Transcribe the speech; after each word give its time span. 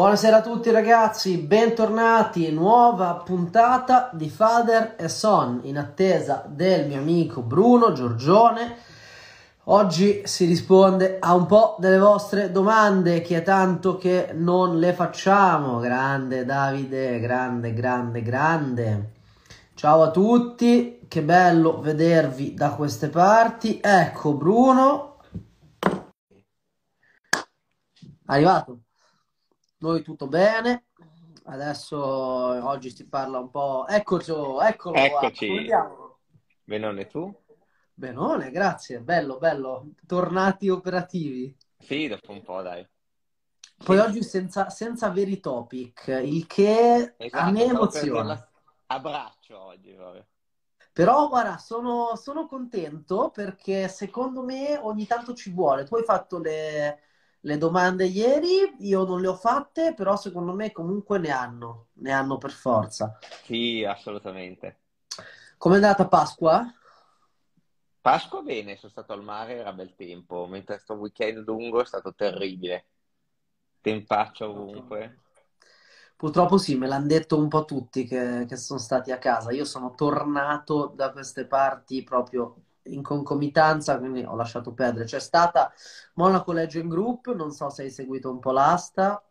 Buonasera 0.00 0.38
a 0.38 0.40
tutti 0.40 0.70
ragazzi, 0.70 1.36
bentornati, 1.36 2.50
nuova 2.52 3.16
puntata 3.16 4.08
di 4.14 4.30
Father 4.30 4.94
e 4.96 5.10
Son 5.10 5.60
in 5.64 5.76
attesa 5.76 6.42
del 6.48 6.86
mio 6.86 7.00
amico 7.00 7.42
Bruno 7.42 7.92
Giorgione. 7.92 8.76
Oggi 9.64 10.22
si 10.24 10.46
risponde 10.46 11.18
a 11.20 11.34
un 11.34 11.44
po' 11.44 11.76
delle 11.78 11.98
vostre 11.98 12.50
domande 12.50 13.20
che 13.20 13.36
è 13.36 13.42
tanto 13.42 13.98
che 13.98 14.30
non 14.32 14.78
le 14.78 14.94
facciamo. 14.94 15.80
Grande 15.80 16.46
Davide, 16.46 17.20
grande, 17.20 17.74
grande, 17.74 18.22
grande. 18.22 19.12
Ciao 19.74 20.00
a 20.00 20.10
tutti, 20.10 21.04
che 21.08 21.20
bello 21.20 21.78
vedervi 21.78 22.54
da 22.54 22.70
queste 22.70 23.10
parti. 23.10 23.78
Ecco 23.82 24.32
Bruno. 24.32 25.18
Arrivato. 28.24 28.78
Noi 29.80 30.02
tutto 30.02 30.28
bene. 30.28 30.86
Adesso 31.44 31.96
oggi 31.98 32.90
si 32.94 33.08
parla 33.08 33.38
un 33.38 33.50
po'. 33.50 33.86
Eccoci, 33.88 34.32
eccolo 34.62 34.96
Eccoci. 35.06 35.68
Benone 36.64 37.06
tu? 37.06 37.34
Benone, 37.94 38.50
grazie. 38.50 39.00
Bello, 39.00 39.38
bello. 39.38 39.92
Tornati 40.06 40.68
operativi. 40.68 41.56
Sì, 41.78 42.06
dopo 42.06 42.30
un 42.30 42.42
po', 42.42 42.62
dai. 42.62 42.86
Poi 43.84 43.96
Sì, 43.96 43.98
oggi 43.98 44.22
senza, 44.22 44.70
senza 44.70 45.08
veri 45.10 45.40
topic, 45.40 46.06
il 46.24 46.46
che 46.46 47.16
a 47.30 47.44
esatto, 47.44 47.50
me 47.50 47.64
stavo 47.66 47.88
per 47.88 48.08
emoziona. 48.08 48.08
dirla 48.08 48.50
a 48.86 48.98
braccio 48.98 49.58
oggi, 49.58 49.92
proprio. 49.92 50.26
Però 50.92 51.28
guarda, 51.28 51.56
sono, 51.58 52.16
sono 52.16 52.46
contento 52.46 53.30
perché 53.30 53.88
secondo 53.88 54.42
me 54.42 54.76
ogni 54.78 55.06
tanto 55.06 55.34
ci 55.34 55.50
vuole. 55.52 55.84
Tu 55.84 55.94
hai 55.96 56.04
fatto 56.04 56.38
le, 56.38 57.00
le 57.40 57.56
domande 57.58 58.06
ieri, 58.06 58.74
io 58.80 59.04
non 59.04 59.20
le 59.20 59.28
ho 59.28 59.34
fatte, 59.34 59.94
però 59.94 60.16
secondo 60.16 60.52
me 60.52 60.72
comunque 60.72 61.18
ne 61.18 61.30
hanno, 61.30 61.86
ne 61.94 62.12
hanno 62.12 62.36
per 62.38 62.50
forza. 62.50 63.18
Sì, 63.44 63.84
assolutamente. 63.84 64.78
Com'è 65.56 65.76
andata 65.76 66.06
Pasqua? 66.06 66.74
Pasqua 68.00 68.40
bene, 68.42 68.76
sono 68.76 68.90
stato 68.90 69.12
al 69.12 69.22
mare, 69.22 69.56
era 69.56 69.72
bel 69.72 69.94
tempo, 69.94 70.46
mentre 70.46 70.78
sto 70.78 70.94
weekend 70.94 71.44
lungo 71.46 71.82
è 71.82 71.86
stato 71.86 72.14
terribile. 72.14 72.86
Tempaccio 73.80 74.48
ovunque. 74.48 75.18
Purtroppo 76.16 76.58
sì, 76.58 76.76
me 76.76 76.86
l'hanno 76.86 77.06
detto 77.06 77.38
un 77.38 77.48
po' 77.48 77.64
tutti 77.64 78.04
che, 78.04 78.44
che 78.46 78.56
sono 78.56 78.78
stati 78.78 79.10
a 79.10 79.18
casa. 79.18 79.52
Io 79.52 79.64
sono 79.64 79.94
tornato 79.94 80.92
da 80.94 81.12
queste 81.12 81.46
parti 81.46 82.02
proprio 82.02 82.56
in 82.84 83.02
concomitanza, 83.02 83.98
quindi 83.98 84.22
ho 84.22 84.34
lasciato 84.34 84.72
perdere. 84.72 85.04
C'è 85.04 85.20
stata 85.20 85.72
Monaco 86.14 86.52
Legend 86.52 86.88
Group, 86.88 87.32
non 87.34 87.50
so 87.52 87.68
se 87.70 87.82
hai 87.82 87.90
seguito 87.90 88.30
un 88.30 88.38
po' 88.38 88.52
l'asta. 88.52 89.22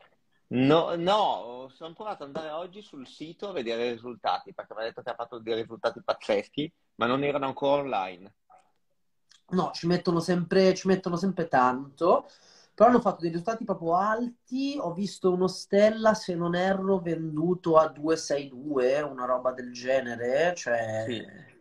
No, 0.52 0.96
no, 0.96 1.70
sono 1.74 1.94
provato 1.94 2.24
ad 2.24 2.36
andare 2.36 2.50
oggi 2.50 2.82
sul 2.82 3.06
sito 3.06 3.50
a 3.50 3.52
vedere 3.52 3.88
i 3.88 3.92
risultati, 3.92 4.54
perché 4.54 4.74
mi 4.74 4.82
ha 4.82 4.86
detto 4.86 5.02
che 5.02 5.10
ha 5.12 5.16
fatto 5.16 5.38
dei 5.38 5.56
risultati 5.56 6.02
pazzeschi, 6.04 6.72
ma 6.96 7.06
non 7.06 7.24
erano 7.24 7.46
ancora 7.46 7.82
online. 7.82 8.34
No, 9.52 9.72
ci 9.74 9.88
mettono 9.88 10.20
sempre, 10.20 10.74
ci 10.74 10.88
mettono 10.88 11.18
sempre 11.18 11.48
tanto, 11.48 12.30
però 12.74 12.90
hanno 12.90 13.02
fatto 13.02 13.22
dei 13.22 13.30
risultati 13.30 13.64
proprio 13.64 13.96
alti. 13.96 14.78
Ho 14.80 14.94
visto 14.94 15.32
uno 15.32 15.48
Stella, 15.48 16.14
se 16.14 16.36
non 16.36 16.56
erro, 16.56 17.00
venduto 17.00 17.78
a 17.78 17.88
262, 17.88 19.02
una 19.02 19.26
roba 19.26 19.52
del 19.52 19.72
genere, 19.72 20.54
cioè 20.56 21.04
Sì. 21.08 21.58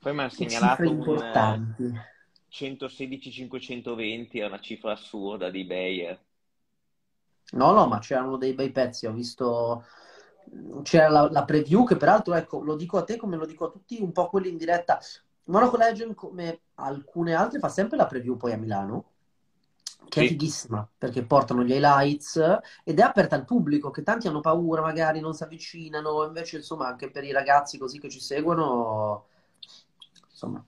Poi 0.00 0.12
mi 0.14 0.20
hanno 0.20 0.30
segnalato 0.30 0.90
un 0.90 1.20
eh, 1.20 1.60
importanti. 1.60 1.92
116-520, 2.48 4.38
è 4.40 4.46
una 4.46 4.60
cifra 4.60 4.92
assurda 4.92 5.50
di 5.50 5.64
Bayer. 5.64 6.20
No, 7.52 7.72
no, 7.72 7.86
ma 7.86 7.98
c'erano 7.98 8.36
dei 8.36 8.52
bei 8.54 8.70
pezzi, 8.70 9.06
ho 9.06 9.12
visto, 9.12 9.84
c'era 10.82 11.08
la, 11.08 11.30
la 11.30 11.44
preview 11.44 11.84
che 11.84 11.96
peraltro, 11.96 12.34
ecco, 12.34 12.60
lo 12.62 12.76
dico 12.76 12.98
a 12.98 13.04
te 13.04 13.16
come 13.16 13.36
lo 13.36 13.46
dico 13.46 13.66
a 13.66 13.70
tutti, 13.70 14.00
un 14.02 14.12
po' 14.12 14.28
quelli 14.28 14.50
in 14.50 14.56
diretta. 14.58 14.98
Monaco 15.44 15.76
Legend, 15.78 16.14
come 16.14 16.60
alcune 16.74 17.34
altre, 17.34 17.58
fa 17.58 17.68
sempre 17.70 17.96
la 17.96 18.06
preview 18.06 18.36
poi 18.36 18.52
a 18.52 18.58
Milano, 18.58 19.04
che 20.08 20.20
è 20.20 20.24
Sì. 20.24 20.28
fighissima, 20.28 20.86
perché 20.98 21.24
portano 21.24 21.64
gli 21.64 21.72
highlights 21.72 22.36
ed 22.84 22.98
è 22.98 23.02
aperta 23.02 23.34
al 23.36 23.44
pubblico, 23.46 23.90
che 23.90 24.02
tanti 24.02 24.28
hanno 24.28 24.40
paura, 24.40 24.82
magari 24.82 25.20
non 25.20 25.34
si 25.34 25.42
avvicinano, 25.42 26.24
invece 26.26 26.56
insomma 26.58 26.86
anche 26.88 27.10
per 27.10 27.24
i 27.24 27.32
ragazzi 27.32 27.78
così 27.78 27.98
che 27.98 28.10
ci 28.10 28.20
seguono, 28.20 29.27
insomma, 30.38 30.64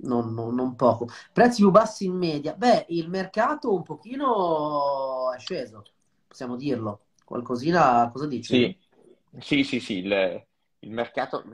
non, 0.00 0.32
non- 0.34 0.54
non 0.54 0.74
poco. 0.76 1.08
Prezzi 1.32 1.60
più 1.62 1.70
bassi 1.70 2.04
in 2.06 2.16
media. 2.16 2.54
Beh, 2.54 2.86
il 2.90 3.08
mercato 3.08 3.74
un 3.74 3.82
pochino 3.82 5.32
è 5.32 5.38
sceso, 5.38 5.88
possiamo 6.26 6.56
dirlo. 6.56 7.06
Qualcosina, 7.24 8.08
cosa 8.12 8.26
dici? 8.26 8.64
Sì, 8.64 8.76
sì, 9.38 9.64
sì, 9.64 9.80
sì, 9.80 9.98
il, 9.98 10.46
il 10.80 10.90
mercato 10.90 11.44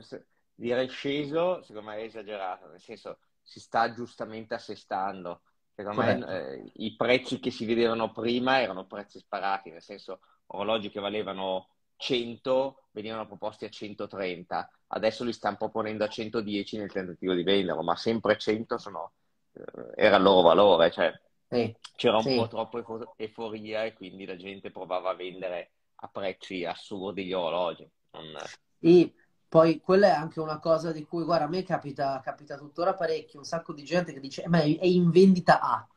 direi 0.53 0.87
sceso, 0.89 1.61
secondo 1.63 1.89
me 1.89 1.97
è 1.97 2.03
esagerato, 2.03 2.67
nel 2.67 2.79
senso 2.79 3.19
si 3.41 3.59
sta 3.59 3.91
giustamente 3.93 4.53
assestando. 4.53 5.41
Secondo 5.73 6.01
me 6.01 6.25
eh, 6.25 6.71
i 6.75 6.95
prezzi 6.95 7.39
che 7.39 7.51
si 7.51 7.65
vedevano 7.65 8.11
prima 8.11 8.61
erano 8.61 8.85
prezzi 8.87 9.19
sparati, 9.19 9.71
nel 9.71 9.81
senso 9.81 10.21
orologi 10.47 10.89
che 10.89 11.01
valevano 11.01 11.74
100 11.97 12.87
venivano 12.91 13.25
proposti 13.27 13.65
a 13.65 13.69
130, 13.69 14.69
adesso 14.87 15.23
li 15.23 15.33
stanno 15.33 15.57
proponendo 15.57 16.03
a 16.03 16.07
110 16.07 16.77
nel 16.77 16.91
tentativo 16.91 17.33
di 17.33 17.43
venderlo, 17.43 17.83
ma 17.83 17.95
sempre 17.95 18.37
100 18.37 18.77
sono, 18.77 19.13
eh, 19.53 19.63
era 19.95 20.17
il 20.17 20.23
loro 20.23 20.41
valore, 20.41 20.91
cioè 20.91 21.11
Sì, 21.49 21.75
c'era 21.95 22.17
un 22.17 22.31
sì. 22.31 22.33
po' 22.33 22.47
troppo 22.47 22.79
efo- 22.79 23.13
euforia 23.17 23.83
e 23.85 23.93
quindi 23.93 24.25
la 24.25 24.35
gente 24.35 24.71
provava 24.71 25.11
a 25.11 25.15
vendere 25.15 25.73
a 25.95 26.07
prezzi 26.09 26.63
assurdi 26.65 27.25
gli 27.25 27.33
orologi. 27.33 27.89
Non- 28.11 28.33
E 28.79 29.13
poi 29.47 29.79
quella 29.79 30.07
è 30.07 30.11
anche 30.11 30.39
una 30.39 30.59
cosa 30.59 30.91
di 30.91 31.05
cui, 31.05 31.23
guarda, 31.23 31.45
a 31.45 31.47
me 31.47 31.63
capita, 31.63 32.19
capita 32.21 32.57
tuttora 32.57 32.93
parecchio, 32.93 33.39
un 33.39 33.45
sacco 33.45 33.73
di 33.73 33.83
gente 33.83 34.13
che 34.13 34.19
dice, 34.19 34.43
"Eh, 34.43 34.47
ma 34.49 34.59
è 34.59 34.77
è 34.77 34.85
in 34.85 35.09
vendita 35.11 35.59
A. 35.61 35.87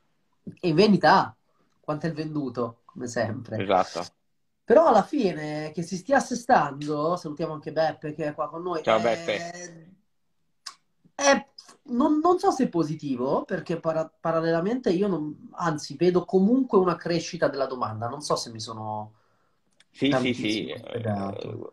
È 0.60 0.66
in 0.66 0.74
vendita 0.74 1.18
A. 1.26 1.36
Quanto 1.80 2.06
è 2.06 2.08
il 2.10 2.14
venduto, 2.14 2.82
come 2.84 3.06
sempre. 3.06 3.64
Esatto. 3.64 4.14
Però 4.68 4.86
alla 4.86 5.02
fine 5.02 5.70
che 5.72 5.82
si 5.82 5.96
stia 5.96 6.18
assestando, 6.18 7.16
salutiamo 7.16 7.54
anche 7.54 7.72
Beppe 7.72 8.12
che 8.12 8.26
è 8.26 8.34
qua 8.34 8.50
con 8.50 8.60
noi, 8.62 8.82
Ciao 8.82 8.98
è- 8.98 9.02
Beppe. 9.02 9.96
è- 11.14 11.46
non, 11.90 12.18
non 12.20 12.38
so 12.38 12.50
se 12.50 12.64
è 12.64 12.68
positivo, 12.68 13.44
perché 13.44 13.80
para- 13.80 14.10
parallelamente 14.20 14.90
io 14.90 15.08
non, 15.08 15.48
anzi 15.52 15.96
vedo 15.96 16.24
comunque 16.24 16.78
una 16.78 16.96
crescita 16.96 17.48
della 17.48 17.66
domanda, 17.66 18.08
non 18.08 18.20
so 18.20 18.36
se 18.36 18.50
mi 18.50 18.60
sono 18.60 19.14
Sì, 19.90 20.14
sì, 20.14 20.34
sì. 20.34 20.66
tantissimo 20.66 20.76
spiegato. 20.76 21.48
eh, 21.50 21.70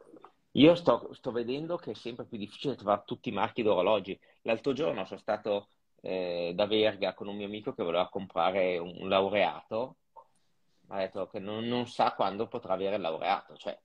Io 0.54 0.76
sto, 0.76 1.14
sto 1.14 1.32
vedendo 1.32 1.76
che 1.78 1.92
è 1.92 1.94
sempre 1.94 2.26
più 2.26 2.38
difficile 2.38 2.76
trovare 2.76 3.04
tutti 3.06 3.30
i 3.30 3.32
marchi 3.34 3.62
d'orologi. 3.62 4.18
L'altro 4.44 4.74
giorno 4.74 5.06
sono 5.06 5.20
stato 5.20 5.68
eh, 6.02 6.54
da 6.56 6.66
Verga 6.66 7.14
con 7.14 7.28
un 7.28 7.36
mio 7.36 7.46
amico 7.46 7.74
che 7.74 7.84
voleva 7.84 8.08
comprare 8.10 8.78
un, 8.78 8.94
un 9.00 9.10
laureato. 9.10 9.98
Ha 10.88 10.97
detto 10.97 11.28
che 11.28 11.40
non, 11.40 11.66
non 11.66 11.88
sa 11.88 12.13
quando 12.13 12.47
potrà 12.47 12.73
avere 12.73 12.96
il 12.96 13.01
laureato. 13.01 13.56
Cioè, 13.56 13.78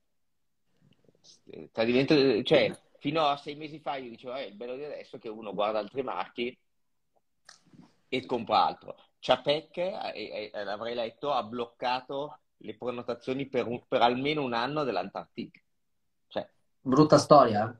eh, 1.45 1.85
diventa- 1.85 2.43
cioè, 2.43 2.71
fino 2.99 3.25
a 3.25 3.37
sei 3.37 3.55
mesi 3.55 3.79
fa 3.79 3.95
io 3.97 4.09
dicevo, 4.09 4.35
eh, 4.35 4.45
il 4.45 4.55
bello 4.55 4.75
di 4.75 4.83
adesso 4.83 5.15
è 5.17 5.19
che 5.19 5.29
uno 5.29 5.53
guarda 5.53 5.79
altri 5.79 6.03
marchi 6.03 6.57
e 8.09 8.25
compra 8.25 8.65
altro. 8.65 8.95
Chapec, 9.19 9.77
eh, 9.77 10.51
eh, 10.53 10.63
l'avrei 10.63 10.95
letto, 10.95 11.31
ha 11.31 11.43
bloccato 11.43 12.39
le 12.57 12.75
prenotazioni 12.75 13.47
per, 13.47 13.67
un- 13.67 13.85
per 13.87 14.01
almeno 14.01 14.43
un 14.43 14.53
anno 14.53 14.83
dell'Antarctica. 14.83 15.59
Cioè, 16.27 16.47
Brutta 16.83 17.17
storia? 17.17 17.75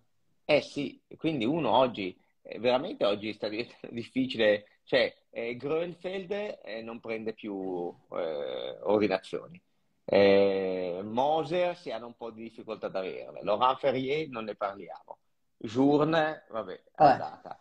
eh 0.46 0.62
sì, 0.62 1.02
quindi 1.18 1.46
uno 1.46 1.72
oggi, 1.72 2.18
eh, 2.42 2.60
veramente 2.60 3.06
oggi 3.06 3.34
sta 3.34 3.48
diventando 3.48 3.88
difficile, 3.96 4.66
cioè 4.84 5.14
eh, 5.30 5.56
Groenfeld 5.56 6.32
eh, 6.64 6.82
non 6.82 7.00
prende 7.00 7.34
più 7.34 7.94
eh, 8.12 8.78
ordinazioni, 8.84 9.62
Eh, 10.04 11.00
Moser 11.04 11.78
si 11.78 11.92
hanno 11.92 12.08
un 12.08 12.16
po' 12.16 12.32
di 12.32 12.44
difficoltà 12.44 12.88
ad 12.88 12.96
averle, 12.96 13.44
Laurent 13.44 13.78
Ferrier 13.80 14.28
non 14.30 14.46
ne 14.46 14.56
parliamo, 14.56 15.20
Journe, 15.58 16.46
vabbè, 16.50 16.74
è 16.74 17.04
Vabbè, 17.04 17.12
andata. 17.12 17.60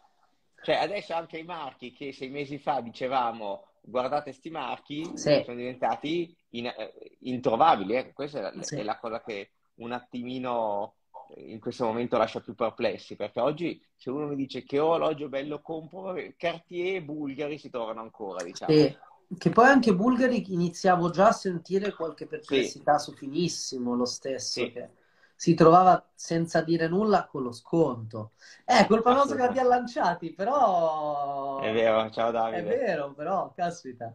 Cioè 0.62 0.74
adesso 0.76 1.14
anche 1.14 1.38
i 1.38 1.44
marchi 1.44 1.92
che 1.92 2.12
sei 2.12 2.28
mesi 2.28 2.58
fa 2.58 2.80
dicevamo 2.80 3.66
guardate 3.82 4.32
sti 4.32 4.50
marchi 4.50 5.04
sì, 5.14 5.42
sono 5.42 5.56
diventati 5.56 6.36
in- 6.50 6.66
eh, 6.66 7.16
introvabili, 7.20 8.12
questa 8.12 8.38
è 8.38 8.42
la, 8.42 8.62
sì. 8.62 8.76
è 8.76 8.82
la 8.82 8.98
cosa 8.98 9.22
che 9.22 9.52
un 9.76 9.92
attimino 9.92 10.96
in 11.36 11.60
questo 11.60 11.84
momento 11.84 12.16
lascia 12.18 12.40
più 12.40 12.54
perplessi, 12.54 13.16
perché 13.16 13.40
oggi 13.40 13.82
se 13.96 14.10
uno 14.10 14.26
mi 14.26 14.36
dice 14.36 14.62
che 14.64 14.78
orologio 14.78 15.28
bello 15.28 15.60
compro, 15.60 16.14
Cartier 16.36 16.96
e 16.96 17.02
Bulgari 17.02 17.58
si 17.58 17.70
trovano 17.70 18.00
ancora, 18.00 18.42
diciamo. 18.42 18.78
Sì. 18.78 18.98
Che 19.38 19.50
poi 19.50 19.66
anche 19.68 19.94
Bulgari 19.94 20.52
iniziavo 20.52 21.10
già 21.10 21.28
a 21.28 21.32
sentire 21.32 21.94
qualche 21.94 22.26
Sì, 22.40 22.76
perplessità 22.82 22.98
su 22.98 23.12
Finissimo, 23.14 23.94
lo 23.94 24.04
stesso, 24.04 24.66
sì, 24.66 24.72
che 24.72 24.90
si 25.36 25.54
trovava 25.54 26.04
senza 26.14 26.62
dire 26.62 26.88
nulla 26.88 27.26
con 27.26 27.42
lo 27.44 27.52
sconto. 27.52 28.32
Eh, 28.64 28.86
colpa 28.88 29.12
nostra 29.12 29.36
che 29.36 29.42
l'abbiamo 29.42 29.68
assolutamente. 29.68 29.68
lanciati, 29.68 30.32
però 30.34 31.70
È 31.70 31.70
vero, 31.72 32.10
ciao 32.10 32.32
è 32.48 32.64
Davide. 32.64 32.64
vero, 32.64 33.12
però, 33.14 33.52
caspita. 33.54 34.12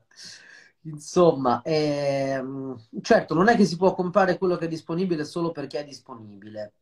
Insomma, 0.81 1.61
ehm, 1.63 2.77
certo, 3.01 3.33
non 3.33 3.47
è 3.47 3.55
che 3.55 3.65
si 3.65 3.77
può 3.77 3.93
comprare 3.95 4.37
quello 4.37 4.55
che 4.57 4.65
è 4.65 4.67
disponibile 4.67 5.23
solo 5.25 5.51
perché 5.51 5.79
è 5.79 5.85
disponibile. 5.85 6.73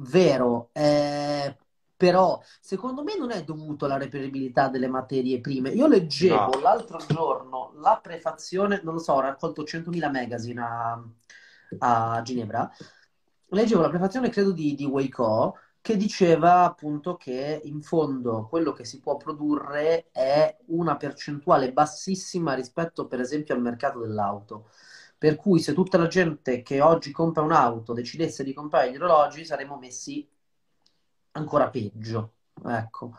Vero, 0.00 0.70
eh, 0.72 1.56
però 1.96 2.40
secondo 2.60 3.02
me 3.02 3.16
non 3.16 3.32
è 3.32 3.42
dovuto 3.42 3.84
alla 3.84 3.96
reperibilità 3.96 4.68
delle 4.68 4.86
materie 4.86 5.40
prime. 5.40 5.70
Io 5.70 5.88
leggevo 5.88 6.52
No, 6.52 6.60
l'altro 6.60 6.98
giorno 7.04 7.72
la 7.80 7.98
prefazione, 8.00 8.80
non 8.84 8.94
lo 8.94 9.00
so, 9.00 9.14
ho 9.14 9.20
raccolto 9.20 9.64
100.000 9.64 10.08
magazine 10.10 10.60
a, 10.60 11.02
a 11.78 12.22
Ginevra, 12.22 12.70
leggevo 13.48 13.80
la 13.80 13.88
prefazione, 13.88 14.28
credo, 14.30 14.52
di, 14.52 14.74
di 14.76 14.84
Weico, 14.84 15.56
che 15.80 15.96
diceva 15.96 16.62
appunto 16.64 17.16
che 17.16 17.60
in 17.64 17.82
fondo 17.82 18.46
quello 18.48 18.72
che 18.72 18.84
si 18.84 19.00
può 19.00 19.16
produrre 19.16 20.10
è 20.12 20.56
una 20.66 20.96
percentuale 20.96 21.72
bassissima 21.72 22.54
rispetto, 22.54 23.06
per 23.08 23.20
esempio, 23.20 23.54
al 23.54 23.60
mercato 23.62 23.98
dell'auto. 24.00 24.68
Per 25.18 25.34
cui 25.34 25.58
se 25.58 25.74
tutta 25.74 25.98
la 25.98 26.06
gente 26.06 26.62
che 26.62 26.80
oggi 26.80 27.10
compra 27.10 27.42
un'auto 27.42 27.92
decidesse 27.92 28.44
di 28.44 28.52
comprare 28.52 28.92
gli 28.92 28.96
orologi, 28.96 29.44
saremmo 29.44 29.76
messi 29.76 30.26
ancora 31.32 31.68
peggio. 31.70 32.34
Ecco. 32.64 33.14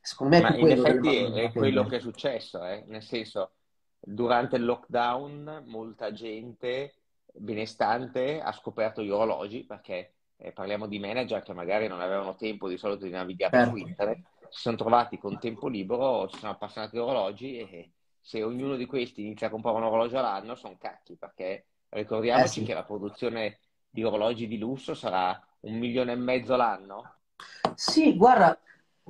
Secondo 0.00 0.36
me 0.36 0.38
è 0.38 0.42
ma 0.42 0.54
in 0.54 0.60
quello 0.60 0.82
che 0.82 0.88
effetti 0.88 1.16
è, 1.16 1.32
è 1.32 1.52
quello 1.52 1.86
che 1.86 1.96
è 1.96 2.00
successo, 2.00 2.64
eh? 2.64 2.84
Nel 2.86 3.02
senso, 3.02 3.52
durante 3.98 4.56
il 4.56 4.64
lockdown 4.64 5.64
molta 5.66 6.12
gente 6.12 6.94
benestante 7.32 8.40
ha 8.40 8.52
scoperto 8.52 9.02
gli 9.02 9.10
orologi 9.10 9.64
perché 9.64 10.12
eh, 10.36 10.52
parliamo 10.52 10.86
di 10.86 10.98
manager 10.98 11.42
che 11.42 11.52
magari 11.52 11.88
non 11.88 12.00
avevano 12.00 12.36
tempo 12.36 12.68
di 12.68 12.76
solito 12.76 13.04
di 13.04 13.10
navigare 13.10 13.64
su 13.64 13.76
Certo. 13.76 13.88
internet, 13.88 14.18
si 14.50 14.60
sono 14.60 14.76
trovati 14.76 15.18
con 15.18 15.38
tempo 15.38 15.68
libero, 15.68 16.28
si 16.28 16.38
sono 16.38 16.52
appassionati 16.52 16.96
di 16.96 17.02
orologi 17.02 17.58
e 17.58 17.90
se 18.24 18.42
ognuno 18.42 18.76
di 18.76 18.86
questi 18.86 19.22
inizia 19.22 19.46
a 19.48 19.50
comprare 19.50 19.76
un 19.76 19.84
orologio 19.84 20.18
all'anno 20.18 20.54
sono 20.54 20.76
cacchi 20.78 21.16
perché 21.16 21.66
Eh 22.32 22.46
ricordiamoci 22.46 22.48
sì. 22.48 22.64
che 22.64 22.74
la 22.74 22.84
produzione 22.84 23.60
di 23.90 24.02
orologi 24.02 24.48
di 24.48 24.58
lusso 24.58 24.94
sarà 24.94 25.38
un 25.60 25.76
milione 25.78 26.12
e 26.12 26.16
mezzo 26.16 26.56
l'anno. 26.56 27.16
Sì, 27.74 28.16
guarda, 28.16 28.58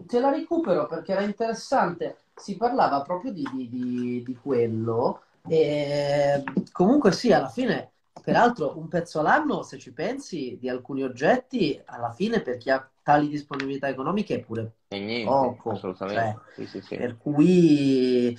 te 0.07 0.21
la 0.21 0.31
recupero 0.31 0.87
perché 0.87 1.13
era 1.13 1.23
interessante. 1.23 2.19
Si 2.35 2.57
parlava 2.57 3.03
proprio 3.03 3.33
di, 3.33 3.43
di- 3.53 3.69
di- 3.69 4.23
di 4.25 4.35
quello. 4.37 5.23
E 5.47 6.43
comunque 6.73 7.13
sì, 7.13 7.33
alla 7.33 7.49
fine, 7.49 7.93
peraltro, 8.23 8.79
un 8.79 8.89
pezzo 8.89 9.21
all'anno, 9.21 9.63
se 9.63 9.79
ci 9.79 9.93
pensi, 9.93 10.57
di 10.59 10.69
alcuni 10.69 11.03
oggetti, 11.03 11.81
alla 11.85 12.11
fine, 12.13 12.41
per 12.41 12.57
chi 12.57 12.71
ha 12.71 12.89
tali 13.03 13.29
disponibilità 13.29 13.89
economiche, 13.89 14.37
è 14.37 14.41
pure 14.41 14.73
E 14.89 14.99
niente, 14.99 15.61
poco. 15.61 15.87
Cioè, 16.05 16.35
assolutamente. 16.35 16.41
Sì, 16.55 16.67
sì, 16.67 16.81
sì. 16.81 16.97
per 16.97 17.17
cui... 17.19 18.37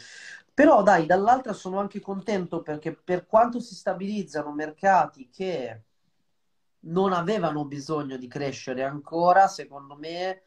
Però 0.56 0.82
dai, 0.84 1.06
dall'altra 1.06 1.52
sono 1.52 1.80
anche 1.80 2.00
contento 2.00 2.62
perché 2.62 2.96
per 2.96 3.26
quanto 3.26 3.60
si 3.60 3.76
stabilizzano 3.76 4.54
mercati 4.54 5.30
che 5.30 5.82
non 6.86 7.12
avevano 7.12 7.66
bisogno 7.66 8.16
di 8.16 8.28
crescere 8.30 8.84
ancora, 8.84 9.50
secondo 9.50 9.98
me 9.98 10.44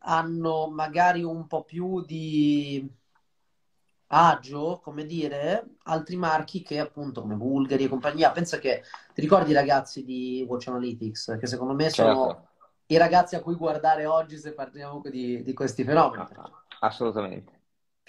hanno 0.00 0.68
magari 0.68 1.22
un 1.22 1.46
po' 1.46 1.64
più 1.64 2.02
di 2.04 2.86
agio, 4.08 4.80
come 4.82 5.06
dire, 5.06 5.76
altri 5.84 6.16
marchi 6.16 6.62
che 6.62 6.78
appunto 6.78 7.22
come 7.22 7.34
Bulgari 7.34 7.84
e 7.84 7.88
compagnia. 7.88 8.32
Pensa 8.32 8.58
che 8.58 8.82
ti 9.14 9.22
ricordi 9.22 9.52
i 9.52 9.54
ragazzi 9.54 10.04
di 10.04 10.44
Watch 10.46 10.68
Analytics, 10.68 11.38
che 11.40 11.46
secondo 11.46 11.72
me 11.72 11.88
sono 11.88 12.26
Certo, 12.26 12.48
i 12.88 12.96
ragazzi 12.98 13.36
a 13.36 13.40
cui 13.40 13.54
guardare 13.54 14.04
oggi 14.04 14.36
se 14.36 14.52
parliamo 14.52 15.00
di, 15.04 15.42
di 15.42 15.52
questi 15.54 15.82
fenomeni, 15.82 16.24
Ah, 16.34 16.42
ah, 16.42 16.62
assolutamente. 16.80 17.59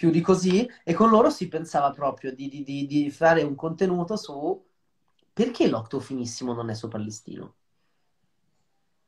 Più 0.02 0.10
di 0.10 0.22
così, 0.22 0.68
e 0.84 0.94
con 0.96 1.12
loro 1.12 1.30
si 1.30 1.48
pensava 1.48 1.92
proprio 1.92 2.34
di, 2.34 2.50
di- 2.50 2.64
di- 2.64 2.88
di 2.88 3.12
fare 3.12 3.44
un 3.44 3.54
contenuto 3.54 4.16
su 4.18 4.68
perché 5.32 5.68
l'octo 5.68 6.00
finissimo 6.00 6.54
non 6.54 6.72
è 6.72 6.74
sopra 6.74 6.98
il 6.98 7.04
listino. 7.04 7.54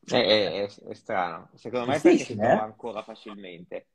È, 0.05 0.13
è- 0.13 0.67
è- 0.67 0.93
strano. 0.93 1.49
Secondo 1.55 1.87
me 1.87 1.95
è 1.95 1.99
perché 1.99 2.23
si 2.25 2.35
trova 2.35 2.61
eh? 2.61 2.61
ancora 2.61 3.01
facilmente. 3.01 3.87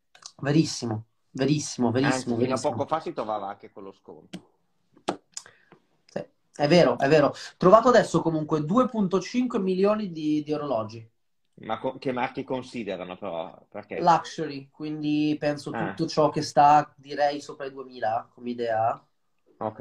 Verissimo, 0.43 1.05
verissimo, 1.31 1.93
verissimo, 1.93 2.35
Anzi, 2.35 2.43
fino 2.43 2.55
a 2.55 2.59
verissimo. 2.59 2.73
poco 2.73 2.87
fa 2.89 2.99
si 2.99 3.13
trovava 3.13 3.47
anche 3.47 3.71
con 3.71 3.85
lo 3.85 3.93
sconto. 3.93 4.41
Sì, 6.07 6.25
è 6.57 6.67
vero, 6.67 6.99
è 6.99 7.09
vero. 7.09 7.33
Trovato 7.57 7.91
adesso 7.91 8.21
comunque 8.23 8.59
2.5 8.59 9.61
milioni 9.61 10.11
di, 10.11 10.43
di 10.43 10.53
orologi. 10.53 11.09
Ma 11.61 11.79
co- 11.79 11.99
che 11.99 12.11
marchi 12.13 12.43
considerano 12.43 13.17
però? 13.19 13.67
Perché? 13.69 14.15
Luxury, 14.15 14.71
quindi 14.71 15.37
penso 15.39 15.73
Ah, 15.73 15.99
tutto 15.99 16.07
ciò 16.07 16.31
che 16.31 16.41
sta, 16.43 16.91
direi, 16.97 17.41
sopra 17.43 17.67
i 17.67 17.71
2000 17.73 18.27
come 18.33 18.51
idea. 18.51 19.07
ok. 19.59 19.81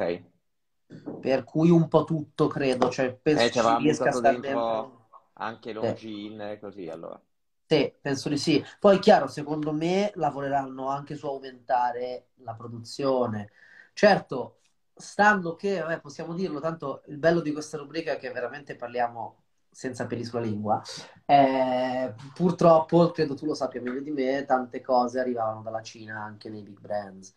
Per 1.20 1.44
cui 1.44 1.70
un 1.70 1.88
po' 1.88 2.04
tutto, 2.04 2.48
credo. 2.48 2.90
Cioè, 2.90 3.14
penso 3.16 3.50
Eh, 3.50 3.52
ci 3.52 3.76
riesca 3.76 4.10
a 4.10 4.12
buttato 4.12 4.20
star 4.20 4.40
dentro 4.40 4.92
anche 5.34 5.72
Sì. 5.80 5.88
Longines 5.88 6.52
e 6.56 6.60
così, 6.60 6.90
allora. 6.90 7.22
Sì, 7.70 7.94
penso 8.00 8.30
di 8.30 8.38
sì. 8.38 8.64
Poi, 8.80 9.00
chiaro, 9.00 9.28
secondo 9.28 9.74
me 9.74 10.12
lavoreranno 10.16 10.88
anche 10.88 11.16
su 11.16 11.26
aumentare 11.28 12.30
la 12.36 12.54
produzione. 12.54 13.52
Certo, 13.92 14.60
stando 14.96 15.56
che, 15.56 15.80
vabbè, 15.82 16.00
possiamo 16.00 16.34
dirlo, 16.34 16.62
tanto 16.62 17.04
il 17.08 17.18
bello 17.18 17.42
di 17.42 17.52
questa 17.52 17.76
rubrica 17.78 18.14
è 18.14 18.18
che 18.20 18.32
veramente 18.32 18.76
parliamo 18.78 19.44
senza 19.78 20.08
peli 20.08 20.24
sulla 20.26 20.42
lingua. 20.42 20.82
Eh, 21.26 22.14
purtroppo, 22.34 23.12
credo 23.12 23.36
tu 23.36 23.46
lo 23.46 23.54
sappia 23.54 23.80
meglio 23.82 24.02
di 24.02 24.10
me, 24.12 24.44
tante 24.46 24.82
cose 24.82 25.20
arrivavano 25.20 25.62
dalla 25.62 25.82
Cina 25.84 26.20
anche 26.24 26.50
nei 26.50 26.64
big 26.64 26.80
brands. 26.80 27.36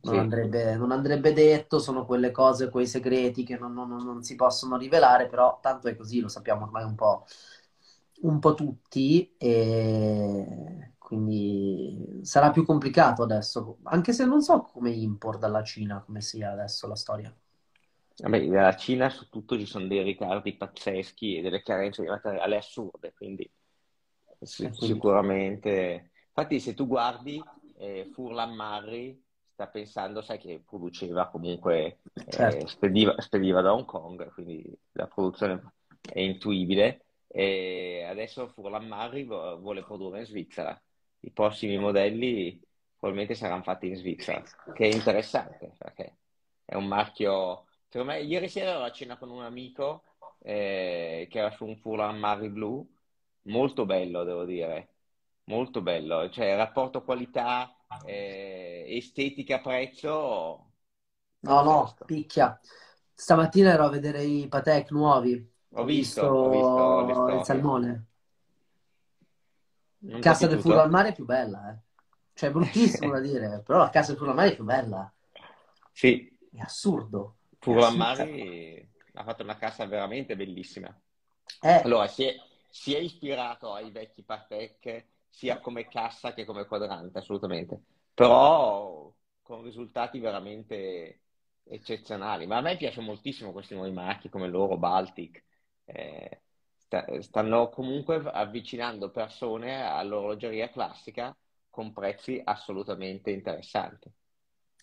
Non 0.00 0.16
Sì. 0.16 0.18
andrebbe, 0.18 0.76
non 0.76 0.92
andrebbe 0.92 1.32
detto, 1.34 1.78
sono 1.78 2.04
quelle 2.06 2.30
cose, 2.30 2.70
quei 2.70 2.86
segreti 2.86 3.42
che 3.44 3.56
non, 3.58 3.72
non- 3.74 3.88
non 3.88 4.22
si 4.22 4.34
possono 4.34 4.76
rivelare, 4.76 5.26
però 5.28 5.58
tanto 5.62 5.88
è 5.88 5.96
così, 5.96 6.20
lo 6.20 6.28
sappiamo 6.28 6.64
ormai 6.64 6.84
un 6.84 6.94
po', 6.94 7.24
un 8.22 8.38
po' 8.38 8.54
tutti, 8.54 9.34
e 9.38 10.94
quindi 10.98 12.20
sarà 12.22 12.50
più 12.50 12.64
complicato 12.64 13.22
adesso, 13.22 13.78
anche 13.84 14.12
se 14.12 14.24
non 14.24 14.40
so 14.42 14.62
come 14.62 14.90
import 14.90 15.38
dalla 15.38 15.62
Cina, 15.62 16.00
come 16.02 16.20
sia 16.22 16.52
adesso 16.52 16.86
la 16.86 16.96
storia. 16.96 17.34
Vabbè, 18.16 18.46
dalla 18.46 18.76
Cina 18.76 19.10
su 19.10 19.28
tutto 19.28 19.58
ci 19.58 19.66
sono 19.66 19.86
dei 19.86 20.02
ritardi 20.02 20.56
pazzeschi 20.56 21.36
e 21.36 21.42
delle 21.42 21.62
carenze 21.62 22.02
di 22.02 22.08
materiale 22.08 22.56
assurde, 22.56 23.12
quindi 23.12 23.50
E 24.38 24.46
si- 24.46 24.72
quindi, 24.72 24.94
sicuramente. 24.94 26.10
Infatti, 26.28 26.60
se 26.60 26.74
tu 26.74 26.86
guardi, 26.86 27.42
eh, 27.76 28.08
Furlan 28.12 28.54
Marri 28.54 29.22
sta 29.52 29.66
pensando, 29.68 30.20
sai 30.22 30.38
che 30.38 30.62
produceva 30.66 31.28
comunque, 31.28 32.00
eh, 32.26 32.30
certo, 32.30 32.66
spediva, 32.66 33.20
spediva 33.20 33.60
da 33.60 33.72
Hong 33.72 33.84
Kong, 33.84 34.32
quindi 34.32 34.64
la 34.92 35.06
produzione 35.06 35.72
è 36.02 36.20
intuibile. 36.20 37.00
E 37.26 38.04
adesso 38.08 38.48
Furlan 38.48 38.86
Marri 38.86 39.24
vuole 39.24 39.82
produrre 39.82 40.20
in 40.20 40.26
Svizzera. 40.26 40.80
I 41.20 41.30
prossimi 41.32 41.78
modelli 41.78 42.60
probabilmente 42.96 43.34
saranno 43.34 43.62
fatti 43.62 43.88
in 43.88 43.96
Svizzera, 43.96 44.42
che 44.72 44.84
è 44.88 44.92
interessante 44.92 45.72
perché 45.76 46.18
è 46.64 46.74
un 46.74 46.86
marchio. 46.86 47.66
Secondo 47.94 48.14
me, 48.14 48.22
ieri 48.22 48.48
sera 48.48 48.70
ero 48.70 48.82
a 48.82 48.90
cena 48.90 49.16
con 49.16 49.30
un 49.30 49.44
amico 49.44 50.02
eh, 50.40 51.28
che 51.30 51.38
era 51.38 51.52
su 51.52 51.64
un 51.64 51.76
Furlan 51.76 52.18
Marri 52.18 52.48
blu, 52.48 52.84
molto 53.42 53.86
bello, 53.86 54.24
devo 54.24 54.44
dire, 54.44 54.88
molto 55.44 55.80
bello. 55.80 56.28
Cioè, 56.28 56.56
rapporto 56.56 57.04
qualità, 57.04 57.72
eh, 58.04 58.84
estetica, 58.88 59.60
prezzo, 59.60 60.72
no, 61.38 61.62
no, 61.62 61.94
picchia. 62.04 62.58
Stamattina 63.14 63.70
ero 63.70 63.84
a 63.84 63.90
vedere 63.90 64.24
i 64.24 64.48
Patek 64.48 64.90
nuovi, 64.90 65.52
Ho 65.74 65.82
ho 65.82 65.84
visto, 65.84 66.22
ho 66.26 67.06
visto 67.06 67.28
il 67.28 67.44
salmone. 67.44 68.06
Non 69.98 70.20
Casa 70.20 70.48
del 70.48 70.60
piaciuto? 70.60 70.88
Mare 70.88 71.10
è 71.10 71.14
più 71.14 71.24
bella, 71.24 71.70
eh. 71.70 71.78
Cioè, 72.32 72.48
è 72.48 72.52
bruttissimo 72.52 73.12
da 73.14 73.20
dire, 73.20 73.62
però 73.64 73.78
la 73.78 73.90
Casa 73.90 74.08
del 74.08 74.16
Furlo 74.16 74.32
al 74.32 74.36
Mare 74.36 74.50
è 74.50 74.54
più 74.56 74.64
bella. 74.64 75.12
Sì, 75.92 76.36
È 76.50 76.58
assurdo, 76.58 77.36
Furlan 77.64 78.20
ha 79.12 79.24
fatto 79.24 79.42
una 79.42 79.56
cassa 79.56 79.86
veramente 79.86 80.36
bellissima. 80.36 80.94
Eh, 81.62 81.82
Allora, 81.82 82.06
si 82.08 82.24
è, 82.24 82.34
si 82.68 82.94
è 82.94 82.98
ispirato 82.98 83.72
ai 83.74 83.90
vecchi 83.90 84.22
Patek 84.22 85.06
sia 85.28 85.60
come 85.60 85.88
cassa 85.88 86.32
che 86.34 86.44
come 86.44 86.66
quadrante, 86.66 87.18
assolutamente, 87.18 87.80
però 88.14 89.12
con 89.42 89.62
risultati 89.62 90.18
veramente 90.20 91.20
eccezionali. 91.64 92.46
Ma 92.46 92.58
a 92.58 92.60
me 92.60 92.76
piace 92.76 93.00
moltissimo 93.00 93.52
questi 93.52 93.74
nuovi 93.74 93.92
marchi 93.92 94.28
come 94.28 94.48
loro, 94.48 94.76
Baltic. 94.78 95.42
Eh, 95.84 96.42
sta- 96.76 97.06
stanno 97.20 97.68
comunque 97.70 98.16
avvicinando 98.30 99.10
persone 99.10 99.82
all'orologeria 99.86 100.70
classica 100.70 101.36
con 101.70 101.92
prezzi 101.92 102.40
assolutamente 102.44 103.30
interessanti. 103.30 104.10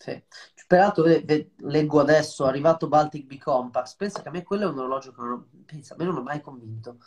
Sì. 0.01 0.23
Peraltro, 0.67 1.03
leggo 1.05 1.99
adesso, 1.99 2.45
è 2.45 2.47
arrivato 2.47 2.87
Baltic 2.87 3.25
B 3.25 3.37
Compact. 3.37 3.95
Pensa 3.97 4.21
che 4.21 4.29
a 4.29 4.31
me 4.31 4.43
quello 4.43 4.63
è 4.63 4.71
un 4.71 4.79
orologio 4.79 5.11
che 5.11 5.21
non 5.21 5.31
ho, 5.31 5.47
pensa, 5.65 5.93
a 5.93 5.97
me 5.97 6.05
non 6.05 6.17
ho 6.17 6.23
mai 6.23 6.41
convinto. 6.41 6.97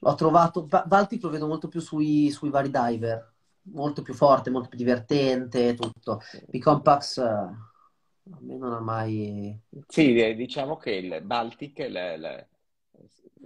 L'ho 0.00 0.14
trovato, 0.14 0.64
Ba- 0.64 0.84
Baltic 0.84 1.22
lo 1.22 1.30
vedo 1.30 1.46
molto 1.46 1.68
più 1.68 1.80
sui, 1.80 2.30
sui 2.30 2.50
vari 2.50 2.70
diver, 2.70 3.32
molto 3.62 4.02
più 4.02 4.14
forte, 4.14 4.50
molto 4.50 4.68
più 4.68 4.78
divertente, 4.78 5.74
tutto. 5.74 6.20
B 6.48 6.58
Compact, 6.58 7.18
eh, 7.18 7.22
A 7.22 8.38
me 8.40 8.56
non 8.56 8.72
ha 8.72 8.80
mai... 8.80 9.58
Sì, 9.86 10.34
diciamo 10.34 10.76
che 10.76 10.90
il 10.90 11.22
Baltic 11.22 11.78
le, 11.78 12.16
le, 12.16 12.48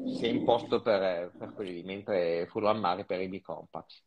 si 0.05 0.25
è 0.25 0.29
imposto 0.29 0.81
per, 0.81 1.33
per 1.37 1.53
quelli, 1.55 1.83
mentre 1.83 2.47
Fulham 2.47 2.79
Mare 2.79 3.05
per 3.05 3.21
i 3.21 3.29
B-Compact. 3.29 4.03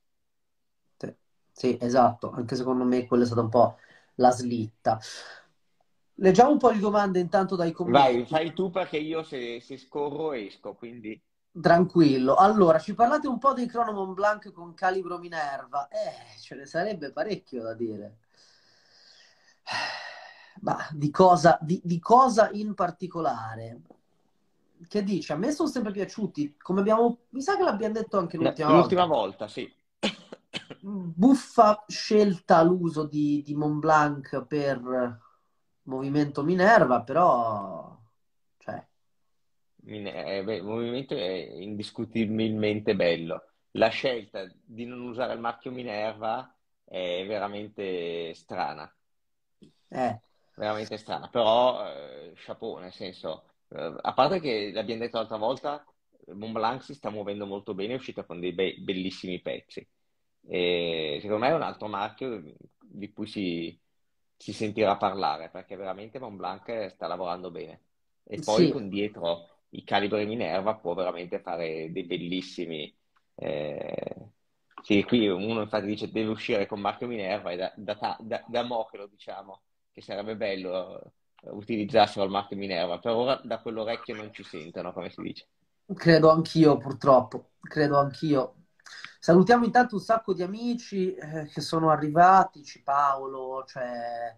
Sì, 0.98 1.16
sì, 1.52 1.78
esatto, 1.80 2.32
anche 2.32 2.56
secondo 2.56 2.84
me 2.84 3.06
quella 3.06 3.24
è 3.24 3.26
stata 3.26 3.42
un 3.42 3.50
po' 3.50 3.78
la 4.16 4.32
slitta. 4.32 5.00
Leggiamo 6.16 6.52
un 6.52 6.58
po' 6.58 6.72
di 6.72 6.80
domande 6.80 7.20
intanto 7.20 7.56
dai 7.56 7.72
commenti. 7.72 8.18
Vai, 8.18 8.26
fai 8.26 8.54
tu 8.54 8.70
perché 8.70 8.98
io 8.98 9.24
se, 9.24 9.60
se 9.62 9.78
scorro 9.78 10.34
esco, 10.34 10.74
quindi... 10.76 11.20
Tranquillo. 11.60 12.36
Allora, 12.36 12.80
ci 12.80 12.94
parlate 12.94 13.28
un 13.28 13.38
po' 13.38 13.54
dei 13.54 13.68
Chrono 13.68 13.92
Mont 13.92 14.14
Blanc 14.14 14.52
con 14.52 14.74
calibro 14.74 15.18
Minerva? 15.18 15.88
Eh, 15.88 16.40
ce 16.40 16.56
ne 16.56 16.66
sarebbe 16.66 17.12
parecchio 17.12 17.62
da 17.62 17.74
dire. 17.74 18.18
Ma 20.62 20.78
di 20.92 21.10
cosa, 21.12 21.58
di, 21.62 21.82
di 21.84 22.00
cosa 22.00 22.50
in 22.54 22.74
particolare? 22.74 23.82
Che 24.88 25.04
dici? 25.04 25.32
A 25.32 25.36
me 25.36 25.52
sono 25.52 25.70
sempre 25.70 25.92
piaciuti, 25.92 26.56
come 26.58 26.80
abbiamo... 26.82 27.20
Mi 27.30 27.42
sa 27.42 27.56
che 27.58 27.64
l'abbiamo 27.64 27.94
detto 27.94 28.18
anche 28.18 28.38
l'ultima 28.38 28.68
volta. 28.68 28.82
L'ultima 28.82 29.06
volta, 29.06 29.48
sì. 29.48 29.72
Buffa 30.82 31.86
scelta 31.88 32.62
l'uso 32.62 33.06
di, 33.06 33.42
di 33.44 33.56
Mont 33.56 33.80
Blanc 33.80 34.46
per 34.46 35.20
movimento 35.84 36.44
Minerva, 36.44 37.02
però... 37.04 37.98
Cioè... 38.58 38.88
Eh, 39.86 40.44
beh, 40.44 40.56
il 40.56 40.64
movimento 40.64 41.16
è 41.16 41.20
indiscutibilmente 41.22 42.96
bello. 42.96 43.48
La 43.72 43.90
scelta 43.90 44.50
di 44.64 44.86
non 44.86 45.02
usare 45.02 45.34
il 45.34 45.40
marchio 45.40 45.72
Minerva 45.72 46.56
è 46.84 47.26
veramente 47.26 48.34
strana. 48.34 48.94
Eh. 49.88 50.22
Veramente 50.56 50.98
strana, 50.98 51.28
però 51.30 51.88
eh, 51.88 52.34
chapeau, 52.36 52.78
nel 52.78 52.94
senso, 52.94 53.46
eh, 53.70 53.96
a 54.02 54.14
parte 54.14 54.40
che 54.40 54.72
l'abbiamo 54.72 55.02
detto 55.02 55.18
l'altra 55.18 55.38
volta, 55.38 55.84
Mont 56.28 56.54
Blanc 56.54 56.84
si 56.84 56.94
sta 56.94 57.10
muovendo 57.10 57.48
molto 57.48 57.74
bene, 57.74 57.94
è 57.94 57.96
uscita 57.98 58.24
con 58.24 58.40
dei 58.40 58.54
be- 58.54 58.76
bellissimi 58.78 59.42
pezzi. 59.42 59.86
E 60.46 61.20
secondo 61.22 61.46
me 61.46 61.52
è 61.52 61.56
un 61.56 61.62
altro 61.62 61.88
marchio 61.88 62.42
di 62.82 63.12
cui 63.14 63.28
si, 63.28 63.80
si 64.38 64.54
sentirà 64.54 64.98
parlare, 64.98 65.50
perché 65.50 65.76
veramente 65.76 66.20
Mont 66.20 66.36
Blanc 66.38 66.88
sta 66.92 67.08
lavorando 67.08 67.52
bene. 67.52 67.82
E 68.24 68.40
poi 68.40 68.68
Sì, 68.68 68.68
con 68.70 68.90
dietro 68.90 69.48
i 69.70 69.84
calibri 69.84 70.26
Minerva 70.26 70.76
può 70.76 70.94
veramente 70.94 71.40
fare 71.42 71.92
dei 71.92 72.04
bellissimi... 72.06 72.94
eh, 73.36 74.28
Sì, 74.82 75.04
qui 75.04 75.28
uno 75.28 75.62
infatti 75.62 75.86
dice 75.86 76.12
deve 76.12 76.30
uscire 76.32 76.66
con 76.66 76.80
marchio 76.82 77.08
Minerva 77.08 77.52
e 77.52 77.56
da, 77.58 77.72
da, 77.76 78.18
da, 78.20 78.44
da 78.48 78.64
mo' 78.64 78.86
che 78.86 78.98
lo 78.98 79.08
diciamo, 79.08 79.62
che 79.92 80.02
sarebbe 80.02 80.36
bello 80.36 81.02
eh, 81.02 81.50
utilizzassero 81.52 82.26
il 82.26 82.32
marchio 82.32 82.58
Minerva. 82.58 83.00
Per 83.00 83.12
ora 83.12 83.40
da 83.44 83.60
quell'orecchio 83.62 84.14
non 84.16 84.34
ci 84.34 84.44
sentono, 84.44 84.92
come 84.94 85.10
si 85.10 85.22
dice. 85.22 85.48
credo 85.96 86.30
anch'io, 86.30 86.78
purtroppo. 86.78 87.52
Credo 87.62 87.98
anch'io. 87.98 88.63
Salutiamo 89.24 89.64
intanto 89.64 89.96
un 89.96 90.02
sacco 90.02 90.34
di 90.34 90.44
amici 90.44 91.14
eh, 91.16 91.46
che 91.48 91.62
sono 91.62 91.90
arrivati, 91.90 92.62
c'è 92.62 92.82
Paolo, 92.84 93.64
c'è 93.66 94.38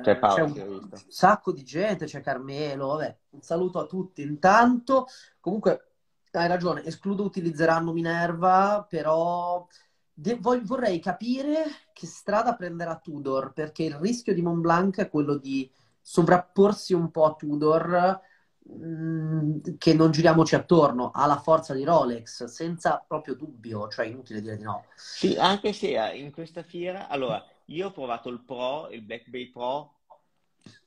C'è 0.00 0.14
eh, 0.14 0.18
c'è 0.24 0.40
Paolo, 0.40 0.44
un 0.44 0.54
si 0.54 0.60
è 0.60 0.66
visto. 0.66 1.04
sacco 1.06 1.52
di 1.52 1.62
gente, 1.62 2.06
c'è 2.06 2.22
Carmelo, 2.22 2.86
vabbè, 2.88 3.18
un 3.32 3.42
saluto 3.42 3.78
a 3.78 3.84
tutti 3.84 4.22
intanto. 4.22 5.06
Comunque, 5.38 5.90
hai 6.30 6.48
ragione, 6.48 6.82
escludo 6.82 7.24
utilizzeranno 7.24 7.92
Minerva, 7.92 8.86
però 8.88 9.66
de- 10.10 10.38
vorrei 10.40 10.98
capire 10.98 11.64
che 11.92 12.06
strada 12.06 12.54
prenderà 12.54 12.96
Tudor, 12.98 13.52
perché 13.52 13.82
il 13.82 13.96
rischio 13.96 14.32
di 14.32 14.40
Montblanc 14.40 14.96
è 14.96 15.10
quello 15.10 15.36
di 15.36 15.70
sovrapporsi 16.00 16.94
un 16.94 17.10
po' 17.10 17.26
a 17.26 17.34
Tudor, 17.34 18.18
mh, 18.64 19.76
che 19.78 19.94
non 19.94 20.10
giriamoci 20.10 20.54
attorno, 20.54 21.10
ha 21.12 21.26
la 21.26 21.38
forza 21.38 21.74
di 21.74 21.84
Rolex, 21.84 22.44
senza 22.44 23.04
proprio 23.06 23.34
dubbio, 23.34 23.88
cioè 23.88 24.06
inutile 24.06 24.40
dire 24.40 24.56
di 24.56 24.62
no. 24.62 24.84
Sì, 24.94 25.36
anche 25.36 25.72
se 25.72 26.10
eh, 26.10 26.18
in 26.18 26.32
questa 26.32 26.62
fiera, 26.62 27.08
allora, 27.08 27.44
io 27.66 27.88
ho 27.88 27.92
provato 27.92 28.28
il 28.28 28.40
Pro, 28.40 28.88
il 28.90 29.02
Black 29.02 29.28
Bay 29.28 29.50
Pro 29.50 29.94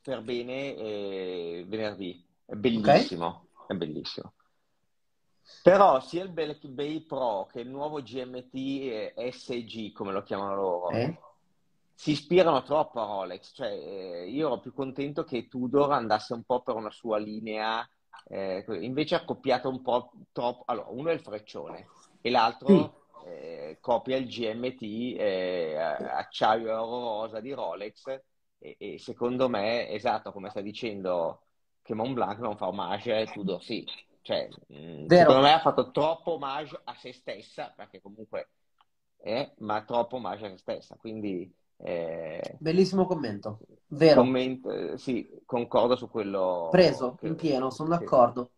per 0.02 0.22
bene 0.22 0.76
eh, 0.76 1.66
venerdì, 1.68 2.24
è 2.46 2.54
bellissimo, 2.56 3.48
è 3.68 3.74
bellissimo. 3.74 4.34
Però 5.62 6.00
sia 6.00 6.24
il 6.24 6.30
Black 6.30 6.66
Bay 6.68 7.02
Pro 7.02 7.48
che 7.52 7.60
il 7.60 7.70
nuovo 7.70 8.02
GMT 8.02 8.54
eh, 8.54 9.32
SG, 9.32 9.92
come 9.92 10.12
lo 10.12 10.24
chiamano 10.24 10.56
loro, 10.56 10.90
Eh? 10.90 11.20
Si 11.96 12.12
ispirano 12.12 12.62
troppo 12.64 13.02
a 13.02 13.06
Rolex. 13.06 13.54
Cioè, 13.56 13.70
eh, 13.70 14.30
io 14.30 14.48
ero 14.48 14.60
più 14.60 14.74
contento 14.74 15.24
che 15.24 15.48
Tudor 15.48 15.92
andasse 15.92 16.34
un 16.34 16.44
po' 16.44 16.62
per 16.62 16.76
una 16.76 16.92
sua 16.92 17.18
linea, 17.18 17.88
eh, 18.26 18.64
invece 18.82 19.16
ha 19.16 19.24
copiato 19.26 19.70
un 19.70 19.82
po' 19.82 20.12
troppo. 20.32 20.64
Allora, 20.68 20.90
uno 20.90 21.10
è 21.10 21.14
il 21.14 21.22
freccione 21.22 21.90
e 22.22 22.30
Sì, 22.66 22.90
l'altro 22.90 23.04
eh, 23.20 23.78
copia 23.80 24.18
il 24.18 24.28
GMT 24.28 24.82
eh, 25.20 25.76
acciaio 25.78 26.72
oro 26.82 27.22
rosa 27.22 27.40
di 27.40 27.52
Rolex 27.54 28.08
e, 28.58 28.76
e 28.80 29.00
secondo 29.00 29.50
me, 29.50 29.90
esatto, 29.90 30.32
come 30.32 30.50
sta 30.50 30.62
dicendo 30.62 31.44
che 31.82 31.94
Montblanc 31.94 32.40
non 32.40 32.58
fa 32.58 32.68
omaggio 32.68 33.12
e 33.14 33.30
Tudor 33.32 33.62
sì. 33.64 33.90
Cioè, 34.22 34.56
mh, 34.68 35.12
secondo 35.12 35.42
vero. 35.42 35.42
me 35.42 35.54
ha 35.54 35.60
fatto 35.60 35.92
troppo 35.92 36.34
omaggio 36.34 36.82
a 36.84 36.96
se 36.96 37.14
stessa, 37.14 37.72
perché 37.76 38.02
comunque 38.02 38.50
è, 39.18 39.54
ma 39.60 39.84
troppo 39.84 40.16
omaggio 40.18 40.46
a 40.46 40.50
se 40.50 40.58
stessa. 40.58 40.96
Quindi 40.98 41.54
eh, 41.78 42.56
Bellissimo 42.60 43.06
commento. 43.06 43.60
Vero. 43.88 44.22
commento, 44.22 44.72
eh, 44.72 44.98
sì, 44.98 45.30
concordo 45.46 45.96
su 45.96 46.10
quello 46.10 46.70
Preso 46.72 47.18
in 47.22 47.36
che, 47.36 47.36
pieno, 47.36 47.70
sono 47.70 47.90
che- 47.98 48.04
d'accordo. 48.04 48.52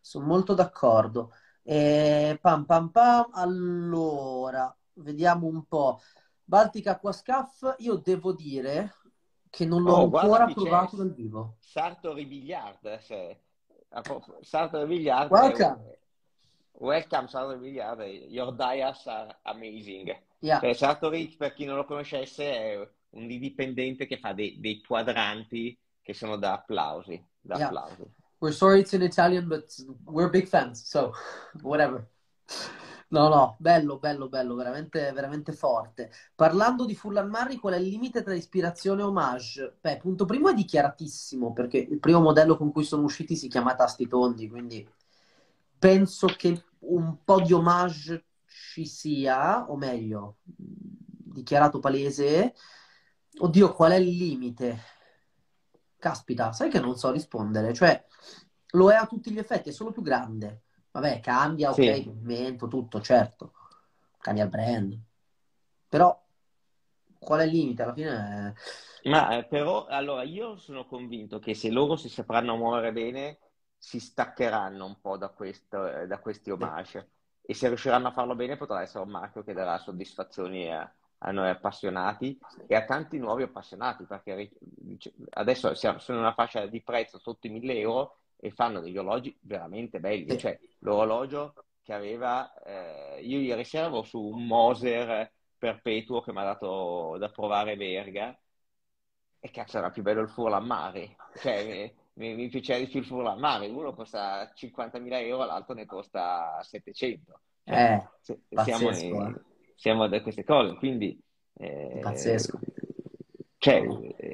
Sono 0.00 0.26
molto 0.26 0.52
d'accordo. 0.54 1.32
E 1.62 2.38
pam 2.40 2.64
pam 2.66 2.90
pam. 2.90 3.30
Allora, 3.32 4.74
vediamo 4.94 5.46
un 5.46 5.64
po'. 5.66 6.00
Baltic 6.44 6.88
Aquascaff, 6.88 7.76
io 7.78 7.94
devo 7.96 8.32
dire 8.34 8.94
che 9.48 9.64
non 9.64 9.82
l'ho 9.82 9.92
Oh, 9.94 10.02
ancora 10.04 10.44
provato 10.46 10.96
dal 10.96 11.14
vivo. 11.14 11.56
Sartori 11.60 12.26
Bigliard. 12.26 12.98
se- 12.98 13.40
a 13.88 14.00
pro- 14.02 14.22
Sartori 14.42 14.86
Bigliard 14.86 15.32
è 15.32 15.34
un... 15.34 15.40
Welcome. 15.40 15.98
Welcome 16.72 17.28
Sartori 17.28 17.58
Bigliard, 17.60 18.00
your 18.28 18.52
dias 18.54 19.06
are 19.06 19.38
amazing. 19.42 20.14
Yeah, 20.44 20.60
Cioè, 20.74 20.98
per 21.38 21.54
chi 21.54 21.64
non 21.64 21.76
lo 21.76 21.86
conoscesse, 21.86 22.44
è 22.44 22.90
un 23.12 23.26
dipendente 23.26 24.06
che 24.06 24.18
fa 24.18 24.34
dei, 24.34 24.60
dei 24.60 24.82
quadranti 24.82 25.78
che 26.02 26.12
sono 26.12 26.36
da 26.36 26.52
applausi, 26.52 27.18
da 27.40 27.56
yeah. 27.56 27.66
applausi. 27.68 28.02
We're 28.40 28.54
sorry 28.54 28.80
it's 28.80 28.92
in 28.92 29.00
Italian, 29.00 29.48
but 29.48 29.74
we're 30.04 30.28
big 30.28 30.46
fans, 30.46 30.86
so 30.86 31.14
whatever. 31.62 32.06
No, 33.08 33.28
no, 33.28 33.56
bello, 33.58 33.98
bello, 33.98 34.28
bello, 34.28 34.54
veramente, 34.54 35.12
veramente 35.12 35.52
forte. 35.52 36.10
Parlando 36.34 36.84
di 36.84 36.94
Furlan 36.94 37.30
Marri, 37.30 37.56
qual 37.56 37.72
è 37.72 37.78
il 37.78 37.88
limite 37.88 38.22
tra 38.22 38.34
ispirazione 38.34 39.00
e 39.00 39.04
homage? 39.04 39.78
Beh, 39.80 39.96
punto 39.96 40.26
primo 40.26 40.50
è 40.50 40.54
dichiaratissimo, 40.54 41.54
perché 41.54 41.78
il 41.78 42.00
primo 42.00 42.20
modello 42.20 42.58
con 42.58 42.70
cui 42.70 42.84
sono 42.84 43.04
usciti 43.04 43.34
si 43.34 43.48
chiama 43.48 43.74
Tasti 43.74 44.06
Tondi, 44.06 44.50
quindi 44.50 44.86
penso 45.78 46.26
che 46.26 46.64
un 46.80 47.24
po' 47.24 47.40
di 47.40 47.54
homage 47.54 48.24
ci 48.54 48.86
sia, 48.86 49.68
o 49.68 49.76
meglio, 49.76 50.36
dichiarato 50.44 51.80
palese. 51.80 52.54
Oddio, 53.38 53.72
qual 53.72 53.92
è 53.92 53.96
il 53.96 54.16
limite? 54.16 54.78
Caspita, 55.98 56.52
sai 56.52 56.70
che 56.70 56.78
non 56.78 56.96
so 56.96 57.10
rispondere, 57.10 57.74
cioè 57.74 58.04
lo 58.72 58.90
è 58.90 58.94
a 58.94 59.06
tutti 59.06 59.32
gli 59.32 59.38
effetti, 59.38 59.70
è 59.70 59.72
solo 59.72 59.90
più 59.90 60.02
grande. 60.02 60.62
Vabbè, 60.92 61.18
cambia, 61.18 61.70
ok, 61.70 61.82
Sì, 61.82 62.04
movimento, 62.06 62.68
tutto, 62.68 63.00
certo, 63.00 63.52
cambia 64.18 64.44
il 64.44 64.50
brand, 64.50 64.96
però 65.88 66.16
qual 67.18 67.40
è 67.40 67.44
il 67.44 67.50
limite? 67.50 67.82
Alla 67.82 67.94
fine 67.94 68.54
ma 69.04 69.36
eh, 69.36 69.44
però 69.44 69.86
allora 69.86 70.22
io 70.22 70.56
sono 70.56 70.86
convinto 70.86 71.38
che 71.38 71.54
se 71.54 71.70
loro 71.70 71.96
si 71.96 72.08
sapranno 72.08 72.56
muovere 72.56 72.92
bene, 72.92 73.38
si 73.76 73.98
staccheranno 73.98 74.86
un 74.86 75.00
po' 75.00 75.18
da 75.18 75.28
questo, 75.28 75.88
eh, 75.88 76.06
da 76.06 76.20
questi 76.20 76.50
è... 76.50 77.06
e 77.46 77.54
se 77.54 77.68
riusciranno 77.68 78.08
a 78.08 78.12
farlo 78.12 78.34
bene 78.34 78.56
potrà 78.56 78.80
essere 78.82 79.04
un 79.04 79.10
marchio 79.10 79.42
che 79.42 79.52
darà 79.52 79.78
soddisfazioni 79.78 80.72
a, 80.72 80.90
a 81.18 81.30
noi 81.30 81.50
appassionati 81.50 82.38
e 82.66 82.74
a 82.74 82.84
tanti 82.84 83.18
nuovi 83.18 83.42
appassionati 83.42 84.04
perché 84.04 84.50
adesso 85.30 85.74
siamo 85.74 85.98
sono 85.98 86.18
in 86.18 86.24
una 86.24 86.34
fascia 86.34 86.66
di 86.66 86.82
prezzo 86.82 87.18
sotto 87.18 87.46
i 87.46 87.50
1000 87.50 87.78
euro 87.78 88.18
e 88.36 88.50
fanno 88.50 88.80
degli 88.80 88.96
orologi 88.96 89.36
veramente 89.40 90.00
belli, 90.00 90.38
cioè 90.38 90.58
l'orologio 90.80 91.54
che 91.82 91.92
aveva, 91.92 92.52
eh, 92.62 93.20
io 93.22 93.38
ieri 93.38 93.64
sera 93.64 93.86
avevo 93.86 94.02
su 94.02 94.20
un 94.20 94.46
Moser 94.46 95.30
perpetuo 95.58 96.22
che 96.22 96.32
mi 96.32 96.40
ha 96.40 96.44
dato 96.44 97.16
da 97.18 97.28
provare 97.28 97.76
Verga 97.76 98.36
e 99.38 99.50
cazzo 99.50 99.78
era 99.78 99.90
più 99.90 100.02
bello 100.02 100.22
il 100.22 100.28
Furlan 100.28 100.64
Mare, 100.64 101.16
cioè 101.36 101.92
mi, 102.14 102.34
mi, 102.34 102.48
piaceva 102.48 102.78
di 102.78 102.88
più 102.88 103.00
il 103.00 103.06
Furlan 103.06 103.38
Mare, 103.38 103.68
uno 103.68 103.94
costa 103.94 104.52
50.000 104.54 105.20
euro, 105.20 105.44
l'altro 105.44 105.74
ne 105.74 105.86
costa 105.86 106.60
700, 106.62 107.40
cioè 107.64 107.74
è 107.74 108.08
se- 108.20 108.40
siamo, 108.64 108.86
pazzesco, 108.88 109.26
eh. 109.26 109.40
siamo 109.74 110.08
da 110.08 110.22
queste 110.22 110.44
cose, 110.44 110.74
quindi 110.76 111.20
eh, 111.54 111.98
Pazzesco. 112.00 112.58
Cioè, 113.58 113.82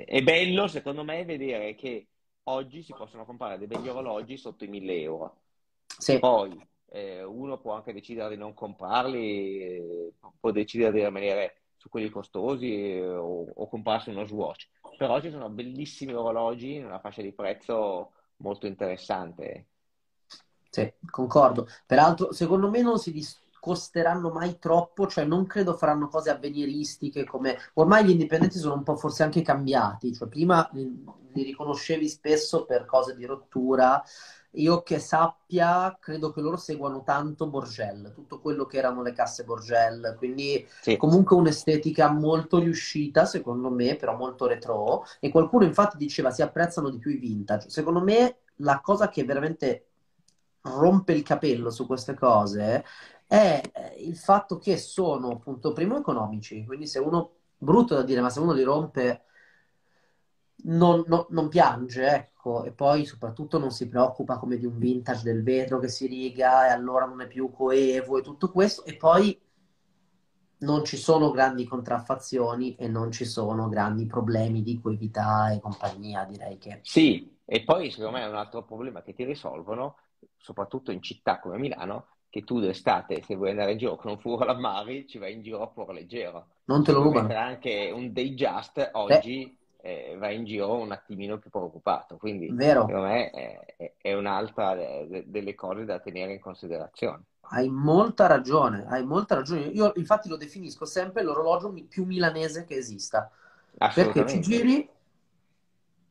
è 0.07 0.23
bello 0.23 0.67
secondo 0.67 1.05
me 1.05 1.25
vedere 1.25 1.75
che 1.77 2.09
oggi 2.45 2.83
si 2.83 2.93
possono 2.97 3.25
comprare 3.25 3.59
dei 3.59 3.69
begli 3.69 3.89
orologi 3.89 4.37
sotto 4.37 4.65
i 4.65 4.69
1000 4.69 5.01
euro. 5.01 5.43
Sì. 5.87 6.19
Poi 6.19 6.69
eh, 6.87 7.23
uno 7.23 7.61
può 7.61 7.75
anche 7.75 7.93
decidere 7.93 8.31
di 8.31 8.37
non 8.37 8.55
comprarli, 8.55 9.61
eh, 9.61 10.13
può 10.39 10.51
decidere 10.51 10.93
di 10.93 11.05
rimanere 11.05 11.60
su 11.81 11.89
quelli 11.89 12.11
costosi 12.11 12.75
eh, 12.75 13.09
o, 13.09 13.47
o, 13.55 13.69
comprarsi 13.69 14.11
uno 14.11 14.27
Swatch. 14.27 14.69
Però 14.99 15.19
ci 15.19 15.31
sono 15.31 15.49
bellissimi 15.49 16.13
orologi 16.13 16.75
in 16.75 16.85
una 16.85 16.99
fascia 16.99 17.23
di 17.23 17.33
prezzo 17.33 18.13
molto 18.37 18.67
interessante. 18.67 19.69
Sì, 20.69 20.93
concordo. 21.11 21.67
Peraltro, 21.87 22.35
secondo 22.35 22.69
me 22.69 22.83
non 22.83 22.99
si 22.99 23.13
discosteranno 23.13 24.29
mai 24.29 24.59
troppo, 24.59 25.07
cioè 25.07 25.25
non 25.25 25.47
credo 25.47 25.73
faranno 25.73 26.09
cose 26.09 26.29
avveniristiche 26.29 27.25
come... 27.25 27.57
Ormai 27.75 28.05
gli 28.05 28.11
indipendenti 28.11 28.59
sono 28.59 28.75
un 28.75 28.83
po' 28.83 28.97
forse 28.97 29.23
anche 29.23 29.41
cambiati, 29.41 30.13
cioè 30.13 30.29
prima 30.29 30.69
li, 30.73 31.03
li 31.33 31.43
riconoscevi 31.43 32.07
spesso 32.11 32.67
per 32.67 32.85
cose 32.85 33.17
di 33.17 33.25
rottura, 33.25 34.05
io 34.55 34.83
che 34.83 34.99
sappia, 34.99 35.97
credo 36.01 36.33
che 36.33 36.41
loro 36.41 36.57
seguano 36.57 37.03
tanto 37.05 37.47
Borgel, 37.49 38.13
tutto 38.15 38.41
quello 38.41 38.67
che 38.67 38.79
erano 38.79 39.03
le 39.03 39.13
casse 39.13 39.45
Borgel, 39.45 40.15
quindi 40.19 40.67
sì. 40.81 40.97
comunque 40.97 41.37
un'estetica 41.37 42.11
molto 42.11 42.59
riuscita, 42.59 43.25
secondo 43.27 43.71
me, 43.71 43.97
però 43.97 44.17
molto 44.17 44.47
retro. 44.47 45.05
E 45.21 45.31
qualcuno 45.31 45.65
infatti 45.65 45.97
diceva 45.97 46.31
si 46.31 46.43
apprezzano 46.43 46.91
di 46.91 46.99
più 46.99 47.11
i 47.11 47.19
vintage. 47.19 47.71
Secondo 47.71 48.01
me 48.03 48.39
la 48.57 48.81
cosa 48.81 49.09
che 49.09 49.25
veramente 49.25 49.87
rompe 50.63 51.13
il 51.13 51.23
capello 51.23 51.71
su 51.71 51.87
queste 51.87 52.15
cose 52.15 52.85
è 53.27 53.63
il 53.99 54.17
fatto 54.17 54.59
che 54.59 54.77
sono, 54.77 55.31
appunto, 55.31 55.73
primo 55.73 55.97
economici, 55.97 56.65
quindi 56.65 56.87
se 56.89 56.99
uno, 56.99 57.35
brutto 57.57 57.95
da 57.95 58.03
dire, 58.03 58.21
ma 58.21 58.31
se 58.31 58.41
uno 58.41 58.53
li 58.53 58.65
rompe 58.65 59.23
non, 60.65 61.05
non, 61.07 61.27
non, 61.31 61.49
piange, 61.49 62.07
ecco, 62.09 62.65
e 62.65 62.73
poi 62.73 63.05
soprattutto 63.05 63.59
non 63.59 63.71
si 63.71 63.89
preoccupa 63.89 64.39
come 64.39 64.57
di 64.57 64.67
un 64.67 64.79
vintage 64.79 65.23
del 65.23 65.43
vetro 65.43 65.79
che 65.79 65.89
si 65.89 66.07
riga 66.07 66.67
e 66.67 66.71
allora 66.71 67.07
non 67.07 67.21
è 67.21 67.27
più 67.27 67.51
coevo 67.51 68.19
e 68.19 68.23
tutto 68.23 68.51
questo, 68.51 68.85
e 68.85 68.97
poi 68.97 69.39
non 70.59 70.85
ci 70.85 70.97
sono 70.97 71.31
grandi 71.31 71.65
contraffazioni 71.65 72.75
e 72.77 72.89
non 72.89 73.11
ci 73.11 73.25
sono 73.25 73.69
grandi 73.69 74.07
problemi 74.07 74.63
di 74.63 74.81
coevità 74.81 75.51
e 75.53 75.61
compagnia, 75.61 76.25
direi 76.25 76.59
che... 76.59 76.81
Sì, 76.83 77.39
e 77.45 77.63
poi 77.63 77.91
secondo 77.91 78.19
me 78.19 78.25
è 78.25 78.29
un 78.29 78.37
altro 78.37 78.65
problema 78.65 79.03
che 79.03 79.15
ti 79.15 79.25
risolvono, 79.25 79.97
soprattutto 80.37 80.91
in 80.91 81.03
città 81.03 81.41
come 81.41 81.59
Milano, 81.59 82.09
che 82.29 82.45
tu 82.45 82.61
d'estate, 82.61 83.23
se 83.23 83.35
vuoi 83.35 83.51
andare 83.51 83.73
in 83.73 83.79
giro 83.79 83.97
con 83.97 84.13
un 84.13 84.19
furgo 84.19 84.45
all'ammari, 84.45 85.07
ci 85.09 85.19
vai 85.19 85.33
in 85.33 85.43
giro 85.43 85.63
a 85.63 85.67
fuoco 85.67 85.93
leggero. 85.93 86.47
Non 86.65 86.85
te 86.85 86.93
lo 86.93 87.03
rubano. 87.03 87.35
anche 87.35 87.91
un 87.95 88.13
day 88.13 88.35
just 88.35 88.91
oggi... 88.93 89.45
Beh 89.47 89.59
eh, 89.83 90.17
va 90.19 90.31
in 90.31 90.45
giro 90.45 90.75
un 90.79 90.93
attimino 90.93 91.39
più 91.39 91.51
preoccupato. 91.51 92.17
Quindi, 92.17 92.55
Vero. 92.55 92.87
secondo 92.87 93.03
me, 93.03 93.31
è, 93.31 93.95
è 93.97 94.13
un'altra 94.15 94.75
de- 94.75 95.25
delle 95.27 95.55
cose 95.55 95.85
da 95.85 95.99
tenere 96.01 96.33
in 96.35 96.41
considerazione. 96.41 97.25
Hai 97.53 97.69
molta 97.69 98.27
ragione, 98.27 98.87
hai 98.89 99.05
molta 99.05 99.35
ragione. 99.35 99.63
Io 99.67 99.93
infatti 99.97 100.29
lo 100.29 100.37
definisco 100.37 100.85
sempre 100.85 101.23
l'orologio 101.23 101.73
più 101.89 102.05
milanese 102.05 102.65
che 102.65 102.77
esista. 102.77 103.31
Perché 103.93 104.27
ci 104.27 104.41
giri, 104.41 104.89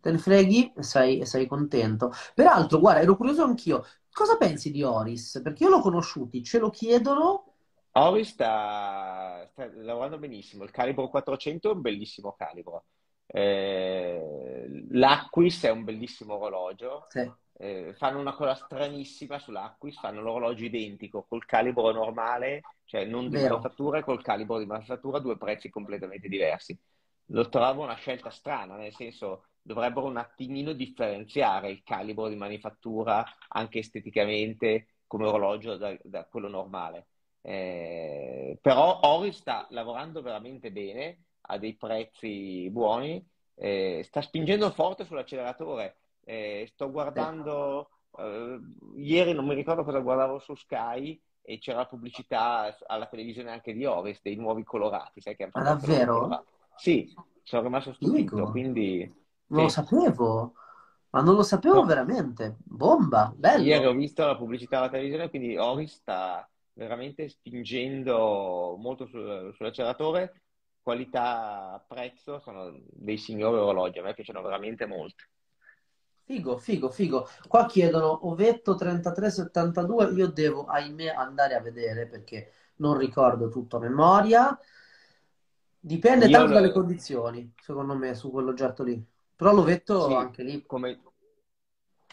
te 0.02 0.12
ne 0.12 0.18
freghi 0.18 0.74
e 0.76 0.84
sei, 0.84 1.20
e 1.20 1.26
sei 1.26 1.48
contento. 1.48 2.12
Peraltro, 2.34 2.80
guarda, 2.80 3.02
ero 3.02 3.16
curioso 3.16 3.44
anch'io. 3.44 3.86
Cosa 4.12 4.38
pensi 4.38 4.72
di 4.72 4.84
Oris? 4.84 5.40
Perché 5.44 5.64
io 5.64 5.70
l'ho 5.70 5.82
conosciuti, 5.82 6.44
ce 6.44 6.60
lo 6.60 6.70
chiedono. 6.70 7.46
Oris 7.94 8.30
sta, 8.30 9.48
sta 9.52 9.70
lavorando 9.76 10.18
benissimo. 10.18 10.64
Il 10.64 10.72
calibro 10.72 11.08
400 11.10 11.70
è 11.70 11.74
un 11.74 11.82
bellissimo 11.82 12.34
calibro. 12.34 12.86
Eh, 13.32 14.86
L'Aquis 14.90 15.64
è 15.64 15.70
un 15.70 15.84
bellissimo 15.84 16.36
orologio. 16.36 17.06
Sì. 17.10 17.32
Eh, 17.62 17.94
fanno 17.98 18.20
una 18.20 18.34
cosa 18.34 18.56
stranissima 18.56 19.38
sull'Aquis, 19.38 20.00
fanno 20.00 20.22
l'orologio 20.22 20.64
identico 20.64 21.26
col 21.28 21.46
calibro 21.46 21.92
normale, 21.92 22.62
cioè 22.86 23.06
non 23.06 23.30
di 23.30 23.36
manifattura, 23.36 24.02
col 24.02 24.24
calibro 24.24 24.58
di 24.60 24.66
manifattura, 24.66 25.20
due 25.20 25.38
prezzi 25.38 25.70
completamente 25.70 26.30
diversi. 26.30 26.78
Lo 27.32 27.50
trovo 27.50 27.84
una 27.84 27.96
scelta 27.96 28.30
strana, 28.30 28.76
nel 28.76 28.94
senso 28.94 29.44
dovrebbero 29.62 30.08
un 30.08 30.18
attimino 30.18 30.72
differenziare 30.74 31.70
il 31.70 31.84
calibro 31.84 32.28
di 32.28 32.36
manifattura 32.36 33.24
anche 33.50 33.80
esteticamente 33.80 34.88
come 35.06 35.28
orologio 35.28 35.76
da, 35.76 35.96
da 36.02 36.26
quello 36.26 36.48
normale. 36.48 37.08
Eh, 37.42 38.58
però 38.62 39.00
Ori 39.04 39.32
sta 39.32 39.68
lavorando 39.70 40.22
veramente 40.22 40.72
bene 40.72 41.26
a 41.52 41.58
dei 41.58 41.76
prezzi 41.76 42.70
buoni, 42.72 43.24
eh, 43.56 44.02
sta 44.06 44.22
spingendo 44.22 44.70
forte 44.72 45.06
sull'acceleratore. 45.06 45.96
Eh, 46.24 46.68
sto 46.72 46.92
guardando, 46.92 47.90
eh, 48.18 48.60
ieri 48.96 49.34
non 49.34 49.46
mi 49.46 49.56
ricordo 49.56 49.84
cosa 49.84 50.00
guardavo 50.00 50.40
su 50.40 50.56
Sky 50.56 51.20
e 51.42 51.58
c'era 51.58 51.80
la 51.80 51.86
pubblicità 51.88 52.76
alla 52.86 53.08
televisione 53.08 53.52
anche 53.52 53.74
di 53.74 53.84
Oris, 53.86 54.22
dei 54.22 54.36
nuovi 54.36 54.64
colorati. 54.64 55.22
Sai 55.22 55.36
che 55.36 55.50
Ma 55.52 55.64
davvero? 55.64 56.46
Sì, 56.76 57.14
sono 57.44 57.64
rimasto 57.64 57.94
stupito, 57.94 58.50
quindi... 58.52 59.12
Non 59.48 59.64
lo 59.64 59.70
sapevo, 59.70 60.54
ma 61.10 61.22
non 61.22 61.34
lo 61.34 61.42
sapevo 61.42 61.80
no. 61.80 61.86
veramente. 61.86 62.58
Bomba, 62.64 63.34
bello. 63.36 63.64
Ieri 63.64 63.86
ho 63.86 63.94
visto 63.94 64.24
la 64.24 64.38
pubblicità 64.38 64.78
alla 64.78 64.90
televisione, 64.90 65.30
quindi 65.30 65.58
Oris 65.58 65.96
sta 65.96 66.48
veramente 66.74 67.28
spingendo 67.28 68.76
molto 68.78 69.08
sull'acceleratore 69.08 70.44
qualità-prezzo 70.82 72.40
sono 72.40 72.74
dei 72.86 73.18
signori 73.18 73.58
orologi, 73.58 74.00
a 74.00 74.04
me 74.04 74.14
piacciono 74.14 74.42
veramente 74.42 74.86
molto. 74.86 75.24
Figo, 76.24 76.58
figo, 76.58 76.90
figo. 76.90 77.28
Qua 77.48 77.66
chiedono 77.66 78.28
Ovetto 78.28 78.76
3372, 78.76 80.12
io 80.14 80.28
devo, 80.28 80.66
ahimè, 80.66 81.08
andare 81.08 81.56
a 81.56 81.62
vedere 81.62 82.08
perché 82.08 82.52
non 82.78 82.98
ricordo 82.98 83.50
tutto 83.50 83.78
a 83.78 83.80
memoria. 83.80 84.60
Dipende 85.80 86.26
io 86.26 86.32
tanto 86.32 86.50
lo... 86.50 86.54
dalle 86.60 86.72
condizioni, 86.72 87.52
secondo 87.60 87.96
me, 87.96 88.14
su 88.14 88.30
quell'oggetto 88.30 88.84
lì. 88.84 89.04
Però 89.36 89.54
l'ovetto 89.54 90.08
sì, 90.08 90.14
anche 90.14 90.44
lì... 90.44 90.66
Come... 90.66 91.02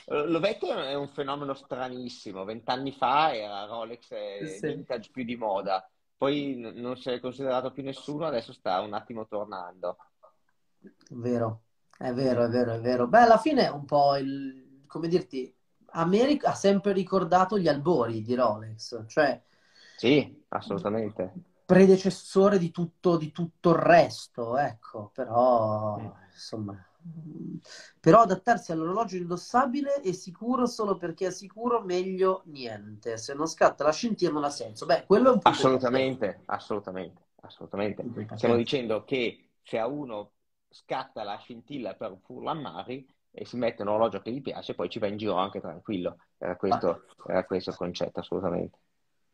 L'ovetto 0.06 0.72
è 0.72 0.94
un 0.94 1.08
fenomeno 1.08 1.52
stranissimo. 1.52 2.44
Vent'anni 2.44 2.92
fa 2.92 3.34
era 3.34 3.64
Rolex 3.66 4.44
sì. 4.44 4.66
vintage 4.66 5.10
più 5.12 5.24
di 5.24 5.36
moda 5.36 5.86
poi 6.16 6.56
n- 6.56 6.80
non 6.80 6.96
si 6.96 7.10
è 7.10 7.20
considerato 7.20 7.70
più 7.72 7.82
nessuno, 7.82 8.26
adesso 8.26 8.52
sta 8.52 8.80
un 8.80 8.94
attimo 8.94 9.26
tornando. 9.26 9.96
Vero, 11.10 11.62
è 11.98 12.12
vero, 12.12 12.44
è 12.44 12.48
vero, 12.48 12.74
è 12.74 12.80
vero. 12.80 13.06
Beh, 13.06 13.20
alla 13.20 13.38
fine 13.38 13.66
è 13.66 13.70
un 13.70 13.84
po' 13.84 14.16
il, 14.16 14.84
come 14.86 15.08
dirti, 15.08 15.54
America 15.90 16.50
ha 16.50 16.54
sempre 16.54 16.92
ricordato 16.92 17.58
gli 17.58 17.68
albori 17.68 18.22
di 18.22 18.34
Rolex, 18.34 19.04
cioè... 19.06 19.42
Sì, 19.96 20.44
assolutamente. 20.48 21.32
Predecessore 21.64 22.58
di 22.58 22.70
tutto, 22.70 23.16
di 23.16 23.32
tutto 23.32 23.70
il 23.70 23.76
resto, 23.76 24.56
ecco, 24.56 25.10
però, 25.12 25.98
insomma, 26.32 26.76
però 28.00 28.20
adattarsi 28.20 28.72
all'orologio 28.72 29.16
indossabile 29.16 30.00
è 30.00 30.12
sicuro 30.12 30.66
solo 30.66 30.96
perché 30.96 31.28
è 31.28 31.30
sicuro 31.30 31.82
meglio 31.82 32.42
niente. 32.46 33.16
Se 33.16 33.34
non 33.34 33.46
scatta 33.46 33.84
la 33.84 33.92
scintilla 33.92 34.32
non 34.32 34.44
ha 34.44 34.50
senso. 34.50 34.86
Beh, 34.86 35.04
quello 35.06 35.30
è 35.30 35.32
un 35.32 35.40
po' 35.40 35.48
Assolutamente, 35.48 36.42
assolutamente, 36.46 37.22
assolutamente. 37.42 38.04
Stiamo 38.34 38.56
dicendo 38.56 39.04
che 39.04 39.50
se 39.62 39.78
a 39.78 39.86
uno 39.86 40.32
scatta 40.68 41.22
la 41.22 41.36
scintilla 41.36 41.94
per 41.94 42.12
un 42.12 42.20
furlammari 42.20 43.08
e 43.30 43.44
si 43.44 43.56
mette 43.56 43.82
un 43.82 43.88
orologio 43.88 44.20
che 44.20 44.30
gli 44.30 44.42
piace, 44.42 44.74
poi 44.74 44.88
ci 44.88 44.98
va 44.98 45.06
in 45.06 45.16
giro 45.16 45.34
anche 45.34 45.60
tranquillo. 45.60 46.18
Era 46.38 46.56
questo, 46.56 46.88
ah. 46.88 47.32
era 47.32 47.44
questo 47.44 47.70
il 47.70 47.76
concetto, 47.76 48.20
assolutamente 48.20 48.78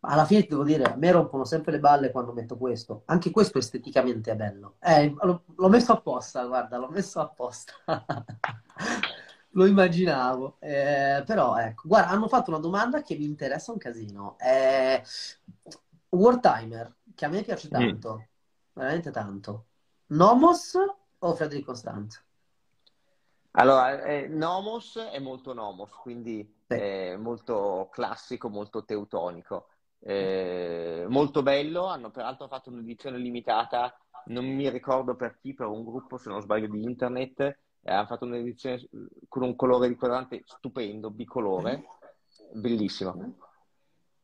alla 0.05 0.25
fine 0.25 0.47
devo 0.49 0.65
dire, 0.65 0.85
a 0.85 0.97
me 0.97 1.13
rompono 1.13 1.45
sempre 1.45 1.73
le 1.73 1.79
balle 1.79 2.11
quando 2.11 2.33
metto 2.33 2.57
questo. 2.57 3.03
Anche 3.07 3.31
questo 3.31 3.59
esteticamente 3.59 4.33
è 4.33 4.37
bello. 4.37 4.77
Eh, 4.81 5.15
l'ho 5.21 5.69
messo 5.69 5.93
apposta, 5.93 6.45
guarda, 6.45 6.77
l'ho 6.77 6.89
messo 6.89 7.21
apposta. 7.21 7.73
Lo 9.55 9.67
immaginavo. 9.67 10.57
Eh, 10.59 11.23
però, 11.25 11.57
ecco, 11.57 11.87
guarda, 11.87 12.11
hanno 12.11 12.27
fatto 12.27 12.51
una 12.51 12.59
domanda 12.59 13.03
che 13.03 13.17
mi 13.17 13.25
interessa 13.25 13.71
un 13.71 13.79
casino. 13.79 14.37
Eh, 14.39 15.03
Wartimer, 16.09 16.97
che 17.15 17.25
a 17.25 17.29
me 17.29 17.43
piace 17.43 17.69
mm. 17.69 17.71
tanto, 17.71 18.17
mm. 18.17 18.23
veramente 18.73 19.11
tanto. 19.13 19.67
Nomos 20.07 20.77
o 21.19 21.35
Frederic 21.35 21.65
Constant? 21.65 22.25
Allora, 23.53 24.03
eh, 24.03 24.27
Nomos 24.27 24.97
è 24.97 25.19
molto 25.21 25.53
Nomos, 25.53 25.91
quindi 25.91 26.61
sì. 26.67 27.15
molto 27.19 27.89
classico, 27.93 28.49
molto 28.49 28.85
teutonico. 28.85 29.69
Eh, 30.05 31.07
molto 31.09 31.43
bello, 31.43 31.87
hanno 31.87 32.11
peraltro 32.11 32.49
fatto 32.49 32.71
un'edizione 32.71 33.19
limitata, 33.19 33.97
non 34.27 34.47
mi 34.47 34.69
ricordo 34.69 35.15
per 35.15 35.39
chi, 35.41 35.55
per 35.55 35.67
un 35.67 35.85
gruppo 35.85 36.17
se 36.17 36.29
non 36.29 36.41
sbaglio 36.41 36.69
di 36.69 36.83
internet, 36.83 37.41
eh, 37.41 37.93
hanno 37.93 38.07
fatto 38.07 38.25
un'edizione 38.25 38.89
con 39.29 39.43
un 39.43 39.55
colore 39.55 39.89
di 39.89 39.95
quadrante 39.95 40.43
stupendo, 40.45 41.11
bicolore, 41.11 41.85
bellissimo. 42.53 43.37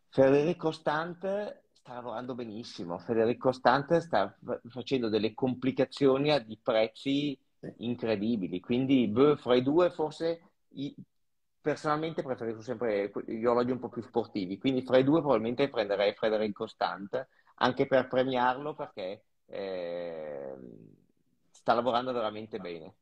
Federico 0.09 0.71
Stant 0.71 1.63
sta 1.73 1.93
lavorando 1.95 2.35
benissimo, 2.35 2.99
Federico 2.99 3.53
Stant 3.53 3.99
sta 3.99 4.37
facendo 4.69 5.09
delle 5.09 5.35
complicazioni 5.35 6.31
a 6.31 6.39
di 6.39 6.59
prezzi 6.61 7.39
incredibili. 7.79 8.61
Quindi 8.61 9.07
beh, 9.09 9.37
fra 9.37 9.55
i 9.55 9.63
due 9.63 9.91
forse 9.91 10.41
personalmente 11.61 12.23
preferisco 12.23 12.63
sempre 12.63 13.11
gli 13.27 13.45
orologi 13.45 13.71
un 13.71 13.79
po' 13.79 13.89
più 13.89 14.03
sportivi, 14.03 14.59
quindi 14.59 14.83
fra 14.83 14.99
i 14.99 15.05
due 15.05 15.21
probabilmente 15.21 15.69
prenderei 15.69 16.15
Frederic 16.15 16.53
Constant, 16.53 17.27
anche 17.57 17.87
per 17.87 18.09
premiarlo 18.09 18.75
perché 18.75 19.25
eh, 19.47 20.55
sta 21.51 21.75
lavorando 21.75 22.13
veramente 22.13 22.59
bene. 22.59 22.95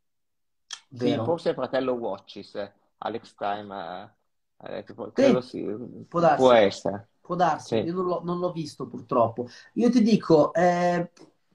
Sì, 0.92 1.14
forse 1.24 1.50
il 1.50 1.54
fratello 1.54 1.92
Watches, 1.92 2.72
Alex 2.98 3.34
Time, 3.34 4.14
eh, 4.62 4.84
tipo, 4.84 5.10
credo 5.12 5.40
sì, 5.40 5.62
può, 6.08 6.20
darsi, 6.20 6.36
può 6.36 6.52
essere. 6.52 7.08
Può 7.20 7.34
darsi, 7.34 7.76
sì. 7.76 7.82
io 7.82 7.92
non 7.92 8.06
l'ho, 8.06 8.20
non 8.24 8.38
l'ho, 8.38 8.52
visto 8.52 8.86
purtroppo. 8.86 9.48
Io 9.74 9.90
ti 9.90 10.00
dico, 10.00 10.54
eh, 10.54 11.10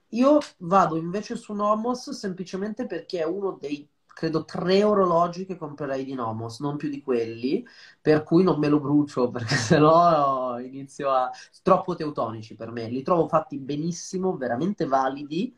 io 0.10 0.38
vado 0.58 0.98
invece 0.98 1.36
su 1.36 1.54
Nomos 1.54 2.10
semplicemente 2.12 2.86
perché 2.86 3.20
è 3.20 3.26
uno 3.26 3.58
dei 3.60 3.88
credo 4.13 4.45
tre 4.45 4.84
orologi 4.84 5.45
che 5.45 5.58
comprerei 5.58 6.04
di 6.06 6.13
Nomos, 6.13 6.60
non 6.60 6.78
più 6.78 6.89
di 6.89 7.02
quelli, 7.02 7.65
per 8.00 8.24
cui 8.24 8.43
non 8.43 8.60
me 8.60 8.67
lo 8.67 8.80
brucio 8.80 9.30
perché 9.32 9.56
sennò 9.56 10.60
inizio 10.60 11.10
a... 11.10 11.32
troppo 11.63 11.95
teutonici 11.95 12.56
per 12.56 12.71
me. 12.71 12.88
Li 12.88 13.02
trovo 13.02 13.28
fatti 13.28 13.58
benissimo, 13.58 14.38
veramente 14.38 14.86
validi, 14.86 15.58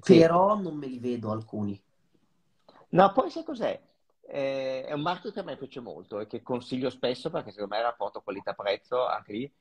sì. 0.00 0.18
però 0.18 0.56
non 0.58 0.76
me 0.76 0.86
li 0.86 0.98
vedo 0.98 1.30
alcuni. 1.30 1.80
No, 2.90 3.12
poi 3.12 3.30
sai 3.30 3.44
cos'è? 3.44 3.80
Eh, 4.26 4.84
è 4.84 4.92
un 4.92 5.02
marchio 5.02 5.30
che 5.30 5.40
a 5.40 5.42
me 5.42 5.56
piace 5.56 5.80
molto 5.80 6.18
e 6.20 6.26
che 6.26 6.42
consiglio 6.42 6.88
spesso 6.88 7.28
perché 7.28 7.50
secondo 7.50 7.74
me 7.74 7.80
il 7.80 7.86
rapporto 7.86 8.22
qualità-prezzo 8.22 9.06
anche 9.06 9.32
lì, 9.32 9.52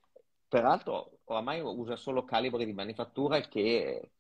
peraltro 0.48 1.20
oramai 1.26 1.60
usa 1.60 1.96
solo 1.96 2.24
calibri 2.24 2.66
di 2.66 2.74
manifattura 2.74 3.42
che 3.42 4.12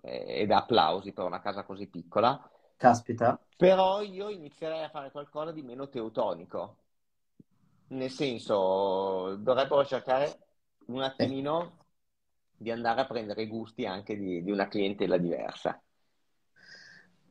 è 0.00 0.46
da 0.46 0.58
applausi 0.58 1.12
per 1.12 1.24
una 1.24 1.40
casa 1.40 1.62
così 1.62 1.86
piccola 1.86 2.51
Caspita. 2.82 3.38
Però 3.56 4.02
io 4.02 4.28
inizierei 4.28 4.82
a 4.82 4.88
fare 4.88 5.12
qualcosa 5.12 5.52
di 5.52 5.62
meno 5.62 5.88
teutonico. 5.88 6.78
Nel 7.90 8.10
senso, 8.10 9.36
dovrebbero 9.36 9.84
cercare 9.84 10.36
un 10.86 11.00
attimino 11.00 11.62
eh. 11.62 11.84
di 12.56 12.72
andare 12.72 13.02
a 13.02 13.06
prendere 13.06 13.42
i 13.42 13.46
gusti 13.46 13.86
anche 13.86 14.16
di, 14.16 14.42
di 14.42 14.50
una 14.50 14.66
clientela 14.66 15.16
diversa. 15.16 15.80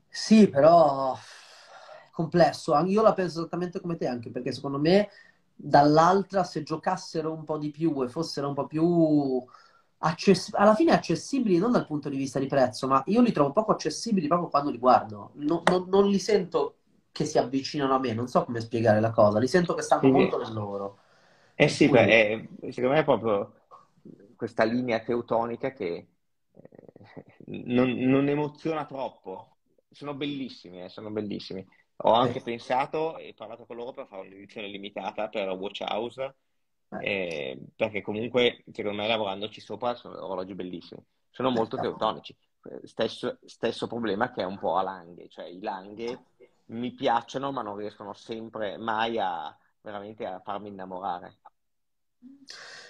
Sì, 0.07 0.47
però 0.47 1.15
è 1.15 2.09
complesso. 2.11 2.77
Io 2.85 3.01
la 3.01 3.13
penso 3.13 3.39
esattamente 3.39 3.81
come 3.81 3.97
te, 3.97 4.07
anche 4.07 4.29
perché 4.31 4.53
secondo 4.53 4.79
me 4.79 5.09
dall'altra, 5.53 6.45
se 6.45 6.63
giocassero 6.63 7.33
un 7.33 7.43
po' 7.43 7.57
di 7.57 7.71
più 7.71 8.01
e 8.03 8.07
fossero 8.07 8.47
un 8.47 8.53
po' 8.53 8.67
più 8.67 9.43
access- 10.03 10.53
alla 10.53 10.75
fine 10.75 10.91
accessibili 10.91 11.57
non 11.57 11.71
dal 11.71 11.85
punto 11.85 12.09
di 12.09 12.17
vista 12.17 12.39
di 12.39 12.47
prezzo, 12.47 12.87
ma 12.87 13.03
io 13.07 13.21
li 13.21 13.31
trovo 13.31 13.51
poco 13.51 13.71
accessibili 13.71 14.27
proprio 14.27 14.49
quando 14.49 14.69
li 14.69 14.77
guardo. 14.77 15.31
No, 15.35 15.63
no, 15.65 15.85
non 15.87 16.07
li 16.07 16.19
sento 16.19 16.77
che 17.11 17.25
si 17.25 17.37
avvicinano 17.37 17.95
a 17.95 17.99
me, 17.99 18.13
non 18.13 18.27
so 18.27 18.43
come 18.43 18.61
spiegare 18.61 18.99
la 18.99 19.11
cosa, 19.11 19.39
li 19.39 19.47
sento 19.47 19.73
che 19.73 19.81
stanno 19.81 20.03
sì. 20.03 20.11
molto 20.11 20.37
nel 20.37 20.53
loro. 20.53 20.97
Eh 21.55 21.67
sì, 21.67 21.87
Quindi... 21.87 22.07
beh, 22.07 22.47
è, 22.61 22.71
secondo 22.71 22.95
me 22.95 22.99
è 22.99 23.03
proprio 23.03 23.53
questa 24.35 24.63
linea 24.63 24.99
teutonica 24.99 25.71
che 25.71 26.07
eh, 26.53 27.23
non, 27.65 27.91
non, 27.91 28.27
emoziona 28.27 28.85
troppo. 28.85 29.57
Sono 29.91 30.13
bellissimi, 30.13 30.83
eh, 30.83 30.89
sono 30.89 31.11
bellissimi. 31.11 31.65
Ho 32.03 32.13
anche 32.13 32.39
eh. 32.39 32.43
pensato 32.43 33.17
e 33.17 33.33
parlato 33.35 33.65
con 33.65 33.75
loro 33.75 33.91
per 33.91 34.07
fare 34.07 34.25
un'edizione 34.25 34.67
limitata 34.67 35.27
per 35.27 35.49
Watch 35.49 35.83
House 35.85 36.35
eh, 36.99 37.57
perché 37.75 38.01
comunque 38.01 38.63
secondo 38.71 39.01
me 39.01 39.07
lavorandoci 39.07 39.61
sopra 39.61 39.95
sono 39.95 40.23
orologi 40.23 40.53
bellissimi, 40.53 41.03
sono 41.29 41.49
molto 41.49 41.77
teutonici. 41.77 42.35
Stesso, 42.83 43.39
stesso 43.43 43.87
problema 43.87 44.31
che 44.31 44.41
è 44.41 44.45
un 44.45 44.59
po' 44.59 44.75
a 44.75 44.83
Langhe, 44.83 45.27
cioè 45.29 45.45
i 45.45 45.61
Langhe 45.61 46.25
mi 46.65 46.91
piacciono 46.91 47.51
ma 47.51 47.61
non 47.61 47.75
riescono 47.75 48.13
sempre 48.13 48.77
mai 48.77 49.17
a 49.17 49.55
veramente 49.81 50.25
a 50.25 50.39
farmi 50.39 50.69
innamorare. 50.69 51.37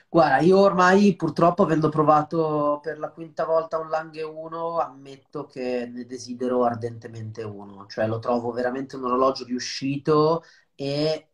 Guarda, 0.09 0.39
io 0.39 0.59
ormai 0.59 1.15
purtroppo 1.15 1.63
avendo 1.63 1.87
provato 1.87 2.79
per 2.83 2.99
la 2.99 3.11
quinta 3.11 3.45
volta 3.45 3.79
un 3.79 3.87
Langhe 3.87 4.23
1, 4.23 4.79
ammetto 4.79 5.45
che 5.45 5.89
ne 5.89 6.05
desidero 6.05 6.65
ardentemente 6.65 7.43
uno, 7.43 7.85
cioè 7.87 8.07
lo 8.07 8.19
trovo 8.19 8.51
veramente 8.51 8.97
un 8.97 9.05
orologio 9.05 9.45
riuscito 9.45 10.43
e 10.75 11.30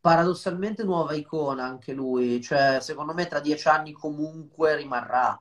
paradossalmente 0.00 0.84
nuova 0.84 1.14
icona 1.14 1.64
anche 1.64 1.92
lui, 1.92 2.40
cioè 2.40 2.78
secondo 2.80 3.14
me 3.14 3.26
tra 3.26 3.40
dieci 3.40 3.68
anni 3.68 3.92
comunque 3.92 4.76
rimarrà 4.76 5.40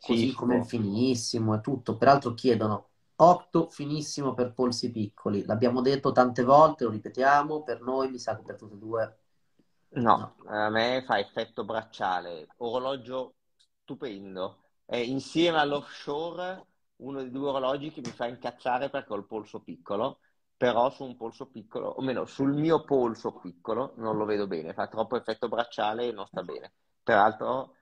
così 0.00 0.28
sì, 0.28 0.34
come 0.34 0.64
finissimo 0.64 1.54
e 1.54 1.60
tutto. 1.60 1.96
Peraltro 1.96 2.34
chiedono 2.34 2.88
8 3.16 3.68
finissimo 3.68 4.34
per 4.34 4.52
polsi 4.52 4.90
piccoli, 4.90 5.44
l'abbiamo 5.44 5.80
detto 5.80 6.12
tante 6.12 6.42
volte, 6.42 6.84
lo 6.84 6.90
ripetiamo, 6.90 7.62
per 7.62 7.80
noi 7.80 8.10
mi 8.10 8.18
sa 8.18 8.36
che 8.36 8.42
per 8.42 8.56
tutti 8.56 8.74
e 8.74 8.78
due. 8.78 9.18
No, 9.88 10.16
no. 10.16 10.50
a 10.50 10.68
me 10.68 11.02
fa 11.06 11.18
effetto 11.18 11.64
bracciale, 11.64 12.48
orologio 12.58 13.34
stupendo. 13.82 14.62
È 14.84 14.96
insieme 14.96 15.58
all'offshore 15.58 16.66
uno 16.96 17.20
dei 17.20 17.30
due 17.30 17.48
orologi 17.48 17.90
che 17.90 18.00
mi 18.00 18.10
fa 18.10 18.26
incazzare 18.26 18.90
perché 18.90 19.12
ho 19.12 19.16
il 19.16 19.26
polso 19.26 19.60
piccolo 19.60 20.18
però 20.56 20.90
su 20.90 21.04
un 21.04 21.16
polso 21.16 21.46
piccolo, 21.46 21.88
o 21.88 22.02
meno 22.02 22.24
sul 22.24 22.52
mio 22.52 22.84
polso 22.84 23.32
piccolo 23.34 23.92
non 23.96 24.16
lo 24.16 24.24
vedo 24.24 24.46
bene, 24.46 24.72
fa 24.72 24.86
troppo 24.86 25.16
effetto 25.16 25.48
bracciale 25.48 26.08
e 26.08 26.12
non 26.12 26.26
sta 26.26 26.42
bene. 26.42 26.72
Peraltro 27.02 27.74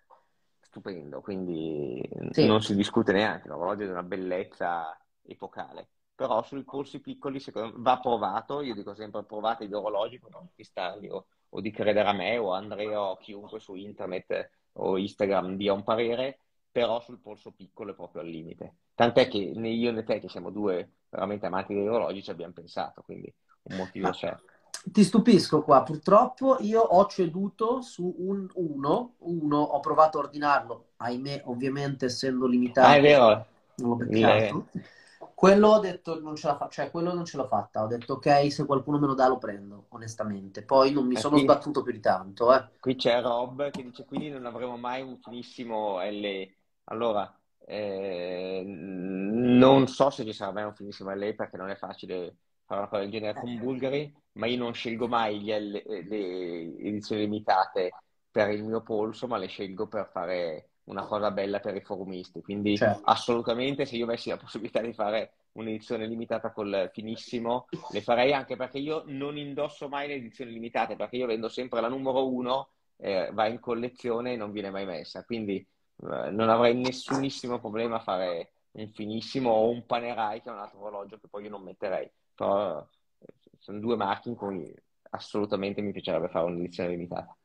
stupendo, 0.61 1.21
quindi 1.21 2.03
sì. 2.31 2.47
non 2.47 2.61
si 2.61 2.75
discute 2.75 3.13
neanche, 3.13 3.49
l'orologio 3.49 3.83
è 3.83 3.87
di 3.87 3.93
una 3.93 4.03
bellezza 4.03 4.99
epocale. 5.23 5.89
Però 6.17 6.43
sui 6.43 6.65
polsi 6.65 7.01
piccoli 7.01 7.39
secondo 7.39 7.77
me, 7.77 7.83
va 7.83 7.99
provato, 7.99 8.61
io 8.61 8.75
dico 8.75 8.95
sempre 8.95 9.25
provate 9.25 9.67
gli 9.67 9.73
orologi 9.73 10.19
per 10.19 10.31
non 10.31 10.45
acquistarli 10.45 11.09
o, 11.09 11.27
o 11.49 11.61
di 11.61 11.71
credere 11.71 12.09
a 12.09 12.13
me 12.13 12.39
o 12.39 12.53
a 12.53 12.59
Andrea 12.59 13.01
o 13.01 13.13
a 13.13 13.19
chiunque 13.19 13.61
su 13.61 13.75
internet 13.75 14.51
o 14.75 14.97
Instagram 14.97 15.57
dia 15.57 15.73
un 15.73 15.85
parere, 15.85 16.39
però 16.75 17.01
sul 17.01 17.21
polso 17.21 17.53
piccolo 17.53 17.93
è 17.93 17.95
proprio 17.95 18.23
al 18.23 18.27
limite. 18.27 18.79
Tant'è 18.97 19.29
che 19.29 19.53
né 19.55 19.69
io 19.69 19.93
né 19.93 20.03
te, 20.03 20.19
che 20.19 20.29
siamo 20.29 20.51
due 20.51 20.95
veramente 21.09 21.47
amanti 21.47 21.73
degli 21.73 21.87
orologi, 21.87 22.21
ci 22.21 22.33
abbiamo 22.33 22.53
pensato, 22.53 23.01
quindi 23.03 23.33
un 23.63 23.77
motivo 23.77 24.11
c'è. 24.11 24.37
Ti 24.83 25.05
stupisco 25.05 25.63
qua, 25.63 25.85
purtroppo 25.85 26.57
io 26.63 26.81
ho 26.81 27.07
ceduto 27.07 27.81
su 27.81 28.13
un 28.19 28.49
1, 28.53 29.15
uno 29.19 29.57
ho 29.57 29.79
provato 29.79 30.19
a 30.19 30.23
ordinarlo, 30.23 30.87
ahimè 30.97 31.43
ovviamente 31.45 32.07
essendo 32.07 32.45
limitato. 32.47 32.89
Ah, 32.89 32.97
è 32.97 33.01
vero. 33.01 33.47
Non 33.77 33.91
l'ho 33.91 33.95
beccato. 33.95 34.67
Le... 34.73 34.85
Quello 35.33 35.69
ho 35.69 35.79
detto 35.79 36.21
non 36.21 36.35
ce 36.35 36.49
la 36.49 36.57
fa, 36.57 36.67
cioè 36.69 36.91
quello 36.91 37.15
non 37.15 37.25
ce 37.25 37.37
l'ho 37.37 37.47
fatta. 37.47 37.85
Ho 37.85 37.87
detto 37.87 38.15
ok, 38.15 38.51
se 38.51 38.67
qualcuno 38.67 38.99
me 38.99 39.07
lo 39.07 39.15
dà 39.15 39.29
lo 39.29 39.39
prendo, 39.39 39.87
onestamente. 39.91 40.63
Poi 40.65 40.91
non 40.91 41.07
mi 41.07 41.15
eh, 41.15 41.19
sono 41.21 41.35
qui, 41.35 41.45
sbattuto 41.45 41.83
più 41.83 41.93
di 41.93 42.01
tanto. 42.01 42.53
Eh. 42.53 42.69
Qui 42.81 42.97
c'è 42.97 43.23
Rob 43.23 43.71
che 43.71 43.85
dice 43.85 44.05
quindi 44.05 44.29
non 44.31 44.45
avremo 44.45 44.77
mai 44.77 45.03
un 45.03 45.19
finissimo 45.19 46.01
L 46.03 46.53
allora, 46.85 47.39
eh, 47.67 48.63
non 48.65 49.87
so 49.87 50.11
se 50.11 50.25
ci 50.25 50.33
sarà 50.33 50.53
mai 50.53 50.65
un 50.65 50.75
finissimo 50.75 51.15
LA 51.15 51.33
perché 51.35 51.57
non 51.57 51.71
è 51.71 51.77
facile 51.77 52.37
fare 52.67 52.81
una 52.81 52.89
cosa 52.89 53.03
del 53.03 53.11
genere 53.11 53.41
con 53.41 53.59
Bulgari, 53.59 54.15
ma 54.33 54.47
io 54.47 54.59
non 54.59 54.73
scelgo 54.73 55.07
mai 55.07 55.45
L, 55.45 55.71
le 55.71 56.79
edizioni 56.79 57.23
limitate 57.23 57.93
per 58.31 58.51
il 58.51 58.65
mio 58.65 58.83
polso, 58.83 59.27
ma 59.27 59.37
le 59.37 59.47
scelgo 59.47 59.87
per 59.87 60.09
fare 60.11 60.69
una 60.85 61.07
cosa 61.07 61.31
bella 61.31 61.61
per 61.61 61.77
i 61.77 61.81
forumisti. 61.81 62.43
Quindi 62.43 62.77
certo. 62.77 63.03
assolutamente 63.05 63.87
se 63.87 63.97
io 63.97 64.05
avessi 64.05 64.29
la 64.29 64.37
possibilità 64.37 64.81
di 64.81 64.93
fare 64.93 65.33
un'edizione 65.53 66.07
limitata 66.07 66.51
col 66.51 66.91
finissimo, 66.93 67.67
le 67.91 68.03
farei 68.03 68.33
anche 68.33 68.57
perché 68.57 68.79
io 68.79 69.05
non 69.07 69.37
indosso 69.37 69.89
mai 69.89 70.09
le 70.09 70.15
edizioni 70.15 70.53
limitate, 70.53 70.97
perché 70.97 71.17
io 71.17 71.27
vendo 71.27 71.49
sempre 71.49 71.81
la 71.81 71.89
numero 71.89 72.29
uno, 72.29 72.71
eh, 72.97 73.31
va 73.33 73.47
in 73.47 73.61
collezione 73.61 74.33
e 74.33 74.37
non 74.37 74.51
viene 74.51 74.71
mai 74.71 74.85
messa. 74.85 75.25
Quindi 75.25 75.57
eh, 75.57 75.74
non 75.97 76.49
avrei 76.49 76.75
nessunissimo 76.75 77.61
problema 77.61 77.97
a 77.97 78.01
fare 78.01 78.53
un 78.73 78.89
finissimo 78.91 79.51
o 79.51 79.71
un 79.71 79.87
Panerai 79.87 80.43
che 80.43 80.49
è 80.49 80.53
un 80.53 80.59
altro 80.59 80.81
orologio 80.81 81.19
che 81.19 81.29
poi 81.29 81.45
io 81.45 81.51
non 81.51 81.63
metterei. 81.63 82.11
Però 82.35 82.81
eh, 82.81 83.27
sono 83.59 83.79
due 83.79 83.97
marchi 83.97 84.29
in 84.29 84.35
cui 84.35 84.75
assolutamente 85.11 85.81
mi 85.81 85.93
piacerebbe 85.93 86.29
fare 86.29 86.47
un'edizione 86.47 86.91
limitata. 86.91 87.37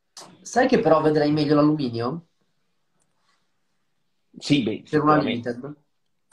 Sai 0.41 0.67
che 0.67 0.79
però 0.79 1.01
vedrei 1.01 1.31
meglio 1.31 1.55
l'alluminio? 1.55 2.25
sì, 4.37 4.63
beh, 4.63 4.83
per 4.89 5.01
una 5.01 5.17
limited. 5.17 5.75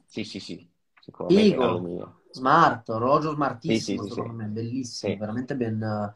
Sì, 0.06 0.24
sì, 0.24 0.40
sì 0.40 0.74
sicuramente 1.00 1.56
l'alluminio. 1.56 2.20
Smart, 2.30 2.88
orologio 2.90 3.32
smartissimo 3.32 4.02
sì, 4.02 4.08
sì, 4.08 4.14
secondo 4.14 4.32
sì, 4.32 4.36
me, 4.36 4.46
bellissimo 4.46 5.16
veramente 5.16 5.56
ben 5.56 6.14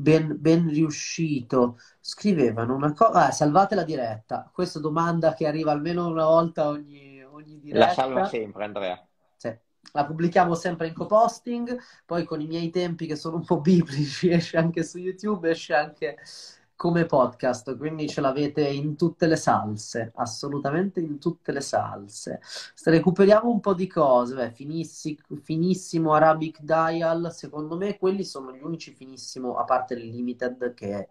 ben, 0.00 0.36
ben 0.38 0.68
riuscito. 0.68 1.78
Scrivevano 2.00 2.74
una 2.74 2.92
cosa, 2.92 3.26
ah, 3.26 3.30
salvate 3.30 3.74
la 3.74 3.84
diretta. 3.84 4.50
Questa 4.52 4.80
domanda 4.80 5.34
che 5.34 5.46
arriva 5.46 5.72
almeno 5.72 6.06
una 6.08 6.24
volta 6.24 6.68
ogni, 6.68 7.22
ogni 7.22 7.60
diretta. 7.60 7.86
La 7.86 7.92
salva 7.92 8.24
sempre, 8.24 8.64
Andrea. 8.64 9.06
Sì. 9.36 9.54
La 9.92 10.04
pubblichiamo 10.06 10.54
sempre 10.54 10.86
in 10.86 10.94
co-posting, 10.94 11.78
poi 12.06 12.24
con 12.24 12.40
i 12.40 12.46
miei 12.46 12.70
tempi 12.70 13.06
che 13.06 13.16
sono 13.16 13.36
un 13.36 13.44
po' 13.44 13.60
biblici 13.60 14.30
esce 14.32 14.56
anche 14.56 14.82
su 14.82 14.98
YouTube, 14.98 15.50
esce 15.50 15.74
anche 15.74 16.16
come 16.80 17.04
podcast, 17.04 17.76
quindi 17.76 18.08
ce 18.08 18.22
l'avete 18.22 18.66
in 18.66 18.96
tutte 18.96 19.26
le 19.26 19.36
salse, 19.36 20.12
assolutamente 20.14 20.98
in 20.98 21.18
tutte 21.18 21.52
le 21.52 21.60
salse. 21.60 22.40
Se 22.42 22.90
recuperiamo 22.90 23.50
un 23.50 23.60
po' 23.60 23.74
di 23.74 23.86
cose, 23.86 24.34
beh, 24.34 24.52
finissi, 24.52 25.14
finissimo 25.42 26.14
Arabic 26.14 26.62
Dial, 26.62 27.34
secondo 27.34 27.76
me 27.76 27.98
quelli 27.98 28.24
sono 28.24 28.50
gli 28.50 28.62
unici 28.62 28.94
finissimo, 28.94 29.58
a 29.58 29.64
parte 29.64 29.92
il 29.92 30.08
Limited, 30.08 30.72
che 30.72 31.08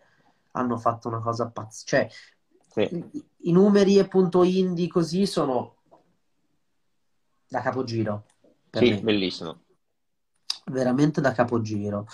hanno 0.53 0.77
fatto 0.79 1.07
una 1.07 1.19
cosa 1.19 1.51
pazzesca. 1.51 1.85
Cioè, 1.85 2.09
sì. 2.87 3.23
i, 3.41 3.51
numeri 3.51 3.99
e 3.99 4.07
punto 4.07 4.41
indie 4.41 4.87
così 4.87 5.27
sono 5.27 5.75
da 7.47 7.61
capogiro. 7.61 8.25
Sì, 8.71 8.89
me. 8.89 9.01
bellissimo 9.01 9.59
veramente 10.69 11.19
da 11.19 11.31
capogiro. 11.31 12.05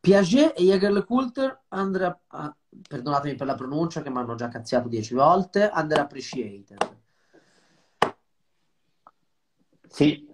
Piaget 0.00 0.58
e 0.58 0.64
Jägerle-Coulter, 0.64 1.64
under, 1.68 2.18
ah, 2.28 2.56
perdonatemi 2.86 3.34
per 3.34 3.46
la 3.46 3.54
pronuncia 3.54 4.02
che 4.02 4.10
mi 4.10 4.18
hanno 4.18 4.34
già 4.34 4.48
cazziato 4.48 4.88
dieci 4.88 5.14
volte, 5.14 5.70
underappreciated. 5.72 6.96
Sì, 9.88 10.28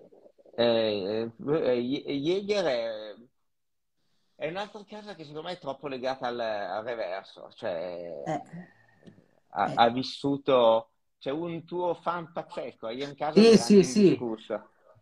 eh, 0.56 1.30
eh, 1.46 1.80
Jäger 2.16 2.64
è, 2.64 3.14
è, 4.36 4.48
un'altra 4.48 4.84
casa 4.84 5.14
che 5.14 5.24
secondo 5.24 5.48
me 5.48 5.54
è 5.54 5.58
troppo 5.58 5.86
legata 5.86 6.26
al, 6.26 6.40
al 6.40 6.84
reverso, 6.84 7.50
cioè 7.54 8.22
eh, 8.26 8.42
ha, 9.50 9.70
eh. 9.70 9.74
ha, 9.76 9.88
vissuto, 9.90 10.90
c'è 11.18 11.30
un 11.30 11.64
tuo 11.64 11.94
fan 11.94 12.32
pazzesco, 12.32 12.88
io 12.88 13.06
in 13.06 13.14
casa 13.14 13.40
sì, 13.40 13.56
sì, 13.56 13.84
sì. 13.84 14.18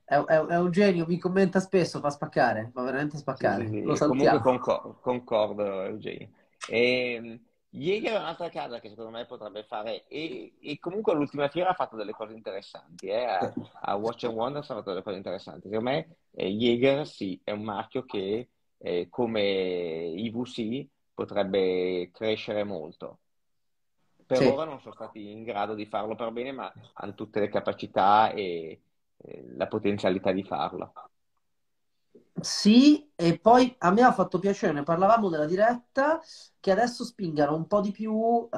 È, 0.04 0.16
è, 0.16 0.38
è, 0.44 0.58
un 0.58 0.70
genio, 0.70 1.06
mi 1.06 1.18
commenta 1.18 1.60
spesso, 1.60 2.00
fa 2.00 2.10
spaccare, 2.10 2.70
fa 2.74 2.82
veramente 2.82 3.16
spaccare. 3.16 3.66
Sì, 3.66 3.78
sì, 3.78 3.82
Lo 3.82 3.96
Comunque 3.96 4.40
concor- 4.40 5.00
concordo, 5.00 5.82
Eugenio. 5.84 6.28
E, 6.68 7.40
Jäger 7.74 8.12
è 8.12 8.18
un'altra 8.18 8.50
casa 8.50 8.80
che 8.80 8.90
secondo 8.90 9.10
me 9.10 9.24
potrebbe 9.24 9.64
fare, 9.64 10.06
e, 10.06 10.54
e 10.60 10.78
comunque 10.78 11.14
l'ultima 11.14 11.48
fiera 11.48 11.70
ha 11.70 11.74
fatto 11.74 11.96
delle 11.96 12.12
cose 12.12 12.34
interessanti, 12.34 13.06
eh? 13.06 13.24
a, 13.24 13.52
a, 13.80 13.94
Watch 13.96 14.24
and 14.24 14.34
Wonders 14.34 14.68
ha 14.70 14.74
fatto 14.74 14.90
delle 14.90 15.02
cose 15.02 15.16
interessanti. 15.16 15.68
Secondo 15.68 15.90
me 15.90 16.16
eh, 16.32 16.48
Jäger 16.50 17.06
sì, 17.06 17.40
è 17.42 17.50
un 17.50 17.62
marchio 17.62 18.04
che 18.04 18.50
eh, 18.76 19.06
come 19.08 19.42
IVC 19.42 20.86
potrebbe 21.14 22.10
crescere 22.12 22.62
molto. 22.64 23.20
Per 24.26 24.36
sì. 24.36 24.46
ora 24.46 24.64
non 24.64 24.80
sono 24.80 24.94
stati 24.94 25.30
in 25.30 25.42
grado 25.42 25.74
di 25.74 25.86
farlo 25.86 26.14
per 26.14 26.30
bene, 26.30 26.52
ma 26.52 26.72
hanno 26.94 27.14
tutte 27.14 27.40
le 27.40 27.48
capacità 27.48 28.32
e, 28.32 28.82
la 29.56 29.66
potenzialità 29.66 30.32
di 30.32 30.42
farlo. 30.42 30.92
Sì, 32.42 33.08
e 33.14 33.38
poi 33.38 33.74
a 33.78 33.92
me 33.92 34.02
ha 34.02 34.12
fatto 34.12 34.40
piacere, 34.40 34.72
ne 34.72 34.82
parlavamo 34.82 35.28
della 35.28 35.46
diretta, 35.46 36.20
che 36.58 36.72
adesso 36.72 37.04
spingano 37.04 37.54
un 37.54 37.68
po' 37.68 37.80
di 37.80 37.92
più 37.92 38.12
uh, 38.12 38.48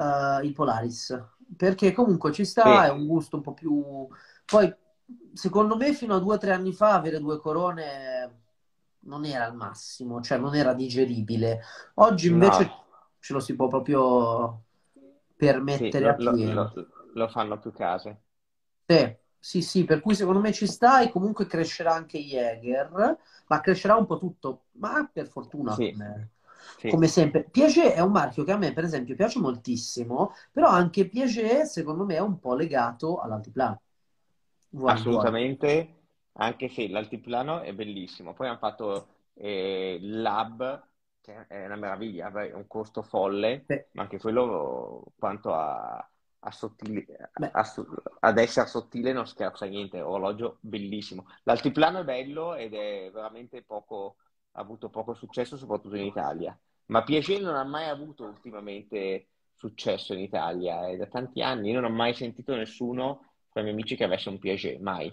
il 0.41 0.53
Polaris, 0.53 1.23
perché 1.55 1.91
comunque 1.91 2.31
ci 2.31 2.45
sta, 2.45 2.81
sì. 2.81 2.87
è 2.87 2.89
un 2.89 3.05
gusto 3.05 3.35
un 3.35 3.41
po' 3.43 3.53
più... 3.53 4.07
Poi, 4.43 4.73
secondo 5.33 5.75
me, 5.77 5.93
fino 5.93 6.15
a 6.15 6.19
due 6.19 6.35
o 6.35 6.37
tre 6.39 6.51
anni 6.51 6.73
fa 6.73 6.93
avere 6.95 7.19
due 7.19 7.39
corone 7.39 8.41
non 9.01 9.23
era 9.23 9.45
al 9.45 9.55
massimo, 9.55 10.19
cioè 10.19 10.39
non 10.39 10.55
era 10.55 10.73
digeribile. 10.73 11.61
Oggi 11.95 12.27
invece 12.27 12.63
no. 12.63 12.83
ce 13.19 13.33
lo 13.33 13.39
si 13.39 13.55
può 13.55 13.67
proprio 13.67 14.63
permettere 15.35 16.15
sì, 16.17 16.23
lo, 16.23 16.31
lo, 16.31 16.53
lo, 16.53 16.87
lo 17.13 17.27
fanno 17.27 17.59
più 17.59 17.71
case. 17.71 18.21
Sì. 18.87 19.23
Sì, 19.45 19.61
sì, 19.61 19.85
per 19.85 20.01
cui 20.01 20.15
secondo 20.15 20.39
me 20.39 20.51
ci 20.51 20.65
sta 20.65 21.01
e 21.01 21.11
comunque 21.11 21.45
crescerà 21.45 21.93
anche 21.93 22.17
Jäger, 22.17 23.15
ma 23.45 23.61
crescerà 23.61 23.95
un 23.95 24.07
po' 24.07 24.17
tutto, 24.17 24.63
ma 24.79 25.07
per 25.13 25.27
fortuna, 25.27 25.75
sì. 25.75 25.91
come, 25.91 26.29
sì. 26.79 26.89
come, 26.89 27.07
sempre. 27.07 27.43
Piaget 27.43 27.93
è 27.93 27.99
un 27.99 28.11
marchio 28.11 28.43
che 28.43 28.51
a 28.53 28.57
me, 28.57 28.73
per 28.73 28.85
esempio, 28.85 29.13
piace 29.13 29.37
moltissimo, 29.37 30.33
però 30.51 30.69
anche 30.69 31.07
Piaget, 31.07 31.61
secondo 31.65 32.05
me, 32.05 32.15
è 32.15 32.21
un 32.21 32.39
po' 32.39 32.55
legato 32.55 33.19
all'altiplano. 33.19 33.81
Vuoi, 34.69 34.91
Assolutamente, 34.91 35.67
vuoi. 35.67 35.95
anche 36.33 36.67
se 36.67 36.87
l'altiplano 36.87 37.61
è 37.61 37.71
bellissimo. 37.71 38.33
Poi 38.33 38.47
hanno 38.47 38.57
fatto 38.57 39.07
eh, 39.35 39.99
Lab, 40.01 40.87
che 41.21 41.45
è 41.45 41.65
una 41.65 41.75
meraviglia, 41.75 42.31
è 42.31 42.51
un 42.51 42.65
costo 42.65 43.03
folle, 43.03 43.63
sì. 43.67 43.79
ma 43.91 44.01
anche 44.01 44.17
quello 44.17 45.03
quanto 45.19 45.53
a 45.53 46.09
a 46.45 46.51
sottili, 46.51 47.05
a, 47.51 47.63
ad 48.19 48.37
essere 48.37 48.67
sottile 48.67 49.11
non 49.13 49.27
scherza 49.27 49.65
niente, 49.65 50.01
orologio 50.01 50.57
bellissimo. 50.61 51.25
L'altiplano 51.43 51.99
è 52.01 52.03
bello 52.03 52.55
ed 52.55 52.73
è 52.73 53.09
veramente 53.11 53.63
poco, 53.63 54.17
ha 54.51 54.61
avuto 54.61 54.89
poco 54.89 55.13
successo, 55.13 55.57
soprattutto 55.57 55.95
in 55.95 56.05
Italia. 56.05 56.57
Ma 56.87 57.03
Piaget 57.03 57.41
non 57.41 57.55
ha 57.55 57.63
mai 57.63 57.89
avuto 57.89 58.25
ultimamente 58.25 59.29
successo 59.55 60.13
in 60.13 60.19
Italia, 60.19 60.87
è 60.87 60.97
da 60.97 61.07
tanti 61.07 61.41
anni. 61.41 61.71
Non 61.71 61.85
ho 61.85 61.89
mai 61.89 62.13
sentito 62.13 62.55
nessuno 62.55 63.33
tra 63.49 63.61
i 63.61 63.63
miei 63.63 63.75
amici 63.75 63.95
che 63.95 64.03
avesse 64.03 64.29
un 64.29 64.37
Piaget, 64.39 64.79
mai. 64.79 65.07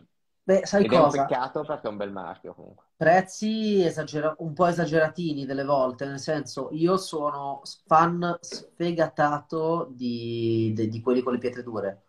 Beh, 0.44 0.66
sai 0.66 0.84
Ed 0.84 0.86
cosa? 0.86 0.96
è 0.96 0.98
un 1.00 1.10
peccato 1.10 1.64
perché 1.64 1.86
è 1.86 1.90
un 1.90 1.96
bel 1.96 2.12
marchio 2.12 2.54
comunque. 2.54 2.86
Prezzi 3.02 3.82
esagera- 3.82 4.36
un 4.38 4.52
po' 4.52 4.66
esageratini 4.66 5.44
delle 5.44 5.64
volte, 5.64 6.06
nel 6.06 6.20
senso 6.20 6.68
io 6.70 6.96
sono 6.96 7.60
fan 7.84 8.38
sfegatato 8.40 9.88
di, 9.90 10.72
di, 10.72 10.88
di 10.88 11.00
quelli 11.00 11.20
con 11.20 11.32
le 11.32 11.40
pietre 11.40 11.64
dure. 11.64 12.02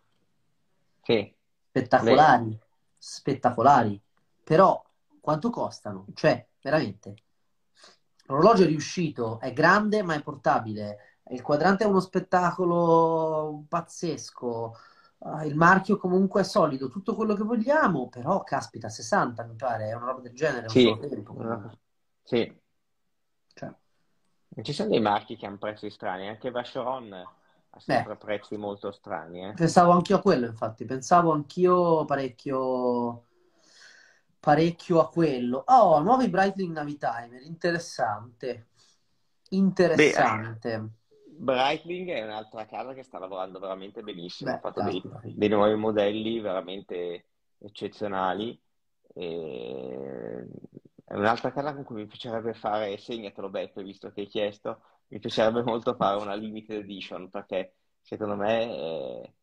Sì. 1.02 1.34
Spettacolari, 1.68 2.50
Beh. 2.50 2.58
spettacolari. 2.96 4.00
Però 4.44 4.84
quanto 5.20 5.50
costano? 5.50 6.06
Cioè, 6.14 6.46
veramente. 6.62 7.16
L'orologio 8.26 8.62
è 8.62 8.66
riuscito, 8.66 9.40
è 9.40 9.52
grande 9.52 10.04
ma 10.04 10.14
è 10.14 10.22
portabile. 10.22 11.18
Il 11.30 11.42
quadrante 11.42 11.82
è 11.82 11.88
uno 11.88 11.98
spettacolo 11.98 13.64
pazzesco 13.66 14.76
Uh, 15.18 15.46
il 15.46 15.54
marchio 15.54 15.96
comunque 15.96 16.42
è 16.42 16.44
solido, 16.44 16.88
tutto 16.88 17.14
quello 17.14 17.34
che 17.34 17.44
vogliamo, 17.44 18.08
però 18.08 18.42
caspita, 18.42 18.88
60 18.88 19.44
mi 19.44 19.54
pare, 19.54 19.88
è 19.88 19.94
una 19.94 20.06
roba 20.06 20.20
del 20.20 20.34
genere, 20.34 20.68
sì. 20.68 20.84
un 20.86 21.00
tempo. 21.00 21.70
Sì. 22.22 22.60
Cioè. 23.54 23.74
Ci 24.62 24.72
sono 24.72 24.90
dei 24.90 25.00
marchi 25.00 25.36
che 25.36 25.46
hanno 25.46 25.58
prezzi 25.58 25.88
strani, 25.88 26.28
anche 26.28 26.50
Vacheron 26.50 27.12
ha 27.76 27.80
sempre 27.80 28.12
Beh. 28.14 28.18
prezzi 28.18 28.56
molto 28.56 28.92
strani. 28.92 29.48
Eh. 29.48 29.52
Pensavo 29.54 29.92
anch'io 29.92 30.16
a 30.16 30.20
quello, 30.20 30.46
infatti, 30.46 30.84
pensavo 30.84 31.32
anch'io 31.32 32.04
parecchio, 32.04 33.26
parecchio 34.38 35.00
a 35.00 35.08
quello. 35.08 35.64
Oh, 35.66 36.00
nuovi 36.00 36.28
Breitling 36.28 36.72
Navitimer, 36.72 37.42
interessante. 37.42 38.68
Interessante. 39.50 40.78
Beh, 40.78 40.90
Breitling 41.36 42.10
è 42.10 42.22
un'altra 42.22 42.66
casa 42.66 42.94
che 42.94 43.02
sta 43.02 43.18
lavorando 43.18 43.58
veramente 43.58 44.02
benissimo, 44.02 44.50
Beh, 44.50 44.56
ha 44.56 44.60
fatto 44.60 44.82
dai, 44.82 45.02
dei, 45.22 45.34
dei, 45.36 45.48
nuovi 45.48 45.74
modelli 45.74 46.40
veramente 46.40 47.26
eccezionali. 47.58 48.60
E... 49.14 50.46
È 51.06 51.14
un'altra 51.14 51.52
casa 51.52 51.74
con 51.74 51.84
cui 51.84 51.96
mi 51.96 52.06
piacerebbe 52.06 52.54
fare, 52.54 52.96
segnatelo 52.96 53.50
Beppe, 53.50 53.82
visto 53.82 54.10
che 54.10 54.22
hai 54.22 54.26
chiesto, 54.26 54.80
mi 55.08 55.18
piacerebbe 55.18 55.62
molto 55.62 55.94
fare 55.94 56.20
una 56.20 56.34
limited 56.34 56.82
edition 56.82 57.28
perché 57.28 57.74
secondo 58.00 58.36
me 58.36 58.62
eh, 58.64 59.34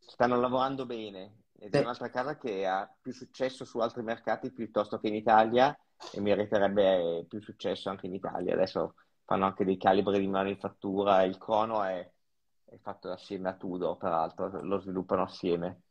stanno 0.00 0.40
lavorando 0.40 0.86
bene 0.86 1.44
ed 1.58 1.74
è 1.74 1.80
un'altra 1.80 2.10
casa 2.10 2.36
che 2.36 2.66
ha 2.66 2.92
più 3.00 3.12
successo 3.12 3.64
su 3.64 3.78
altri 3.78 4.02
mercati 4.02 4.52
piuttosto 4.52 4.98
che 4.98 5.08
in 5.08 5.14
Italia 5.14 5.76
e 6.12 6.20
meriterebbe 6.20 7.24
più 7.28 7.40
successo 7.40 7.88
anche 7.88 8.06
in 8.06 8.14
Italia. 8.14 8.54
Adesso 8.54 8.94
fanno 9.24 9.44
anche 9.46 9.64
dei 9.64 9.76
calibri 9.76 10.20
di 10.20 10.28
manifattura, 10.28 11.22
il 11.22 11.38
crono 11.38 11.82
è, 11.82 12.10
è 12.64 12.76
fatto 12.78 13.10
assieme 13.10 13.48
a 13.48 13.54
Tudor, 13.54 13.96
peraltro, 13.96 14.62
lo 14.62 14.78
sviluppano 14.78 15.22
assieme 15.22 15.82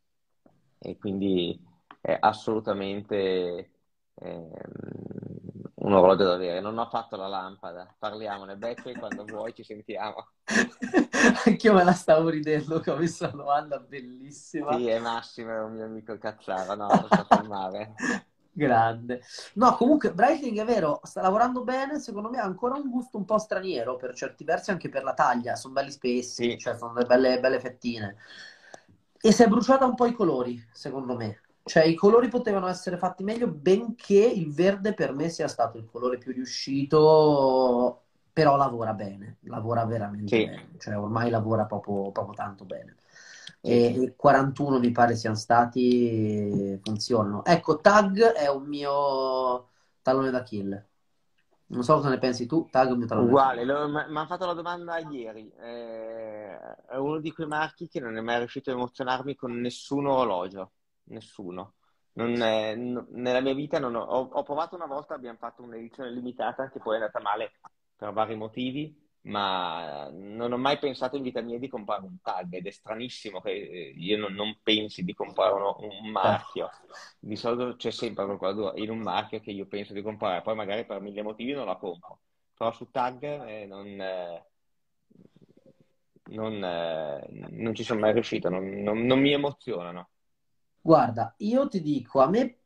e 0.78 0.96
quindi 0.98 1.58
è 2.00 2.16
assolutamente 2.20 3.70
eh, 4.14 4.50
un 5.74 5.92
orologio 5.92 6.24
da 6.24 6.34
avere. 6.34 6.60
Non 6.60 6.78
ho 6.78 6.86
fatto 6.88 7.16
la 7.16 7.26
lampada, 7.26 7.94
parliamone, 7.98 8.56
Beppe, 8.56 8.92
quando 8.92 9.24
vuoi 9.24 9.54
ci 9.54 9.64
sentiamo. 9.64 10.28
Anch'io 11.46 11.72
me 11.72 11.84
la 11.84 11.92
stavo 11.92 12.28
ridendo 12.28 12.80
che 12.80 12.90
ho 12.90 12.96
visto 12.96 13.24
una 13.24 13.32
domanda 13.34 13.78
bellissima. 13.78 14.76
Sì, 14.76 14.86
è 14.86 14.98
Massimo, 14.98 15.50
è 15.50 15.60
un 15.60 15.72
mio 15.72 15.84
amico 15.84 16.16
Cazzara, 16.18 16.74
no, 16.74 16.88
lo 16.88 17.08
so 17.08 17.24
filmare. 17.28 17.94
Grande. 18.56 19.20
No, 19.54 19.74
comunque 19.74 20.12
Breitling 20.12 20.60
è 20.60 20.64
vero, 20.64 21.00
sta 21.02 21.20
lavorando 21.20 21.64
bene, 21.64 21.98
secondo 21.98 22.30
me 22.30 22.38
ha 22.38 22.44
ancora 22.44 22.76
un 22.76 22.88
gusto 22.88 23.18
un 23.18 23.24
po' 23.24 23.36
straniero 23.38 23.96
per 23.96 24.14
certi 24.14 24.44
versi 24.44 24.70
anche 24.70 24.88
per 24.88 25.02
la 25.02 25.12
taglia, 25.12 25.56
sono 25.56 25.74
belli 25.74 25.90
spessi, 25.90 26.52
sì. 26.52 26.58
cioè 26.58 26.76
sono 26.76 26.92
delle 26.92 27.06
belle, 27.06 27.40
belle 27.40 27.58
fettine. 27.58 28.16
E 29.20 29.32
si 29.32 29.42
è 29.42 29.48
bruciata 29.48 29.84
un 29.84 29.96
po' 29.96 30.06
i 30.06 30.12
colori, 30.12 30.64
secondo 30.72 31.16
me. 31.16 31.40
Cioè 31.64 31.82
i 31.82 31.94
colori 31.94 32.28
potevano 32.28 32.68
essere 32.68 32.96
fatti 32.96 33.24
meglio, 33.24 33.48
benché 33.48 34.22
il 34.24 34.52
verde 34.52 34.94
per 34.94 35.12
me 35.12 35.28
sia 35.30 35.48
stato 35.48 35.76
il 35.78 35.88
colore 35.90 36.18
più 36.18 36.32
riuscito, 36.32 38.02
però 38.32 38.56
lavora 38.56 38.92
bene, 38.92 39.38
lavora 39.42 39.84
veramente 39.84 40.36
sì. 40.36 40.44
bene, 40.44 40.68
cioè 40.78 40.96
ormai 40.96 41.28
lavora 41.28 41.64
proprio, 41.64 42.12
proprio 42.12 42.34
tanto 42.34 42.64
bene 42.64 42.96
e 43.66 44.14
41 44.14 44.78
mi 44.78 44.90
pare 44.90 45.16
siano 45.16 45.36
stati 45.36 46.78
funzionano. 46.82 47.44
Ecco, 47.46 47.80
Tag 47.80 48.20
è 48.32 48.48
un 48.48 48.66
mio 48.66 49.70
tallone 50.02 50.30
da 50.30 50.42
kill. 50.42 50.86
Non 51.66 51.82
so 51.82 51.94
cosa 51.94 52.10
ne 52.10 52.18
pensi 52.18 52.46
tu, 52.46 52.68
tag 52.70 52.90
Uguale, 52.92 53.64
mi 53.64 53.72
hanno 53.72 54.26
fatto 54.26 54.44
la 54.44 54.52
domanda 54.52 54.98
ieri. 54.98 55.50
Eh, 55.58 56.58
è 56.88 56.96
uno 56.96 57.20
di 57.20 57.32
quei 57.32 57.46
marchi 57.46 57.88
che 57.88 58.00
non 58.00 58.18
è 58.18 58.20
mai 58.20 58.38
riuscito 58.38 58.70
a 58.70 58.74
emozionarmi 58.74 59.34
con 59.34 59.58
nessun 59.58 60.06
orologio. 60.06 60.72
Nessuno. 61.04 61.76
Non 62.12 62.42
è, 62.42 62.74
n- 62.76 63.06
nella 63.12 63.40
mia 63.40 63.54
vita 63.54 63.78
non 63.78 63.94
ho, 63.94 64.02
ho, 64.02 64.28
ho, 64.30 64.42
provato 64.42 64.76
una 64.76 64.86
volta, 64.86 65.14
abbiamo 65.14 65.38
fatto 65.38 65.62
un'edizione 65.62 66.10
limitata 66.10 66.68
che 66.68 66.80
poi 66.80 66.92
è 66.92 67.00
andata 67.00 67.20
male 67.20 67.52
per 67.96 68.12
vari 68.12 68.36
motivi 68.36 69.03
ma 69.24 70.10
non 70.10 70.52
ho 70.52 70.56
mai 70.58 70.78
pensato 70.78 71.16
in 71.16 71.22
vita 71.22 71.40
mia 71.40 71.58
di 71.58 71.68
comprare 71.68 72.02
un 72.02 72.20
tag 72.20 72.52
ed 72.54 72.66
è 72.66 72.70
stranissimo 72.70 73.40
che 73.40 73.52
eh, 73.52 73.94
io 73.96 74.18
non, 74.18 74.34
non 74.34 74.58
pensi 74.62 75.02
di 75.02 75.14
comprare 75.14 75.54
uno, 75.54 75.76
un 75.80 76.10
marchio. 76.10 76.70
Di 77.18 77.36
solito 77.36 77.76
c'è 77.76 77.90
sempre 77.90 78.24
qualcuno 78.36 78.72
in 78.76 78.90
un 78.90 78.98
marchio 78.98 79.40
che 79.40 79.50
io 79.50 79.66
penso 79.66 79.92
di 79.92 80.02
comprare, 80.02 80.42
poi 80.42 80.54
magari 80.54 80.84
per 80.84 81.00
mille 81.00 81.22
motivi 81.22 81.52
non 81.52 81.66
la 81.66 81.76
compro, 81.76 82.20
però 82.54 82.72
su 82.72 82.90
tag 82.90 83.22
eh, 83.22 83.66
non, 83.66 83.86
eh, 84.00 84.44
non, 86.24 86.62
eh, 86.62 87.26
non, 87.50 87.74
ci 87.74 87.82
sono 87.82 88.00
mai 88.00 88.12
riuscito, 88.12 88.48
non, 88.50 88.64
non 88.64 89.20
mi 89.20 89.32
emozionano. 89.32 90.08
Guarda, 90.80 91.34
io 91.38 91.66
ti 91.68 91.80
dico, 91.80 92.20
a 92.20 92.28
me 92.28 92.58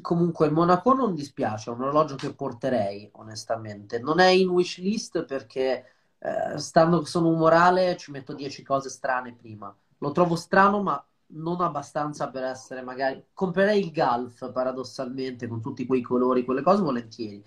Comunque 0.00 0.46
il 0.46 0.52
Monaco 0.52 0.92
non 0.94 1.14
dispiace, 1.16 1.68
è 1.68 1.72
un 1.72 1.82
orologio 1.82 2.14
che 2.14 2.32
porterei 2.32 3.08
onestamente. 3.14 3.98
Non 3.98 4.20
è 4.20 4.28
in 4.28 4.48
wishlist 4.48 5.24
perché 5.24 5.84
eh, 6.24 6.56
stando 6.58 7.04
sono 7.04 7.28
umorale 7.28 7.98
ci 7.98 8.10
metto 8.10 8.32
10 8.32 8.62
cose 8.62 8.88
strane 8.88 9.34
prima. 9.34 9.74
Lo 9.98 10.10
trovo 10.10 10.36
strano, 10.36 10.82
ma 10.82 11.06
non 11.26 11.60
abbastanza 11.60 12.30
per 12.30 12.44
essere 12.44 12.80
magari. 12.80 13.22
Comprerei 13.34 13.78
il 13.84 13.92
Golf 13.92 14.50
paradossalmente 14.50 15.46
con 15.46 15.60
tutti 15.60 15.84
quei 15.84 16.00
colori, 16.00 16.46
quelle 16.46 16.62
cose 16.62 16.80
volentieri. 16.80 17.44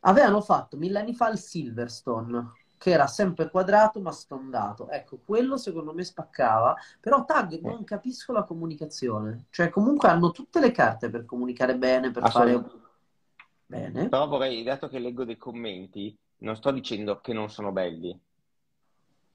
Avevano 0.00 0.40
fatto 0.42 0.76
mille 0.76 1.00
anni 1.00 1.12
fa 1.12 1.28
il 1.28 1.38
Silverstone, 1.38 2.52
che 2.78 2.90
era 2.90 3.08
sempre 3.08 3.50
quadrato 3.50 4.00
ma 4.00 4.12
stondato. 4.12 4.88
Ecco, 4.90 5.18
quello 5.24 5.56
secondo 5.56 5.92
me 5.92 6.04
spaccava, 6.04 6.76
però 7.00 7.24
Tag 7.24 7.58
non 7.62 7.82
capisco 7.82 8.32
la 8.32 8.44
comunicazione. 8.44 9.46
Cioè, 9.50 9.70
comunque 9.70 10.08
hanno 10.08 10.30
tutte 10.30 10.60
le 10.60 10.70
carte 10.70 11.10
per 11.10 11.24
comunicare 11.24 11.76
bene, 11.76 12.12
per 12.12 12.30
fare 12.30 12.64
bene. 13.66 14.08
Però 14.08 14.28
vorrei, 14.28 14.62
dato 14.62 14.88
che 14.88 15.00
leggo 15.00 15.24
dei 15.24 15.36
commenti, 15.36 16.16
non 16.40 16.56
sto 16.56 16.70
dicendo 16.70 17.20
che 17.20 17.32
non 17.32 17.50
sono 17.50 17.72
belli. 17.72 18.18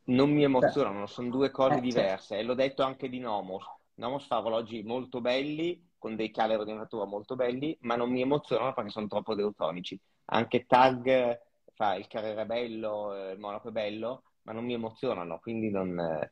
Non 0.08 0.32
mi 0.32 0.44
emozionano, 0.44 1.08
sono 1.08 1.30
due 1.30 1.50
cose 1.50 1.78
eh, 1.78 1.82
certo. 1.82 1.88
diverse. 1.88 2.28
Certo. 2.28 2.36
E 2.36 2.44
l'ho 2.44 2.54
detto 2.54 2.84
anche 2.84 3.10
di 3.10 3.20
Nomos. 3.20 3.66
Nomos 3.96 4.26
fa 4.26 4.40
orologi 4.40 4.84
molto 4.84 5.22
belli, 5.22 5.82
con 5.98 6.16
dei 6.16 6.30
cali 6.30 6.52
aerodinamica 6.52 7.06
molto 7.06 7.36
belli, 7.36 7.76
ma 7.82 7.96
non 7.96 8.12
mi 8.12 8.22
emozionano 8.22 8.74
perché 8.74 8.92
sono 8.92 9.08
troppo 9.08 9.34
deutonici. 9.34 10.00
Anche 10.26 10.66
Tag 10.66 11.42
fa 11.74 11.96
il 11.96 12.08
Carrera 12.08 12.46
bello, 12.46 13.16
eh, 13.16 13.32
il 13.32 13.40
Monaco 13.40 13.70
è 13.70 13.72
bello, 13.72 14.24
ma 14.44 14.52
non 14.54 14.66
mi 14.66 14.74
emozionano, 14.74 15.40
quindi 15.40 15.70
non... 15.70 15.98
Eh, 16.00 16.32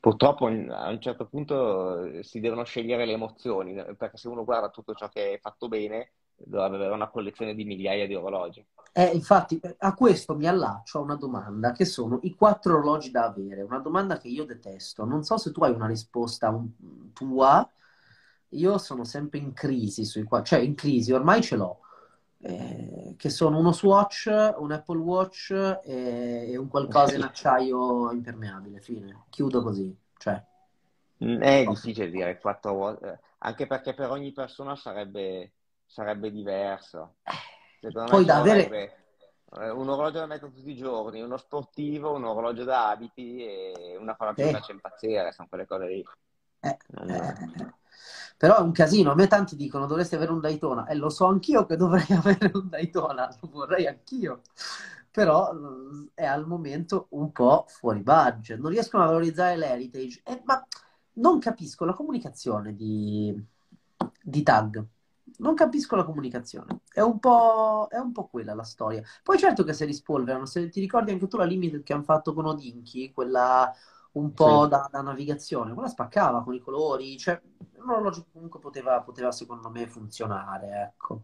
purtroppo 0.00 0.46
a 0.46 0.90
un 0.90 1.00
certo 1.00 1.26
punto 1.26 2.04
eh, 2.04 2.22
si 2.22 2.40
devono 2.40 2.64
scegliere 2.64 3.06
le 3.06 3.12
emozioni, 3.12 3.74
perché 3.96 4.16
se 4.16 4.28
uno 4.28 4.44
guarda 4.44 4.68
tutto 4.68 4.94
ciò 4.94 5.08
che 5.08 5.34
è 5.34 5.38
fatto 5.38 5.68
bene, 5.68 6.12
dovrebbe 6.36 6.76
avere 6.76 6.94
una 6.94 7.08
collezione 7.08 7.54
di 7.54 7.64
migliaia 7.64 8.06
di 8.06 8.14
orologi. 8.14 8.64
Eh, 8.96 9.06
infatti, 9.06 9.60
a 9.78 9.92
questo 9.94 10.36
mi 10.36 10.46
allaccio 10.46 10.98
a 10.98 11.02
una 11.02 11.16
domanda 11.16 11.72
che 11.72 11.84
sono 11.84 12.20
i 12.22 12.34
quattro 12.34 12.74
orologi 12.74 13.10
da 13.10 13.24
avere. 13.24 13.62
Una 13.62 13.80
domanda 13.80 14.18
che 14.18 14.28
io 14.28 14.44
detesto. 14.44 15.04
Non 15.04 15.24
so 15.24 15.36
se 15.36 15.50
tu 15.50 15.64
hai 15.64 15.72
una 15.72 15.88
risposta 15.88 16.50
un, 16.50 17.12
tua. 17.12 17.68
Io 18.50 18.78
sono 18.78 19.02
sempre 19.02 19.40
in 19.40 19.52
crisi 19.52 20.04
sui 20.04 20.22
quattro, 20.22 20.56
cioè 20.56 20.64
in 20.64 20.76
crisi, 20.76 21.10
ormai 21.12 21.42
ce 21.42 21.56
l'ho. 21.56 21.80
Eh, 22.40 23.14
che 23.16 23.30
sono 23.30 23.58
uno 23.58 23.72
Swatch, 23.72 24.26
un 24.58 24.70
Apple 24.70 24.98
Watch 24.98 25.50
e, 25.50 26.52
e 26.52 26.56
un 26.56 26.68
qualcosa 26.68 27.16
in 27.16 27.22
acciaio 27.24 28.12
impermeabile. 28.12 28.78
Fine. 28.80 29.24
Chiudo 29.28 29.60
così. 29.60 29.92
Cioè. 30.16 30.40
Mm, 31.24 31.40
è 31.40 31.64
difficile 31.66 32.10
dire 32.10 32.38
quattro, 32.38 33.00
eh, 33.00 33.18
anche 33.38 33.66
perché 33.66 33.92
per 33.92 34.10
ogni 34.10 34.32
persona 34.32 34.76
sarebbe 34.76 35.52
sarebbe 35.94 36.32
diverso. 36.32 37.18
Secondo 37.80 38.10
Poi 38.10 38.24
da 38.24 38.38
avere... 38.38 38.98
Eh, 39.56 39.70
un 39.70 39.88
orologio 39.88 40.18
da 40.18 40.26
mettere 40.26 40.52
tutti 40.52 40.68
i 40.68 40.76
giorni, 40.76 41.22
uno 41.22 41.36
sportivo, 41.36 42.12
un 42.12 42.24
orologio 42.24 42.64
da 42.64 42.88
abiti 42.88 43.44
e 43.44 43.96
una 43.96 44.16
eh. 44.34 44.60
impazzire, 44.70 45.30
sono 45.30 45.46
quelle 45.48 45.64
cose 45.64 45.86
lì. 45.86 46.04
Eh, 46.58 46.76
eh. 47.06 47.72
Però 48.36 48.56
è 48.56 48.60
un 48.60 48.72
casino, 48.72 49.12
a 49.12 49.14
me 49.14 49.28
tanti 49.28 49.54
dicono 49.54 49.86
dovresti 49.86 50.16
avere 50.16 50.32
un 50.32 50.40
Daytona 50.40 50.86
e 50.86 50.96
lo 50.96 51.08
so 51.08 51.26
anch'io 51.26 51.64
che 51.66 51.76
dovrei 51.76 52.06
avere 52.10 52.50
un 52.52 52.68
Daytona, 52.68 53.32
lo 53.40 53.48
vorrei 53.48 53.86
anch'io, 53.86 54.40
però 55.12 55.52
è 56.12 56.24
al 56.24 56.48
momento 56.48 57.06
un 57.10 57.30
po' 57.30 57.66
fuori 57.68 58.00
budget, 58.00 58.58
non 58.58 58.72
riescono 58.72 59.04
a 59.04 59.06
valorizzare 59.06 59.56
l'heritage, 59.56 60.20
eh, 60.24 60.42
ma 60.44 60.66
non 61.12 61.38
capisco 61.38 61.84
la 61.84 61.94
comunicazione 61.94 62.74
di, 62.74 63.40
di 64.20 64.42
tag 64.42 64.84
non 65.38 65.54
capisco 65.54 65.96
la 65.96 66.04
comunicazione. 66.04 66.80
È 66.92 67.00
un, 67.00 67.18
po', 67.18 67.88
è 67.90 67.98
un 67.98 68.12
po' 68.12 68.26
quella 68.26 68.54
la 68.54 68.62
storia. 68.62 69.02
Poi 69.22 69.38
certo 69.38 69.64
che 69.64 69.72
si 69.72 69.84
rispolverano, 69.84 70.46
se 70.46 70.68
ti 70.68 70.80
ricordi 70.80 71.10
anche 71.10 71.26
tu 71.26 71.36
la 71.36 71.44
limited 71.44 71.82
che 71.82 71.92
hanno 71.92 72.02
fatto 72.02 72.32
con 72.34 72.46
Odinchi, 72.46 73.12
quella 73.12 73.72
un 74.12 74.32
po' 74.32 74.64
sì. 74.64 74.68
da, 74.68 74.88
da, 74.90 75.00
navigazione, 75.00 75.72
quella 75.72 75.88
spaccava 75.88 76.42
con 76.44 76.54
i 76.54 76.60
colori, 76.60 77.18
cioè 77.18 77.40
un 77.78 77.90
orologio 77.90 78.22
che 78.22 78.28
comunque 78.32 78.60
poteva, 78.60 79.00
poteva 79.00 79.32
secondo 79.32 79.70
me 79.70 79.86
funzionare, 79.86 80.92
ecco. 80.92 81.22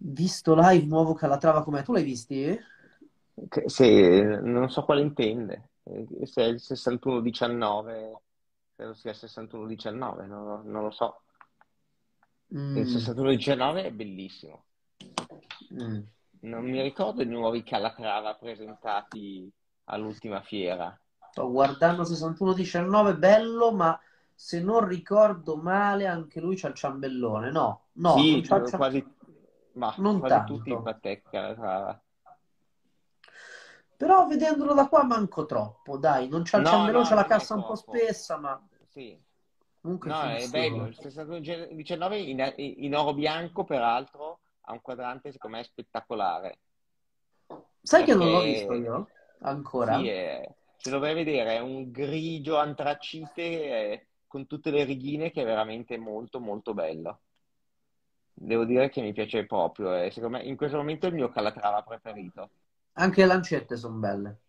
Visto 0.00 0.54
live 0.56 0.86
nuovo 0.86 1.14
Calatrava 1.14 1.62
com'è? 1.62 1.82
Tu 1.82 1.92
l'hai 1.92 2.04
visti? 2.04 2.58
Sì, 3.66 4.20
non 4.20 4.68
so 4.70 4.84
quale 4.84 5.00
intende. 5.00 5.70
Se 6.24 6.42
è 6.42 6.46
il 6.46 6.60
61-19, 6.62 8.12
credo 8.74 8.94
sia 8.94 9.10
il 9.10 9.18
61-19, 9.20 10.26
non, 10.26 10.62
non 10.64 10.82
lo 10.82 10.90
so. 10.90 11.22
Mm. 12.54 12.76
Il 12.76 12.86
6119 12.86 13.84
è 13.84 13.90
bellissimo. 13.90 14.64
Mm. 15.74 16.00
Non 16.40 16.64
mi 16.64 16.80
ricordo 16.80 17.22
i 17.22 17.26
nuovi 17.26 17.62
Calatrava 17.62 18.34
presentati 18.34 19.50
all'ultima 19.84 20.40
fiera. 20.40 20.98
Sto 21.30 21.50
guardando 21.50 22.04
6119, 22.04 23.16
bello, 23.16 23.72
ma 23.72 23.98
se 24.34 24.60
non 24.60 24.86
ricordo 24.86 25.56
male 25.56 26.06
anche 26.06 26.40
lui 26.40 26.56
c'ha 26.56 26.68
il 26.68 26.74
ciambellone. 26.74 27.50
No, 27.50 27.88
no, 27.94 28.16
sì, 28.16 28.46
quasi, 28.46 29.04
ma, 29.72 29.92
non 29.98 30.20
quasi 30.20 30.34
tanto. 30.34 30.54
tutti 30.54 30.70
in 30.70 30.82
Patek 30.82 31.28
Calatrava. 31.28 32.02
Però 33.96 34.26
vedendolo 34.28 34.74
da 34.74 34.86
qua 34.86 35.02
manco 35.02 35.44
troppo, 35.44 35.98
dai, 35.98 36.28
non 36.28 36.42
c'ha 36.44 36.58
il 36.58 36.62
no, 36.62 36.68
ciambellone, 36.68 37.02
no, 37.02 37.08
c'ha 37.08 37.14
la 37.16 37.24
cassa 37.24 37.54
un 37.56 37.64
po' 37.66 37.74
spessa, 37.74 38.36
ma... 38.38 38.64
Sì, 38.86 39.20
Comunque 39.80 40.10
no, 40.10 40.22
è 40.22 40.48
bello. 40.48 40.86
Il 40.86 41.68
19 41.72 42.18
in, 42.18 42.54
in, 42.56 42.94
oro 42.94 43.14
bianco, 43.14 43.64
peraltro, 43.64 44.40
ha 44.62 44.72
un 44.72 44.80
quadrante, 44.82 45.32
secondo 45.32 45.56
me, 45.56 45.62
spettacolare. 45.62 46.58
Sai 47.80 48.04
Perché... 48.04 48.12
che 48.12 48.14
non 48.14 48.30
l'ho 48.30 48.40
visto 48.42 48.74
io? 48.74 49.08
Ancora? 49.40 49.98
Sì, 49.98 50.08
è... 50.08 50.54
se 50.76 50.94
a 50.94 50.98
vedere, 50.98 51.56
è 51.56 51.60
un 51.60 51.90
grigio 51.90 52.58
antracite 52.58 53.42
eh, 53.42 54.06
con 54.26 54.46
tutte 54.46 54.70
le 54.70 54.84
righine 54.84 55.30
che 55.30 55.42
è 55.42 55.44
veramente 55.44 55.96
molto, 55.96 56.40
molto 56.40 56.74
bello. 56.74 57.20
Devo 58.34 58.64
dire 58.64 58.88
che 58.88 59.00
mi 59.00 59.12
piace 59.12 59.46
proprio. 59.46 59.94
Eh. 59.96 60.10
Secondo 60.10 60.38
me, 60.38 60.44
in 60.44 60.56
questo 60.56 60.76
momento 60.76 61.06
è 61.06 61.08
il 61.08 61.14
mio 61.14 61.28
Calatrava 61.28 61.82
preferito. 61.82 62.50
Anche 62.94 63.20
le 63.22 63.26
lancette 63.26 63.76
sono 63.76 63.96
belle. 63.96 64.40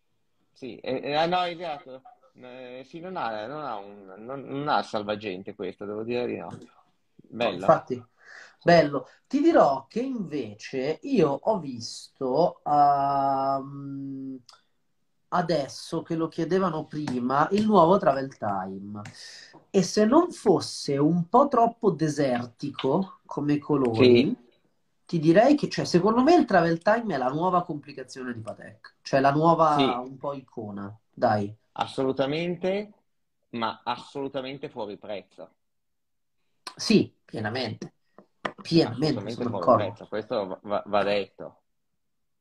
Sì, 0.52 0.78
eh, 0.78 1.26
no, 1.28 1.44
esatto. 1.44 2.02
Eh, 2.42 2.84
sì, 2.86 3.00
non 3.00 3.18
ha, 3.18 3.46
non 3.48 3.66
ha, 3.66 3.76
un, 3.76 4.14
non, 4.18 4.42
non 4.42 4.68
ha 4.70 4.82
salvagente 4.82 5.56
questo, 5.56 5.86
devo 5.86 6.04
dire 6.04 6.26
di 6.26 6.38
no. 6.38 6.48
Bello. 7.16 7.56
Infatti, 7.56 8.04
bello. 8.64 9.08
Ti 9.28 9.42
dirò 9.42 9.86
che 9.88 10.00
invece 10.00 11.00
io 11.04 11.30
ho 11.30 11.60
visto 11.60 12.62
uh, 12.64 14.42
adesso 15.30 16.02
che 16.02 16.16
lo 16.16 16.28
chiedevano 16.30 16.86
prima 16.86 17.48
il 17.52 17.66
nuovo 17.66 17.98
Travel 17.98 18.36
Time 18.38 19.02
e 19.70 19.84
se 19.84 20.06
non 20.06 20.32
fosse 20.32 20.98
un 20.98 21.28
po' 21.28 21.48
troppo 21.50 21.92
desertico 21.92 23.20
come 23.26 23.58
colori, 23.60 24.24
sì. 24.24 24.38
ti 25.06 25.20
direi 25.20 25.56
che, 25.56 25.70
cioè, 25.70 25.86
secondo 25.86 26.24
me 26.24 26.36
il 26.36 26.46
Travel 26.46 26.80
Time 26.80 27.16
è 27.16 27.18
la 27.18 27.30
nuova 27.30 27.64
complicazione 27.64 28.34
di 28.34 28.40
Patek, 28.40 28.96
cioè 29.02 29.20
la 29.20 29.32
nuova 29.32 29.76
sì. 29.78 29.84
un 29.84 30.18
po' 30.18 30.34
icona. 30.34 30.98
Dai. 31.14 31.54
Assolutamente, 31.82 32.94
ma 33.52 33.82
assolutamente 33.84 34.70
fuori 34.70 34.98
prezzo. 34.98 35.50
Sì, 36.76 37.14
pienamente. 37.26 37.94
Pienamente, 38.62 39.32
sono 39.32 39.62
fuori 39.62 39.84
prezzo. 39.86 40.08
Questo 40.08 40.60
va, 40.62 40.84
va 40.86 41.04
detto. 41.04 41.62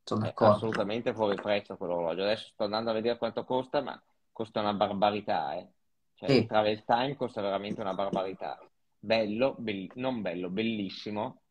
Sono 0.03 0.23
d'accordo. 0.23 0.53
È 0.53 0.57
assolutamente 0.57 1.15
fuori 1.15 1.37
prezzo 1.37 1.77
quell'orologio. 1.77 2.23
Adesso 2.23 2.49
sto 2.53 2.65
andando 2.65 2.91
a 2.91 2.95
vedere 2.95 3.19
quanto 3.19 3.45
costa, 3.45 3.81
ma 3.81 4.01
costa 4.33 4.61
una 4.61 4.75
barbarità. 4.75 5.55
Eh. 5.55 5.69
Cioè, 6.15 6.31
sì. 6.31 6.37
il 6.39 6.47
travel 6.47 6.85
time 6.85 7.17
costa 7.17 7.41
veramente 7.41 7.81
una 7.81 7.95
barbarità. 7.95 8.59
Bello, 8.99 9.55
be- 9.59 9.89
non 9.95 10.21
bello, 10.21 10.51
bellissimo. 10.51 11.43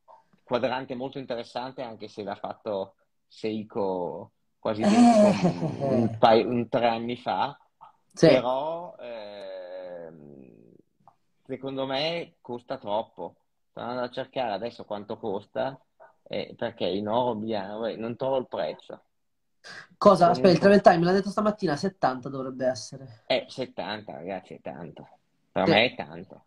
quadrante 0.44 0.96
molto 0.96 1.20
interessante, 1.20 1.82
anche 1.82 2.10
se 2.10 2.24
l'ha 2.24 2.36
fatto 2.36 2.96
Seiko 3.28 4.32
quasi 4.60 4.82
eh. 4.84 4.88
un, 4.88 6.18
paio, 6.20 6.50
un, 6.50 6.68
tre 6.68 6.88
anni 6.88 7.16
fa, 7.16 7.58
sì. 8.18 8.28
però 8.28 8.96
eh, 9.00 10.12
secondo 11.46 11.86
me 11.86 12.36
costa 12.42 12.78
troppo. 12.78 13.36
Sto 13.70 13.80
andando 13.80 14.04
a 14.04 14.10
cercare 14.10 14.54
adesso 14.54 14.86
quanto 14.86 15.18
costa, 15.18 15.80
eh, 16.24 16.56
perché 16.58 16.86
in 16.86 17.08
oro 17.08 17.36
bianco 17.36 17.96
non 17.96 18.16
trovo 18.16 18.38
il 18.38 18.48
prezzo. 18.48 19.02
Cosa? 19.98 20.30
Aspetta, 20.30 20.52
il 20.52 20.60
travel 20.60 20.82
time 20.82 20.98
me 20.98 21.06
l'ha 21.06 21.12
detto 21.12 21.30
stamattina, 21.30 21.76
70 21.76 22.30
dovrebbe 22.30 22.66
essere. 22.66 23.24
Eh, 23.28 23.46
70 23.48 24.12
ragazzi, 24.12 24.54
è 24.54 24.62
tanto. 24.62 25.08
Per 25.52 25.66
sì. 25.66 25.72
me 25.72 25.86
è 25.86 25.96
tanto. 25.96 26.46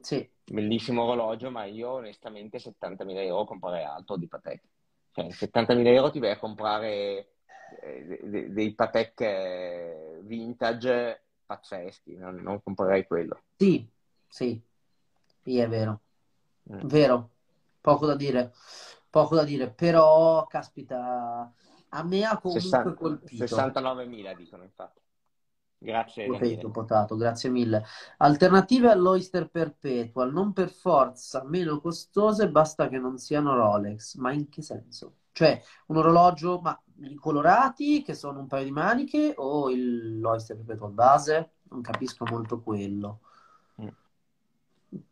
Sì. 0.00 0.28
Bellissimo 0.44 1.04
orologio, 1.04 1.50
ma 1.50 1.64
io 1.64 1.92
onestamente 1.92 2.58
70.000 2.58 3.16
euro 3.18 3.44
comprerei 3.44 3.84
altro 3.84 4.16
di 4.16 4.26
Patek. 4.26 4.62
Cioè, 5.12 5.26
70.000 5.26 5.86
euro 5.86 6.10
ti 6.10 6.18
vai 6.18 6.32
a 6.32 6.38
comprare 6.38 7.33
eh, 7.80 8.48
dei 8.50 8.74
Patek 8.74 9.20
eh, 9.20 10.20
vintage 10.22 11.22
pazzeschi, 11.46 12.16
non, 12.16 12.36
non 12.36 12.62
comprerei 12.62 13.06
quello. 13.06 13.42
Sì, 13.56 13.86
sì, 14.26 14.60
sì, 15.42 15.58
è 15.58 15.68
vero. 15.68 16.00
Mm. 16.72 16.80
Vero, 16.88 17.30
poco 17.80 18.06
da 18.06 18.16
dire, 18.16 18.52
poco 19.10 19.34
da 19.34 19.44
dire, 19.44 19.70
però, 19.70 20.46
caspita, 20.46 21.52
a 21.90 22.02
me 22.02 22.24
ha 22.24 22.38
comunque 22.38 22.60
60, 22.60 22.94
colpito. 22.94 23.46
69.000 23.46 24.34
dicono, 24.34 24.62
infatti. 24.62 25.00
Grazie. 25.76 26.26
Ripeto, 26.26 26.70
potato, 26.70 27.16
grazie 27.16 27.50
mille. 27.50 27.84
Alternative 28.16 28.90
all'Oyster 28.90 29.50
Perpetual, 29.50 30.32
non 30.32 30.54
per 30.54 30.70
forza 30.70 31.44
meno 31.44 31.80
costose, 31.80 32.48
basta 32.48 32.88
che 32.88 32.98
non 32.98 33.18
siano 33.18 33.54
Rolex. 33.54 34.16
Ma 34.16 34.32
in 34.32 34.48
che 34.48 34.62
senso? 34.62 35.16
Cioè, 35.34 35.60
un 35.86 35.96
orologio, 35.96 36.60
ma 36.60 36.80
i 37.00 37.16
colorati, 37.16 38.02
che 38.02 38.14
sono 38.14 38.38
un 38.38 38.46
paio 38.46 38.62
di 38.62 38.70
maniche, 38.70 39.34
o 39.36 39.68
l'Oyster 39.68 40.54
Perpetual 40.56 40.92
base? 40.92 41.50
Non 41.70 41.82
capisco 41.82 42.24
molto 42.30 42.60
quello. 42.60 43.18
Mm. 43.82 43.88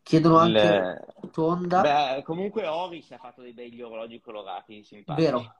Chiedono 0.01 0.37
anche 0.37 0.53
Le... 0.53 1.13
Tonda. 1.29 1.81
Beh, 1.81 2.23
comunque 2.23 2.65
Oris 2.65 3.11
ha 3.11 3.17
fatto 3.17 3.41
dei 3.41 3.51
begli 3.51 3.81
orologi 3.81 4.21
colorati 4.21 4.81
simpatici. 4.85 5.25
Vero, 5.25 5.55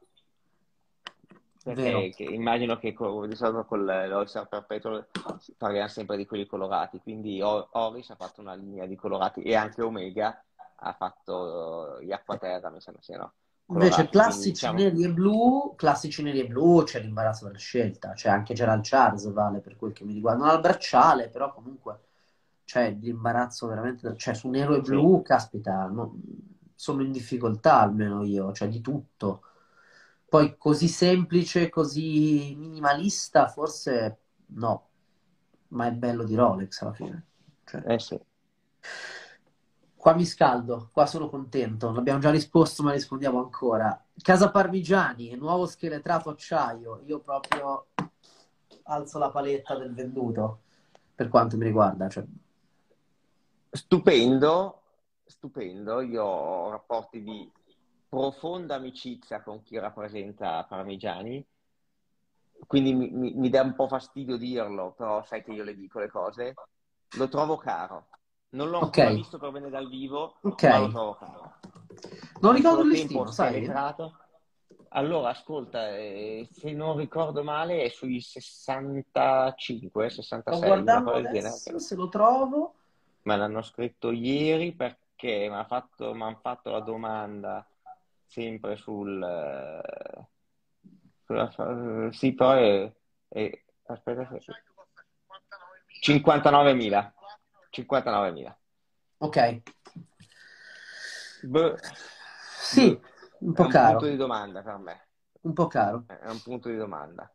perché 1.61 2.23
immagino 2.23 2.77
che 2.77 2.93
con, 2.93 3.27
di 3.27 3.35
solito 3.35 3.65
con 3.65 3.83
l'Oyster 3.83 4.47
Perpetual 4.47 5.05
parliamo 5.57 5.89
sempre 5.89 6.15
di 6.15 6.25
quelli 6.25 6.45
colorati, 6.45 7.01
quindi 7.01 7.41
Oris 7.41 8.09
ha 8.11 8.15
fatto 8.15 8.39
una 8.39 8.53
linea 8.53 8.85
di 8.85 8.95
colorati 8.95 9.41
e 9.41 9.55
anche 9.55 9.81
Omega 9.81 10.41
ha 10.75 10.93
fatto 10.93 11.99
gli 12.01 12.13
Acquaterra, 12.13 12.69
mi 12.69 12.79
sembra 12.79 13.01
siano. 13.01 13.23
Colorati, 13.25 13.42
Invece 13.73 14.09
classici 14.09 14.51
diciamo... 14.51 14.77
neri 14.77 15.03
e 15.03 15.09
blu, 15.11 15.73
classici 15.75 16.23
neri 16.23 16.39
e 16.41 16.47
blu 16.47 16.83
c'è 16.83 16.99
l'imbarazzo 16.99 17.45
della 17.45 17.57
scelta, 17.57 18.11
c'è 18.13 18.29
anche 18.29 18.53
Gerald 18.53 18.83
Charles 18.83 19.31
vale 19.31 19.59
per 19.59 19.75
quel 19.75 19.93
che 19.93 20.03
mi 20.03 20.13
riguarda, 20.13 20.43
non 20.45 20.53
al 20.53 20.61
bracciale, 20.61 21.29
però 21.29 21.53
comunque 21.53 21.99
c'è 22.65 22.91
l'imbarazzo 22.91 23.67
veramente, 23.67 24.15
cioè 24.17 24.33
su 24.33 24.49
nero 24.49 24.75
e 24.75 24.81
blu, 24.81 25.17
sì. 25.17 25.23
caspita, 25.23 25.85
no, 25.87 26.15
sono 26.75 27.01
in 27.01 27.11
difficoltà 27.11 27.81
almeno 27.81 28.23
io, 28.23 28.51
cioè 28.53 28.67
di 28.67 28.81
tutto 28.81 29.43
poi 30.33 30.57
così 30.57 30.87
semplice, 30.87 31.69
così 31.69 32.55
minimalista, 32.57 33.47
forse 33.49 34.17
no, 34.47 34.87
ma 35.67 35.85
è 35.85 35.91
bello 35.91 36.23
di 36.23 36.33
Rolex 36.33 36.81
alla 36.81 36.93
fine. 36.93 37.25
Cioè... 37.63 37.83
Eh 37.85 37.99
sì. 37.99 38.19
Qua 40.03 40.15
mi 40.15 40.25
scaldo, 40.25 40.89
qua 40.91 41.05
sono 41.05 41.29
contento. 41.29 41.89
L'abbiamo 41.93 42.19
già 42.19 42.29
risposto, 42.29 42.83
ma 42.83 42.91
rispondiamo 42.91 43.39
ancora. 43.39 44.05
Casa 44.21 44.51
Parmigiani, 44.51 45.33
nuovo 45.37 45.65
scheletrato 45.65 46.29
acciaio. 46.29 47.03
Io 47.05 47.21
proprio 47.21 47.85
alzo 48.83 49.17
la 49.17 49.29
paletta 49.29 49.77
del 49.77 49.93
venduto, 49.93 50.63
per 51.15 51.29
quanto 51.29 51.55
mi 51.55 51.63
riguarda. 51.63 52.09
Cioè... 52.09 52.25
Stupendo, 53.69 54.81
stupendo. 55.23 56.01
Io 56.01 56.25
ho 56.25 56.69
rapporti 56.69 57.23
di 57.23 57.49
profonda 58.09 58.75
amicizia 58.75 59.41
con 59.41 59.63
chi 59.63 59.79
rappresenta 59.79 60.65
Parmigiani, 60.65 61.47
quindi 62.67 62.93
mi, 62.93 63.09
mi, 63.09 63.31
mi, 63.35 63.49
dà 63.49 63.61
un 63.61 63.73
po' 63.73 63.87
fastidio 63.87 64.35
dirlo, 64.35 64.91
però 64.97 65.23
sai 65.23 65.41
che 65.45 65.53
io 65.53 65.63
le 65.63 65.73
dico 65.75 65.99
le 65.99 66.09
cose. 66.09 66.55
Lo 67.15 67.29
trovo 67.29 67.55
caro. 67.55 68.07
Non 68.53 68.69
l'ho 68.69 68.77
okay. 68.77 69.03
ancora 69.03 69.21
visto 69.21 69.37
per 69.37 69.51
bene 69.51 69.69
dal 69.69 69.87
vivo, 69.89 70.37
okay. 70.41 70.71
ma 70.71 70.79
lo 70.79 70.89
trovo 70.89 71.13
caro. 71.15 71.53
Non 72.41 72.53
ricordo 72.53 72.81
il 72.81 72.89
listino, 72.89 73.31
sai? 73.31 73.71
Allora, 74.95 75.29
ascolta, 75.29 75.89
eh, 75.95 76.47
se 76.51 76.71
non 76.71 76.95
ricordo 76.97 77.43
male 77.43 77.83
è 77.83 77.89
sui 77.89 78.21
65, 78.21 80.09
66. 80.09 80.55
Sto 80.55 80.65
guardando 80.67 81.13
adesso, 81.13 81.79
se 81.79 81.95
lo 81.95 82.09
trovo. 82.09 82.75
Me 83.23 83.37
l'hanno 83.37 83.63
scritto 83.63 84.11
ieri 84.11 84.73
perché 84.73 85.47
mi 85.49 85.55
hanno 85.55 86.39
fatto 86.39 86.69
la 86.69 86.79
domanda 86.81 87.65
sempre 88.27 88.75
sul 88.75 89.23
eh, 89.23 90.27
sulla, 91.25 92.11
sì, 92.11 92.33
poi 92.33 92.63
è, 92.63 92.91
è, 93.29 93.61
aspetta, 93.87 94.29
59.000 94.29 94.41
59.000 96.03 97.11
ok. 99.17 99.61
Beh, 101.43 101.75
sì 102.59 103.11
un 103.43 103.53
po' 103.53 103.63
è 103.63 103.65
un 103.65 103.71
caro. 103.71 103.91
punto 103.91 104.05
di 104.07 104.15
domanda 104.15 104.61
per 104.61 104.77
me. 104.77 105.07
Un 105.41 105.53
po' 105.53 105.67
caro. 105.67 106.05
È 106.07 106.29
un 106.29 106.41
punto 106.41 106.69
di 106.69 106.77
domanda. 106.77 107.31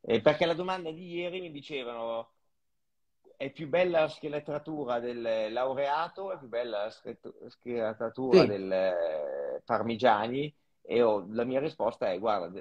Eh, 0.00 0.20
perché 0.22 0.46
la 0.46 0.54
domanda 0.54 0.90
di 0.90 1.12
ieri 1.12 1.40
mi 1.40 1.50
dicevano 1.50 2.32
è 3.36 3.50
più 3.50 3.68
bella 3.68 4.00
la 4.00 4.08
scheletratura 4.08 4.98
del 4.98 5.52
laureato, 5.52 6.32
è 6.32 6.38
più 6.38 6.48
bella 6.48 6.84
la 6.84 7.48
scheletratura 7.48 8.40
sì. 8.40 8.46
del 8.46 8.72
eh, 8.72 9.62
Parmigiani? 9.64 10.54
E 10.82 11.02
ho, 11.02 11.26
la 11.30 11.44
mia 11.44 11.60
risposta 11.60 12.10
è 12.10 12.18
guarda, 12.18 12.60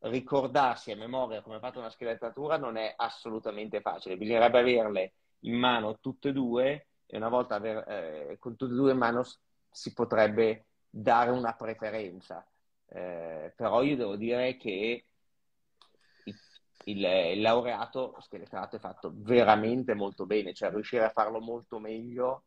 ricordarsi 0.00 0.92
a 0.92 0.96
memoria 0.96 1.42
come 1.42 1.56
è 1.56 1.60
fatta 1.60 1.78
una 1.78 1.90
scheletratura 1.90 2.56
non 2.56 2.76
è 2.76 2.92
assolutamente 2.96 3.80
facile, 3.80 4.16
bisognerebbe 4.16 4.60
averle 4.60 5.12
in 5.46 5.58
mano 5.58 5.98
tutte 6.00 6.28
e 6.30 6.32
due 6.32 6.86
e 7.06 7.16
una 7.16 7.28
volta 7.28 7.54
aver, 7.56 7.84
eh, 7.88 8.36
con 8.38 8.56
tutte 8.56 8.72
e 8.72 8.76
due 8.76 8.92
in 8.92 8.98
mano 8.98 9.24
si 9.70 9.92
potrebbe 9.92 10.66
dare 10.88 11.30
una 11.30 11.54
preferenza. 11.54 12.46
Eh, 12.88 13.52
però 13.56 13.82
io 13.82 13.96
devo 13.96 14.16
dire 14.16 14.56
che 14.56 15.04
il, 16.84 17.04
il 17.04 17.40
laureato 17.40 18.16
scheletrato 18.20 18.76
è 18.76 18.78
fatto 18.78 19.12
veramente 19.14 19.94
molto 19.94 20.26
bene, 20.26 20.52
cioè 20.52 20.70
riuscire 20.70 21.04
a 21.04 21.10
farlo 21.10 21.40
molto 21.40 21.78
meglio 21.78 22.44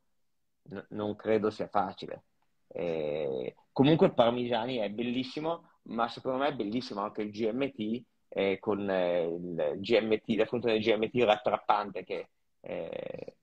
n- 0.69 0.85
non 0.89 1.15
credo 1.15 1.49
sia 1.49 1.67
facile. 1.67 2.23
Eh, 2.67 3.55
comunque 3.71 4.13
Parmigiani 4.13 4.77
è 4.77 4.89
bellissimo, 4.89 5.71
ma 5.83 6.07
secondo 6.07 6.39
me 6.39 6.49
è 6.49 6.55
bellissimo 6.55 7.01
anche 7.01 7.21
il 7.23 7.31
GMT 7.31 8.03
eh, 8.29 8.59
con 8.59 8.89
eh, 8.89 9.23
il 9.25 9.79
GMT, 9.79 10.29
la 10.37 10.45
funzione 10.45 10.79
del 10.79 10.83
GMT 10.83 11.23
rattrappante 11.23 12.03
che 12.03 12.29
eh, 12.61 13.35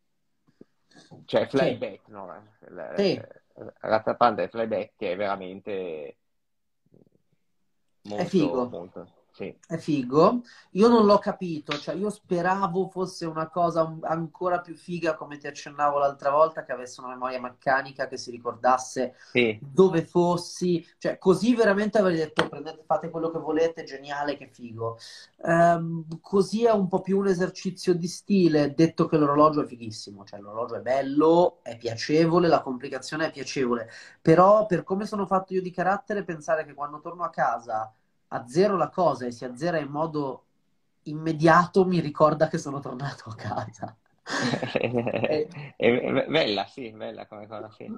cioè 1.24 1.46
flyback, 1.46 2.02
sì. 2.04 2.10
no? 2.10 2.26
La, 2.68 2.96
sì. 2.96 3.20
rattrappante 3.80 4.44
e 4.44 4.48
flyback 4.48 4.92
che 4.96 5.12
è 5.12 5.16
veramente 5.16 6.16
molto, 8.02 8.22
è 8.22 8.26
figo. 8.26 8.68
molto 8.68 9.15
sì. 9.36 9.54
È 9.66 9.76
figo. 9.76 10.40
Io 10.70 10.88
non 10.88 11.04
l'ho 11.04 11.18
capito, 11.18 11.76
cioè 11.76 11.94
io 11.94 12.08
speravo 12.08 12.88
fosse 12.88 13.26
una 13.26 13.50
cosa 13.50 13.98
ancora 14.04 14.60
più 14.60 14.74
figa, 14.74 15.14
come 15.14 15.36
ti 15.36 15.46
accennavo 15.46 15.98
l'altra 15.98 16.30
volta, 16.30 16.64
che 16.64 16.72
avesse 16.72 17.02
una 17.02 17.10
memoria 17.10 17.38
meccanica 17.38 18.08
che 18.08 18.16
si 18.16 18.30
ricordasse 18.30 19.16
sì. 19.32 19.58
dove 19.60 20.06
fossi, 20.06 20.82
cioè 20.96 21.18
così 21.18 21.54
veramente 21.54 21.98
avrei 21.98 22.16
detto 22.16 22.48
prendete, 22.48 22.82
fate 22.86 23.10
quello 23.10 23.30
che 23.30 23.38
volete, 23.38 23.84
geniale, 23.84 24.38
che 24.38 24.48
figo. 24.50 24.96
Um, 25.42 26.06
così 26.22 26.64
è 26.64 26.72
un 26.72 26.88
po' 26.88 27.02
più 27.02 27.18
un 27.18 27.26
esercizio 27.26 27.92
di 27.92 28.08
stile, 28.08 28.72
detto 28.72 29.04
che 29.04 29.18
l'orologio 29.18 29.64
è 29.64 29.66
fighissimo, 29.66 30.24
cioè 30.24 30.40
l'orologio 30.40 30.76
è 30.76 30.80
bello, 30.80 31.58
è 31.62 31.76
piacevole, 31.76 32.48
la 32.48 32.62
complicazione 32.62 33.26
è 33.26 33.30
piacevole, 33.30 33.90
però 34.22 34.64
per 34.64 34.82
come 34.82 35.04
sono 35.04 35.26
fatto 35.26 35.52
io 35.52 35.60
di 35.60 35.70
carattere, 35.70 36.24
pensare 36.24 36.64
che 36.64 36.72
quando 36.72 37.00
torno 37.00 37.22
a 37.22 37.28
casa 37.28 37.92
azzero 38.28 38.76
la 38.76 38.88
cosa 38.88 39.26
e 39.26 39.30
si 39.30 39.44
azzera 39.44 39.78
in 39.78 39.88
modo 39.88 40.44
immediato, 41.04 41.84
mi 41.84 42.00
ricorda 42.00 42.48
che 42.48 42.58
sono 42.58 42.80
tornato 42.80 43.30
a 43.30 43.34
casa. 43.34 43.96
è, 44.72 45.46
è 45.76 46.26
bella, 46.26 46.66
sì, 46.66 46.90
bella 46.90 47.26
come 47.26 47.46
cosa, 47.46 47.70
sì. 47.70 47.90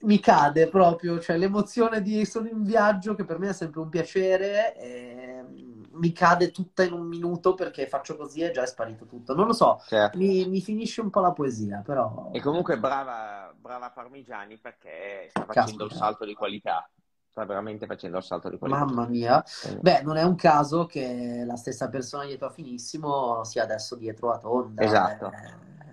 Mi 0.00 0.20
cade 0.20 0.68
proprio, 0.68 1.18
cioè 1.18 1.38
l'emozione 1.38 2.02
di 2.02 2.24
sono 2.26 2.48
in 2.48 2.62
viaggio, 2.62 3.14
che 3.14 3.24
per 3.24 3.38
me 3.38 3.50
è 3.50 3.52
sempre 3.54 3.80
un 3.80 3.88
piacere, 3.88 4.76
e 4.76 5.44
mi 5.92 6.12
cade 6.12 6.50
tutta 6.50 6.82
in 6.82 6.92
un 6.92 7.06
minuto 7.06 7.54
perché 7.54 7.86
faccio 7.86 8.16
così 8.16 8.40
e 8.40 8.50
già 8.50 8.62
è 8.62 8.66
sparito 8.66 9.06
tutto. 9.06 9.34
Non 9.34 9.46
lo 9.46 9.52
so, 9.54 9.80
certo. 9.86 10.18
mi, 10.18 10.46
mi, 10.46 10.60
finisce 10.60 11.00
un 11.00 11.10
po' 11.10 11.20
la 11.20 11.32
poesia, 11.32 11.82
però... 11.84 12.30
E 12.32 12.40
comunque 12.40 12.78
brava, 12.78 13.54
brava 13.58 13.90
Parmigiani 13.90 14.58
perché 14.58 15.28
sta 15.30 15.44
facendo 15.44 15.52
Caspita. 15.52 15.84
il 15.84 15.92
salto 15.92 16.24
di 16.26 16.34
qualità 16.34 16.88
sta 17.34 17.44
veramente 17.46 17.86
facendo 17.86 18.18
il 18.18 18.22
salto 18.22 18.48
di 18.48 18.58
qualità. 18.58 18.84
Mamma 18.84 19.08
mia. 19.08 19.44
Beh, 19.80 20.02
non 20.02 20.16
è 20.16 20.22
un 20.22 20.36
caso 20.36 20.86
che 20.86 21.42
la 21.44 21.56
stessa 21.56 21.88
persona 21.88 22.26
dietro 22.26 22.46
a 22.46 22.50
Finissimo 22.50 23.42
sia 23.42 23.64
adesso 23.64 23.96
dietro 23.96 24.30
a 24.30 24.38
Tonda. 24.38 24.84
Esatto. 24.84 25.32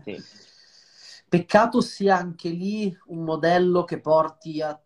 Eh... 0.06 0.20
Sì. 0.22 0.24
Peccato 1.28 1.82
sia 1.82 2.16
anche 2.16 2.50
lì 2.50 2.96
un 3.08 3.24
modello 3.24 3.86
che 3.86 4.00
porti, 4.00 4.62
a, 4.62 4.80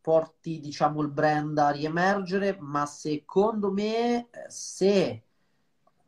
porti, 0.00 0.58
diciamo, 0.58 1.02
il 1.02 1.08
brand 1.08 1.56
a 1.58 1.70
riemergere, 1.70 2.56
ma 2.58 2.84
secondo 2.84 3.70
me 3.70 4.28
se 4.48 5.22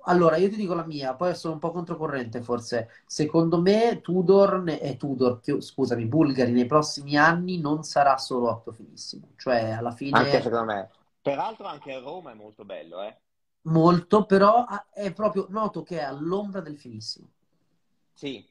allora, 0.07 0.37
io 0.37 0.49
ti 0.49 0.57
dico 0.57 0.75
la 0.75 0.85
mia, 0.85 1.15
poi 1.15 1.35
sono 1.35 1.55
un 1.55 1.61
po' 1.61 1.71
controcorrente 1.71 2.43
forse. 2.43 2.89
Secondo 3.07 3.61
me 3.61 4.01
Tudor, 4.01 4.63
ne- 4.63 4.81
eh, 4.81 4.97
Tudor, 4.97 5.41
scusami, 5.61 6.07
Bulgari 6.07 6.53
nei 6.53 6.67
prossimi 6.67 7.17
anni 7.17 7.59
non 7.59 7.83
sarà 7.83 8.17
solo 8.19 8.51
otto 8.51 8.73
finissimo. 8.73 9.29
Cioè, 9.37 9.71
alla 9.71 9.93
fine... 9.93 10.19
Anche 10.19 10.43
secondo 10.43 10.65
me. 10.65 10.91
Peraltro 11.23 11.67
anche 11.67 11.99
Roma 11.99 12.33
è 12.33 12.35
molto 12.35 12.65
bello, 12.65 13.03
eh? 13.03 13.19
Molto, 13.63 14.27
però 14.27 14.65
è 14.93 15.13
proprio 15.13 15.47
noto 15.49 15.83
che 15.83 15.99
è 15.99 16.03
all'ombra 16.03 16.61
del 16.61 16.79
finissimo. 16.79 17.29
Sì, 18.13 18.47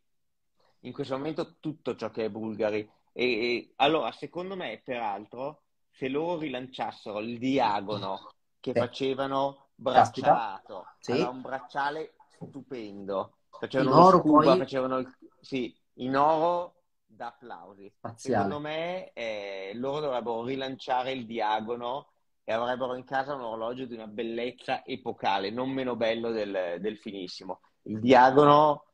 in 0.82 0.94
questo 0.94 1.18
momento 1.18 1.56
tutto 1.60 1.96
ciò 1.96 2.10
che 2.12 2.26
è 2.26 2.30
Bulgari. 2.30 2.80
E, 3.14 3.24
e 3.24 3.74
allora, 3.78 4.12
secondo 4.12 4.56
me, 4.56 4.82
peraltro, 4.84 5.64
se 5.92 6.08
loro 6.10 6.40
rilanciassero 6.40 7.20
il 7.20 7.38
diagono 7.38 8.34
che 8.60 8.74
Beh. 8.74 8.80
facevano 8.80 9.63
braccialato. 9.76 10.86
Sì. 11.00 11.12
Aveva 11.12 11.30
un 11.30 11.42
bracciale 11.42 12.16
stupendo. 12.28 13.38
Facevano 13.50 13.90
in 13.90 13.96
oro 13.96 14.20
scuba, 14.20 14.44
poi... 14.44 14.58
facevano 14.58 14.98
il... 14.98 15.18
Sì, 15.40 15.76
in 15.96 16.16
oro 16.16 16.76
da 17.06 17.28
applausi. 17.28 17.92
Spaziale. 17.96 18.44
Secondo 18.44 18.68
me 18.68 19.12
eh, 19.14 19.72
loro 19.76 20.00
dovrebbero 20.00 20.44
rilanciare 20.44 21.12
il 21.12 21.26
diagono 21.26 22.10
e 22.44 22.52
avrebbero 22.52 22.96
in 22.96 23.06
casa 23.06 23.36
un 23.36 23.42
orologio 23.42 23.86
di 23.86 23.94
una 23.94 24.08
bellezza 24.08 24.84
epocale, 24.84 25.50
non 25.50 25.70
meno 25.70 25.96
bello 25.96 26.32
del, 26.32 26.78
del 26.80 26.98
finissimo. 26.98 27.62
Il 27.84 28.00
diagono 28.00 28.86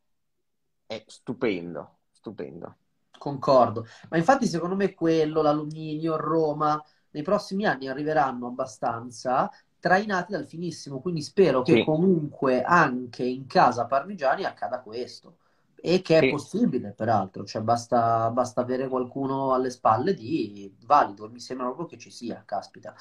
è 0.86 1.04
stupendo, 1.08 1.98
stupendo. 2.12 2.76
Concordo, 3.18 3.86
ma 4.10 4.18
infatti 4.18 4.46
secondo 4.48 4.76
me 4.76 4.94
quello, 4.94 5.42
l'alluminio, 5.42 6.16
Roma, 6.16 6.82
nei 7.12 7.24
prossimi 7.24 7.66
anni 7.66 7.88
arriveranno 7.88 8.48
abbastanza 8.48 9.50
trainati 9.80 10.34
dal 10.34 10.46
finissimo, 10.46 11.00
quindi 11.00 11.22
spero 11.22 11.62
che 11.62 11.74
sì. 11.74 11.84
comunque 11.84 12.62
anche 12.62 13.24
in 13.24 13.48
casa 13.48 13.86
Parmigiani 13.86 14.44
accada 14.44 14.82
questo 14.82 15.38
e 15.82 16.02
che 16.02 16.18
è 16.18 16.22
sì. 16.22 16.30
possibile 16.30 16.92
peraltro, 16.92 17.46
cioè 17.46 17.62
basta, 17.62 18.30
basta, 18.32 18.62
avere 18.62 18.90
qualcuno 18.90 19.54
alle 19.54 19.70
spalle 19.70 20.14
di 20.14 20.74
valido, 20.86 21.30
mi 21.30 21.40
sembra 21.40 21.68
proprio 21.68 21.88
che 21.88 21.98
ci 21.98 22.12
sia, 22.12 22.44
caspita. 22.46 22.94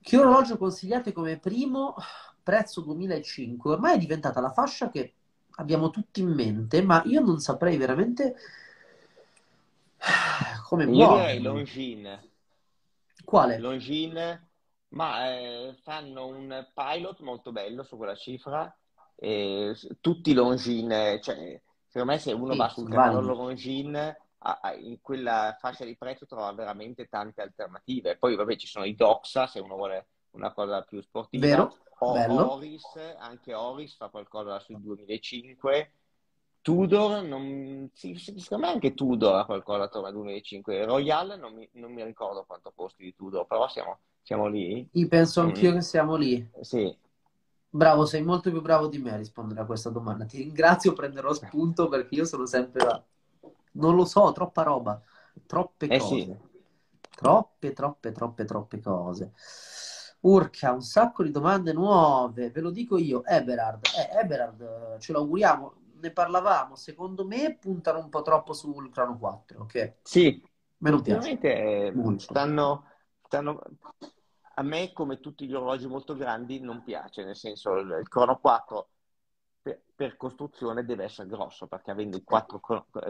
Che 0.00 0.18
orologio 0.18 0.58
consigliate 0.58 1.12
come 1.12 1.38
primo? 1.38 1.94
Prezzo 2.42 2.80
2005, 2.82 3.72
ormai 3.72 3.94
è 3.94 3.98
diventata 3.98 4.40
la 4.40 4.50
fascia 4.50 4.90
che 4.90 5.14
abbiamo 5.56 5.90
tutti 5.90 6.20
in 6.20 6.32
mente, 6.32 6.82
ma 6.82 7.02
io 7.06 7.20
non 7.20 7.38
saprei 7.38 7.76
veramente 7.76 8.34
come 10.68 10.86
muovermi. 10.86 11.22
Io 11.22 11.38
direi 11.38 11.42
Longines. 11.42 12.30
Quale? 13.24 13.58
Longines 13.58 14.40
ma 14.92 15.30
eh, 15.30 15.74
fanno 15.82 16.26
un 16.26 16.66
pilot 16.72 17.20
molto 17.20 17.52
bello 17.52 17.82
su 17.82 17.96
quella 17.96 18.14
cifra. 18.14 18.74
E 19.14 19.76
tutti 20.00 20.32
Longines, 20.32 21.22
cioè, 21.22 21.60
secondo 21.86 22.12
me 22.12 22.18
se 22.18 22.32
uno 22.32 22.52
sì, 22.52 22.58
va 22.58 22.68
sul 22.68 22.90
canale 22.90 23.20
Longines 23.22 24.16
in 24.80 25.00
quella 25.00 25.56
fascia 25.60 25.84
di 25.84 25.96
prezzo 25.96 26.26
trova 26.26 26.52
veramente 26.52 27.06
tante 27.06 27.42
alternative. 27.42 28.16
Poi 28.16 28.34
vabbè 28.34 28.56
ci 28.56 28.66
sono 28.66 28.84
i 28.84 28.94
Doxa 28.96 29.46
se 29.46 29.60
uno 29.60 29.76
vuole 29.76 30.08
una 30.30 30.52
cosa 30.52 30.82
più 30.82 31.00
sportiva. 31.00 31.46
Vero? 31.46 31.76
O 31.98 32.12
Bello. 32.12 32.54
Oris, 32.54 32.96
anche 33.18 33.54
Oris 33.54 33.94
fa 33.94 34.08
qualcosa 34.08 34.58
sui 34.58 34.80
2005. 34.80 35.92
Tudor, 36.60 37.22
non, 37.22 37.90
sì, 37.92 38.16
secondo 38.16 38.66
me 38.66 38.72
anche 38.72 38.94
Tudor 38.94 39.36
ha 39.36 39.44
qualcosa 39.44 39.84
attorno 39.84 40.08
al 40.08 40.14
2005. 40.14 40.84
Royal 40.84 41.38
non 41.38 41.54
mi, 41.54 41.68
non 41.74 41.92
mi 41.92 42.02
ricordo 42.02 42.44
quanto 42.44 42.72
costi 42.74 43.04
di 43.04 43.14
Tudor, 43.14 43.46
però 43.46 43.68
siamo 43.68 43.98
siamo 44.22 44.46
lì? 44.46 44.88
Io 44.92 45.08
penso 45.08 45.40
anch'io 45.40 45.72
mm. 45.72 45.74
che 45.74 45.80
siamo 45.82 46.16
lì. 46.16 46.50
Sì. 46.60 46.96
Bravo, 47.68 48.04
sei 48.04 48.22
molto 48.22 48.50
più 48.50 48.60
bravo 48.60 48.86
di 48.86 48.98
me 48.98 49.12
a 49.12 49.16
rispondere 49.16 49.60
a 49.60 49.64
questa 49.64 49.90
domanda. 49.90 50.24
Ti 50.24 50.38
ringrazio, 50.38 50.92
prenderò 50.92 51.32
spunto 51.32 51.88
perché 51.88 52.14
io 52.14 52.24
sono 52.24 52.46
sempre 52.46 52.84
là. 52.84 53.04
Non 53.72 53.96
lo 53.96 54.04
so, 54.04 54.30
troppa 54.32 54.62
roba, 54.62 55.00
troppe 55.46 55.86
eh 55.86 55.98
cose. 55.98 56.14
Sì. 56.14 56.36
Troppe, 57.16 57.72
troppe, 57.72 58.12
troppe, 58.12 58.44
troppe 58.44 58.80
cose. 58.80 59.32
Urca, 60.20 60.72
un 60.72 60.82
sacco 60.82 61.22
di 61.22 61.30
domande 61.30 61.72
nuove, 61.72 62.50
ve 62.50 62.60
lo 62.60 62.70
dico 62.70 62.96
io. 62.96 63.24
Eberard, 63.24 63.86
eh, 63.86 64.20
Eberard, 64.20 64.98
ce 64.98 65.12
l'auguriamo. 65.12 65.74
Ne 66.00 66.10
parlavamo, 66.10 66.76
secondo 66.76 67.24
me 67.24 67.56
puntano 67.58 68.00
un 68.00 68.08
po' 68.08 68.22
troppo 68.22 68.52
sul 68.52 68.90
Crono 68.90 69.18
4, 69.18 69.62
ok? 69.62 69.94
Sì, 70.02 70.42
me 70.78 70.90
non 70.90 71.00
piace. 71.00 71.38
Eh, 71.40 71.92
stanno... 72.18 72.84
A 73.38 74.62
me, 74.62 74.92
come 74.92 75.20
tutti 75.20 75.46
gli 75.46 75.54
orologi 75.54 75.86
molto 75.86 76.14
grandi, 76.14 76.60
non 76.60 76.82
piace, 76.82 77.24
nel 77.24 77.36
senso 77.36 77.76
il, 77.76 77.98
il 78.00 78.08
Crono 78.08 78.38
4 78.38 78.88
per, 79.62 79.82
per, 79.94 80.16
costruzione 80.16 80.84
deve 80.84 81.04
essere 81.04 81.28
grosso, 81.28 81.66
perché 81.66 81.90
avendo 81.90 82.16
i 82.16 82.24
quattro 82.24 82.60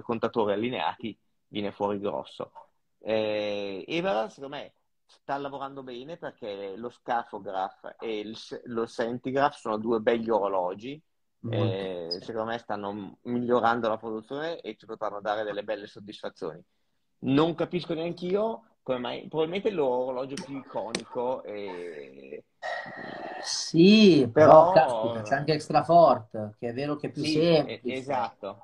contatori 0.03 0.53
allineati 0.53 1.19
viene 1.49 1.73
fuori 1.73 1.99
grosso. 1.99 2.53
Eh, 2.99 3.85
Everard, 3.89 4.31
secondo 4.31 4.57
me, 4.57 4.75
sta 5.05 5.37
lavorando 5.37 5.83
bene 5.83 6.17
perché 6.17 6.77
lo 6.77 6.89
Scafograph 6.91 7.97
e 7.99 8.21
il, 8.21 8.37
lo 8.67 8.87
Centigraph 8.87 9.57
sono 9.57 9.77
due 9.77 10.01
begli 10.01 10.31
orologi. 10.31 11.03
Eh, 11.51 12.19
secondo 12.21 12.53
me 12.53 12.59
stanno 12.59 13.19
migliorando 13.23 13.89
la 13.89 13.97
produzione 13.97 14.61
e 14.61 14.77
ci 14.77 14.87
potranno 14.87 15.21
dare 15.21 15.43
delle 15.43 15.65
belle 15.65 15.89
soddisfazioni. 15.89 16.63
Non 17.25 17.57
capisco 17.57 17.95
neanche 17.95 18.27
io 18.27 18.72
come 18.83 18.99
mai? 18.99 19.29
Probabilmente 19.29 19.71
l'orologio 19.71 20.35
più 20.35 20.59
iconico. 20.59 21.43
E... 21.45 22.45
Sì, 23.43 24.29
però, 24.33 24.73
però 24.73 24.87
caspita, 24.87 25.23
c'è 25.23 25.35
anche 25.35 25.53
Extra 25.53 25.83
Fort, 25.83 26.55
che 26.59 26.69
è 26.69 26.73
vero 26.73 26.97
che 26.97 27.09
è 27.09 27.11
più 27.11 27.25
sì, 27.25 27.33
semplice. 27.33 27.97
Esatto. 27.97 28.61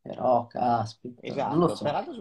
Però, 0.00 0.46
caspita, 0.46 1.20
esatto. 1.26 1.54
non 1.54 1.66
lo 1.66 1.74
so. 1.74 1.84
Peraltro, 1.84 2.14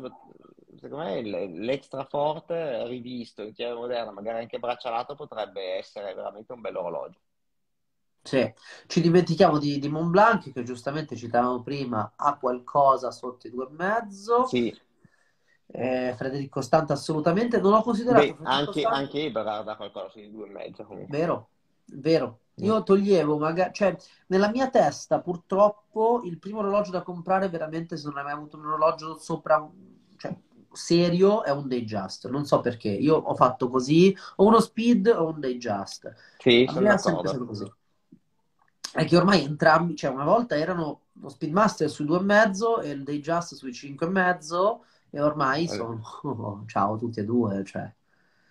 secondo 0.79 1.05
me 1.05 1.21
l'extra 1.21 2.03
Fort 2.05 2.49
rivisto 2.85 3.43
in 3.43 3.53
chiave 3.53 3.75
moderna, 3.75 4.11
magari 4.11 4.39
anche 4.39 4.59
braccialato, 4.59 5.15
potrebbe 5.15 5.77
essere 5.77 6.13
veramente 6.13 6.51
un 6.53 6.61
bel 6.61 6.75
orologio. 6.75 7.19
Sì, 8.21 8.53
ci 8.87 8.99
dimentichiamo 8.99 9.57
di, 9.57 9.79
di 9.79 9.87
Montblanc, 9.87 10.51
che 10.51 10.63
giustamente 10.63 11.15
citavamo 11.15 11.61
prima, 11.63 12.11
ha 12.17 12.37
qualcosa 12.37 13.09
sotto 13.09 13.47
i 13.47 13.51
due 13.51 13.67
e 13.67 13.71
mezzo. 13.71 14.45
Sì. 14.47 14.77
Eh, 15.69 16.15
Federico 16.17 16.61
Stante 16.61 16.93
assolutamente 16.93 17.59
non 17.59 17.73
ho 17.73 17.83
considerato 17.83 18.23
Beh, 18.23 18.37
anche, 18.43 18.79
Stante... 18.79 18.97
anche 18.97 19.25
Eberhard 19.25 19.67
ha 19.67 19.75
qualcosa 19.75 20.11
di 20.15 20.31
due 20.31 20.47
e 20.47 20.51
mezzo 20.51 20.85
comunque. 20.85 21.17
vero 21.17 21.49
vero. 21.93 22.39
Io 22.59 22.81
toglievo 22.81 23.37
magari 23.37 23.71
cioè 23.71 23.95
nella 24.27 24.49
mia 24.49 24.67
testa 24.69 25.19
purtroppo 25.19 26.21
il 26.23 26.39
primo 26.39 26.59
orologio 26.59 26.89
da 26.89 27.03
comprare 27.03 27.49
veramente 27.49 27.97
se 27.97 28.07
non 28.07 28.17
hai 28.17 28.23
mai 28.23 28.33
avuto 28.33 28.57
un 28.57 28.65
orologio 28.65 29.15
sopra 29.19 29.69
cioè, 30.17 30.35
serio 30.71 31.43
è 31.43 31.51
un 31.51 31.67
Datejust 31.67 32.29
non 32.29 32.45
so 32.45 32.59
perché. 32.61 32.89
Io 32.89 33.15
ho 33.15 33.35
fatto 33.35 33.69
così 33.69 34.15
o 34.37 34.45
uno 34.45 34.59
speed 34.59 35.05
o 35.07 35.27
un 35.27 35.39
Datejust 35.39 36.13
sì, 36.39 36.65
a 36.67 36.93
è 36.93 36.97
sempre 36.97 37.27
stato 37.27 37.45
così. 37.45 37.71
È 38.91 39.05
che 39.05 39.17
ormai 39.17 39.43
entrambi 39.43 39.95
cioè 39.95 40.09
una 40.09 40.25
volta 40.25 40.55
erano 40.55 41.01
lo 41.19 41.29
Speedmaster 41.29 41.89
sui 41.89 42.05
due 42.05 42.17
e 42.17 42.23
mezzo 42.23 42.79
e 42.79 42.89
il 42.89 43.03
Datejust 43.03 43.53
sui 43.53 43.73
cinque 43.73 44.07
e 45.09 45.21
ormai 45.21 45.63
eh. 45.63 45.67
sono 45.67 46.63
ciao 46.67 46.97
tutti 46.97 47.19
e 47.19 47.25
due, 47.25 47.63
cioè. 47.63 47.91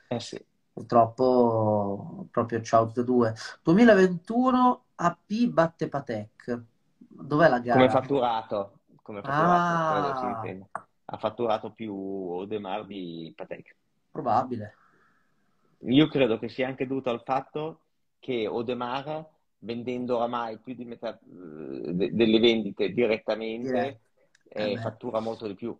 Eh 0.08 0.20
sì. 0.20 0.42
Purtroppo 0.72 2.26
proprio 2.30 2.60
ciao 2.60 2.86
tutti 2.86 3.00
e 3.00 3.04
due. 3.04 3.34
2021 3.62 4.84
AP 4.96 5.32
batte 5.48 5.88
Patek. 5.88 6.62
Dov'è 6.96 7.48
la 7.48 7.60
gara? 7.60 7.78
Come 7.78 7.90
fatturato. 7.90 8.78
Come 9.02 9.22
fatturato, 9.22 10.68
ah. 10.72 10.86
Ha 11.08 11.16
fatturato 11.18 11.70
più 11.70 11.94
Odemar 11.94 12.84
di 12.84 13.32
Patek. 13.34 13.76
Probabile. 14.10 14.74
Io 15.80 16.08
credo 16.08 16.38
che 16.38 16.48
sia 16.48 16.66
anche 16.66 16.86
dovuto 16.86 17.10
al 17.10 17.22
fatto 17.22 17.80
che 18.18 18.46
Odemar, 18.46 19.24
vendendo 19.58 20.16
oramai 20.16 20.58
più 20.58 20.74
di 20.74 20.84
metà 20.84 21.18
eh, 21.18 22.10
delle 22.12 22.40
vendite 22.40 22.92
direttamente, 22.92 24.00
eh, 24.48 24.72
eh 24.72 24.78
fattura 24.78 25.20
molto 25.20 25.46
di 25.46 25.54
più 25.54 25.76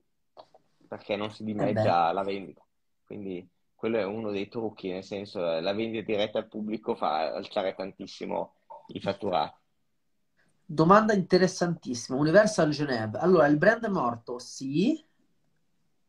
perché 0.87 1.17
non 1.17 1.31
si 1.31 1.43
eh 1.57 1.75
dimezza 1.75 2.11
eh 2.11 2.13
la 2.13 2.23
vendita. 2.23 2.65
Quindi 3.05 3.49
quello 3.75 3.99
è 3.99 4.05
uno 4.05 4.31
dei 4.31 4.49
trucchi, 4.49 4.91
nel 4.91 5.05
senso 5.05 5.41
la 5.41 5.73
vendita 5.75 6.05
diretta 6.05 6.39
al 6.39 6.49
pubblico 6.49 6.95
fa 6.95 7.35
alzare 7.35 7.75
tantissimo 7.75 8.55
i 8.89 9.01
fatturati. 9.01 9.59
Domanda 10.69 11.13
interessantissima. 11.13 12.19
Universal 12.19 12.71
Genève. 12.71 13.19
Allora, 13.19 13.47
il 13.47 13.57
brand 13.59 13.85
è 13.85 13.89
morto? 13.89 14.39
Sì. 14.39 15.05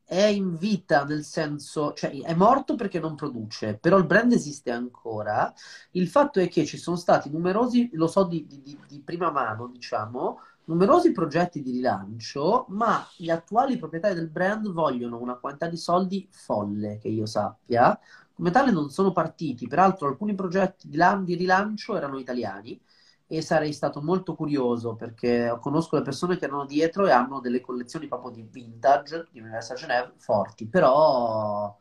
è 0.04 0.24
in 0.24 0.56
vita 0.56 1.04
nel 1.04 1.22
senso, 1.22 1.92
cioè 1.92 2.10
è 2.22 2.34
morto 2.34 2.76
perché 2.76 2.98
non 2.98 3.14
produce, 3.14 3.76
però 3.76 3.98
il 3.98 4.06
brand 4.06 4.32
esiste 4.32 4.70
ancora. 4.70 5.52
Il 5.92 6.08
fatto 6.08 6.40
è 6.40 6.48
che 6.48 6.64
ci 6.64 6.78
sono 6.78 6.96
stati 6.96 7.30
numerosi, 7.30 7.90
lo 7.92 8.06
so 8.06 8.24
di, 8.24 8.46
di, 8.46 8.78
di 8.86 9.00
prima 9.02 9.30
mano, 9.30 9.68
diciamo, 9.68 10.40
numerosi 10.68 11.12
progetti 11.12 11.62
di 11.62 11.72
rilancio, 11.72 12.66
ma 12.68 13.06
gli 13.16 13.30
attuali 13.30 13.78
proprietari 13.78 14.14
del 14.14 14.28
brand 14.28 14.70
vogliono 14.70 15.18
una 15.18 15.36
quantità 15.36 15.66
di 15.66 15.76
soldi 15.76 16.28
folle, 16.30 16.98
che 16.98 17.08
io 17.08 17.26
sappia. 17.26 17.98
Come 18.34 18.50
tale 18.50 18.70
non 18.70 18.90
sono 18.90 19.12
partiti, 19.12 19.66
peraltro 19.66 20.06
alcuni 20.06 20.34
progetti 20.34 20.88
di 20.88 21.34
rilancio 21.34 21.96
erano 21.96 22.18
italiani 22.18 22.80
e 23.26 23.42
sarei 23.42 23.72
stato 23.72 24.00
molto 24.00 24.34
curioso 24.34 24.94
perché 24.94 25.56
conosco 25.60 25.96
le 25.96 26.02
persone 26.02 26.38
che 26.38 26.46
erano 26.46 26.64
dietro 26.64 27.06
e 27.06 27.10
hanno 27.10 27.40
delle 27.40 27.60
collezioni 27.60 28.06
proprio 28.06 28.30
di 28.30 28.46
vintage 28.50 29.28
di 29.30 29.40
Universal 29.40 29.76
Genève 29.76 30.12
forti, 30.16 30.66
però... 30.66 31.76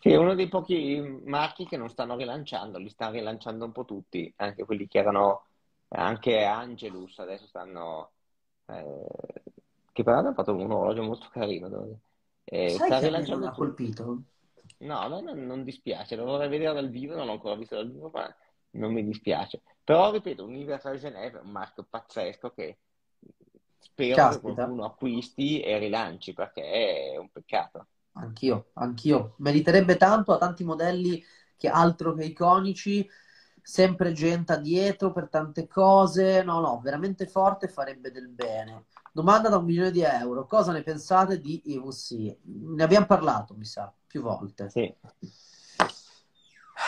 Sì, 0.00 0.10
è 0.10 0.16
uno 0.16 0.34
dei 0.34 0.48
pochi 0.48 1.20
marchi 1.24 1.66
che 1.66 1.76
non 1.76 1.88
stanno 1.88 2.14
rilanciando, 2.16 2.78
li 2.78 2.88
stanno 2.88 3.12
rilanciando 3.12 3.64
un 3.64 3.72
po' 3.72 3.84
tutti, 3.84 4.32
anche 4.36 4.64
quelli 4.64 4.86
che 4.86 4.98
erano, 4.98 5.46
anche 5.88 6.44
Angelus 6.44 7.18
adesso 7.18 7.46
stanno, 7.46 8.12
eh, 8.66 9.06
che 9.92 10.02
peraltro 10.02 10.30
ha 10.30 10.34
fatto 10.34 10.54
un 10.54 10.70
orologio 10.70 11.02
molto 11.02 11.28
carino. 11.30 11.68
Dove, 11.68 11.98
eh, 12.44 12.70
Sai 12.70 12.86
sta 12.86 12.98
rilanciando 12.98 13.44
non 13.44 13.52
ha 13.54 13.56
colpito? 13.56 14.22
No, 14.80 15.08
no, 15.08 15.20
non, 15.20 15.44
non 15.44 15.64
dispiace, 15.64 16.14
lo 16.16 16.24
vorrei 16.24 16.48
vedere 16.48 16.74
dal 16.74 16.90
vivo, 16.90 17.14
non 17.16 17.26
l'ho 17.26 17.32
ancora 17.32 17.56
visto 17.56 17.74
dal 17.74 17.90
vivo, 17.90 18.10
ma 18.10 18.32
non 18.72 18.92
mi 18.92 19.04
dispiace. 19.04 19.62
Però, 19.82 20.12
ripeto, 20.12 20.44
Universal 20.44 20.98
Genève 20.98 21.38
è 21.38 21.42
un 21.42 21.50
marchio 21.50 21.84
pazzesco 21.88 22.50
che 22.52 22.78
spero 23.78 24.14
Caspita. 24.14 24.38
che 24.38 24.40
qualcuno 24.40 24.84
acquisti 24.84 25.60
e 25.60 25.78
rilanci 25.78 26.32
perché 26.34 26.62
è 27.12 27.16
un 27.16 27.30
peccato. 27.30 27.86
Anch'io, 28.12 28.70
anch'io. 28.74 29.34
Meriterebbe 29.38 29.96
tanto, 29.96 30.32
ha 30.32 30.38
tanti 30.38 30.64
modelli 30.64 31.24
che 31.56 31.68
altro 31.68 32.14
che 32.14 32.24
iconici, 32.24 33.08
sempre 33.68 34.12
gente 34.12 34.60
dietro 34.60 35.12
per 35.12 35.28
tante 35.28 35.66
cose. 35.66 36.42
No, 36.42 36.60
no, 36.60 36.80
veramente 36.80 37.26
forte 37.26 37.68
farebbe 37.68 38.10
del 38.10 38.28
bene. 38.28 38.86
Domanda 39.12 39.48
da 39.48 39.58
un 39.58 39.64
milione 39.64 39.90
di 39.90 40.02
euro. 40.02 40.46
Cosa 40.46 40.72
ne 40.72 40.82
pensate 40.82 41.40
di 41.40 41.62
EVC? 41.64 42.36
Ne 42.44 42.82
abbiamo 42.82 43.06
parlato, 43.06 43.54
mi 43.54 43.64
sa, 43.64 43.92
più 44.06 44.22
volte. 44.22 44.70
Sì. 44.70 44.94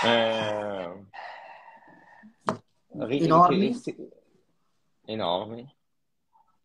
Eh 0.04 1.06
enormi. 3.08 3.80
enormi. 5.04 5.76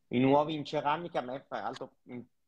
I 0.10 0.20
nuovi 0.20 0.54
in 0.54 0.66
ceramica 0.66 1.20
a 1.20 1.24
me, 1.24 1.42
peraltro, 1.42 1.96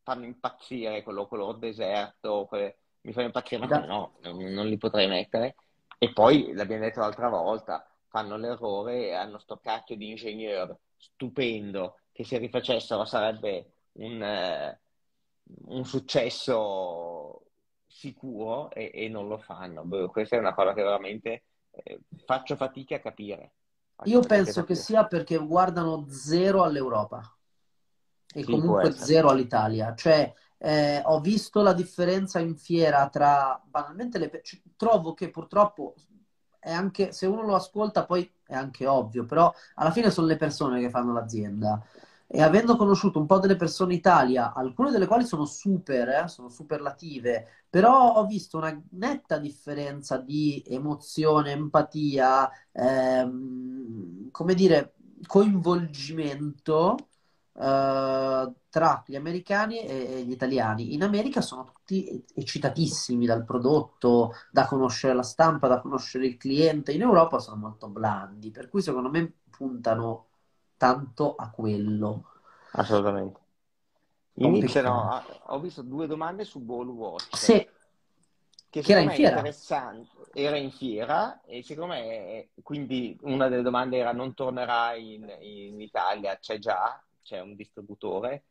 fanno 0.03 0.25
impazzire 0.25 1.03
quello 1.03 1.27
color 1.27 1.57
deserto, 1.57 2.45
quelle... 2.47 2.77
mi 3.01 3.13
fanno 3.13 3.27
impazzire, 3.27 3.65
ma 3.65 3.85
no, 3.85 4.17
non, 4.21 4.37
non, 4.37 4.67
li 4.67 4.77
potrei 4.77 5.07
mettere. 5.07 5.55
E 5.97 6.13
poi, 6.13 6.53
l'abbiamo 6.53 6.83
detto 6.83 6.99
l'altra 6.99 7.29
volta, 7.29 7.87
fanno 8.07 8.37
l'errore 8.37 9.07
e 9.07 9.13
hanno 9.13 9.37
sto 9.37 9.57
cacchio 9.57 9.95
di 9.95 10.09
ingegnere 10.09 10.79
stupendo 10.95 11.99
che 12.11 12.23
se 12.23 12.37
rifacessero 12.37 13.05
sarebbe 13.05 13.71
un, 13.93 14.21
eh, 14.21 14.79
un 15.65 15.85
successo 15.85 17.41
sicuro 17.85 18.69
e, 18.71 18.91
e, 18.93 19.09
non 19.09 19.27
lo 19.27 19.37
fanno. 19.37 19.83
Beh, 19.83 20.07
questa 20.07 20.35
è 20.35 20.39
una 20.39 20.53
cosa 20.53 20.73
che 20.73 20.83
veramente 20.83 21.43
eh, 21.71 21.99
faccio 22.25 22.55
fatica 22.55 22.95
a 22.95 22.99
capire. 22.99 23.51
Io 24.03 24.19
penso 24.21 24.63
che 24.63 24.75
sia 24.75 25.07
perché 25.07 25.37
guardano 25.37 26.05
zero 26.07 26.63
all'Europa 26.63 27.35
e 28.33 28.43
sì, 28.43 28.51
comunque 28.51 28.91
zero 28.91 29.29
all'Italia. 29.29 29.95
Cioè, 29.95 30.31
eh, 30.57 31.01
ho 31.05 31.19
visto 31.19 31.61
la 31.61 31.73
differenza 31.73 32.39
in 32.39 32.55
fiera 32.55 33.09
tra 33.09 33.61
banalmente 33.65 34.17
le 34.17 34.41
cioè, 34.43 34.61
trovo 34.75 35.13
che 35.13 35.29
purtroppo 35.29 35.95
è 36.59 36.71
anche 36.71 37.11
se 37.11 37.25
uno 37.25 37.43
lo 37.43 37.55
ascolta 37.55 38.05
poi 38.05 38.29
è 38.45 38.53
anche 38.55 38.85
ovvio, 38.87 39.25
però 39.25 39.53
alla 39.75 39.91
fine 39.91 40.09
sono 40.11 40.27
le 40.27 40.37
persone 40.37 40.79
che 40.79 40.89
fanno 40.89 41.13
l'azienda. 41.13 41.81
E 42.29 42.41
avendo 42.41 42.75
conosciuto 42.75 43.19
un 43.19 43.25
po' 43.25 43.39
delle 43.39 43.55
persone 43.55 43.93
in 43.93 43.99
Italia, 43.99 44.53
alcune 44.53 44.91
delle 44.91 45.07
quali 45.07 45.25
sono 45.25 45.45
super, 45.45 46.09
eh, 46.09 46.27
sono 46.27 46.49
superlative, 46.49 47.63
però 47.69 48.15
ho 48.15 48.25
visto 48.25 48.57
una 48.57 48.77
netta 48.91 49.37
differenza 49.37 50.17
di 50.17 50.61
emozione, 50.67 51.51
empatia, 51.51 52.49
ehm, 52.73 54.29
come 54.31 54.53
dire, 54.55 54.95
coinvolgimento 55.25 56.97
tra 57.57 59.03
gli 59.07 59.15
americani 59.15 59.79
e 59.79 60.23
gli 60.23 60.31
italiani. 60.31 60.93
In 60.93 61.01
America 61.03 61.41
sono 61.41 61.63
tutti 61.63 62.23
eccitatissimi 62.35 63.25
dal 63.25 63.45
prodotto, 63.45 64.33
da 64.51 64.67
conoscere 64.67 65.15
la 65.15 65.23
stampa, 65.23 65.67
da 65.67 65.81
conoscere 65.81 66.27
il 66.27 66.37
cliente. 66.37 66.91
In 66.91 67.01
Europa 67.01 67.39
sono 67.39 67.57
molto 67.57 67.87
blandi, 67.87 68.51
per 68.51 68.69
cui 68.69 68.83
secondo 68.83 69.09
me 69.09 69.39
puntano 69.49 70.27
tanto 70.77 71.35
a 71.35 71.49
quello. 71.49 72.25
Assolutamente. 72.73 73.39
Iniziano, 74.33 75.23
ho 75.45 75.59
visto 75.59 75.81
due 75.81 76.05
domande 76.05 76.43
su 76.43 76.59
Ball 76.59 76.87
Watch. 76.89 77.35
Sì. 77.35 77.67
Che, 78.69 78.81
che 78.81 78.91
era 78.91 79.01
in 79.01 79.09
fiera. 79.09 79.37
Interessante. 79.37 80.09
Era 80.33 80.57
in 80.57 80.69
fiera 80.69 81.41
e 81.41 81.63
secondo 81.63 81.93
me, 81.93 82.49
quindi 82.61 83.17
una 83.21 83.47
delle 83.47 83.63
domande 83.63 83.97
era 83.97 84.11
non 84.11 84.35
tornerà 84.35 84.93
in, 84.93 85.27
in 85.39 85.81
Italia, 85.81 86.37
c'è 86.37 86.59
già, 86.59 87.01
c'è 87.27 87.41
un 87.41 87.55
distributore. 87.55 88.45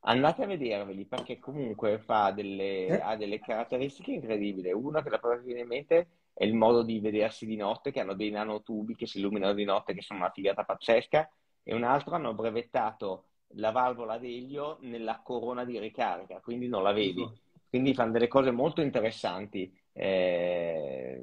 Andate 0.00 0.42
a 0.42 0.46
vederveli 0.46 1.06
perché 1.06 1.38
comunque 1.38 2.02
delle, 2.34 2.86
eh? 2.86 3.00
ha 3.00 3.16
delle 3.16 3.38
caratteristiche 3.38 4.12
incredibili. 4.12 4.72
Una 4.72 5.02
che 5.02 5.10
la 5.10 5.18
prova 5.18 5.36
che 5.36 5.44
viene 5.44 5.60
in 5.60 5.68
mente 5.68 6.08
è 6.34 6.44
il 6.44 6.54
modo 6.54 6.82
di 6.82 6.98
vedersi 7.00 7.46
di 7.46 7.56
notte, 7.56 7.90
che 7.92 8.00
hanno 8.00 8.14
dei 8.14 8.30
nanotubi 8.30 8.94
che 8.94 9.06
si 9.06 9.18
illuminano 9.18 9.54
di 9.54 9.64
notte, 9.64 9.94
che 9.94 10.02
sono 10.02 10.20
una 10.20 10.30
figata 10.30 10.64
pazzesca 10.64 11.30
e 11.62 11.74
un 11.74 11.84
altro 11.84 12.14
hanno 12.14 12.34
brevettato 12.34 13.24
la 13.52 13.70
valvola 13.70 14.18
d'elio 14.18 14.78
nella 14.82 15.20
corona 15.22 15.64
di 15.64 15.78
ricarica, 15.78 16.40
quindi 16.40 16.68
non 16.68 16.82
la 16.82 16.92
vedi. 16.92 17.26
Quindi 17.68 17.92
fanno 17.94 18.12
delle 18.12 18.28
cose 18.28 18.50
molto 18.50 18.80
interessanti. 18.80 19.70
Eh, 19.92 21.22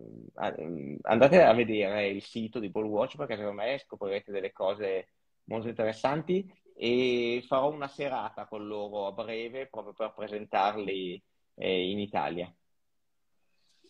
andate 1.02 1.43
a 1.43 1.54
vedere 1.54 2.08
il 2.08 2.22
sito 2.22 2.60
di 2.60 2.70
Ball 2.70 2.86
Watch 2.86 3.16
perché 3.16 3.38
secondo 3.38 3.62
me 3.62 3.80
scoprirete 3.80 4.32
delle 4.32 4.52
cose 4.52 5.08
molto 5.46 5.70
interessanti 5.70 6.46
e 6.78 7.43
farò 7.47 7.71
una 7.71 7.88
serata 7.88 8.45
con 8.45 8.67
loro 8.67 9.07
a 9.07 9.13
breve 9.13 9.67
proprio 9.67 9.93
per 9.93 10.13
presentarli 10.13 11.21
eh, 11.55 11.89
in 11.89 11.99
Italia. 11.99 12.53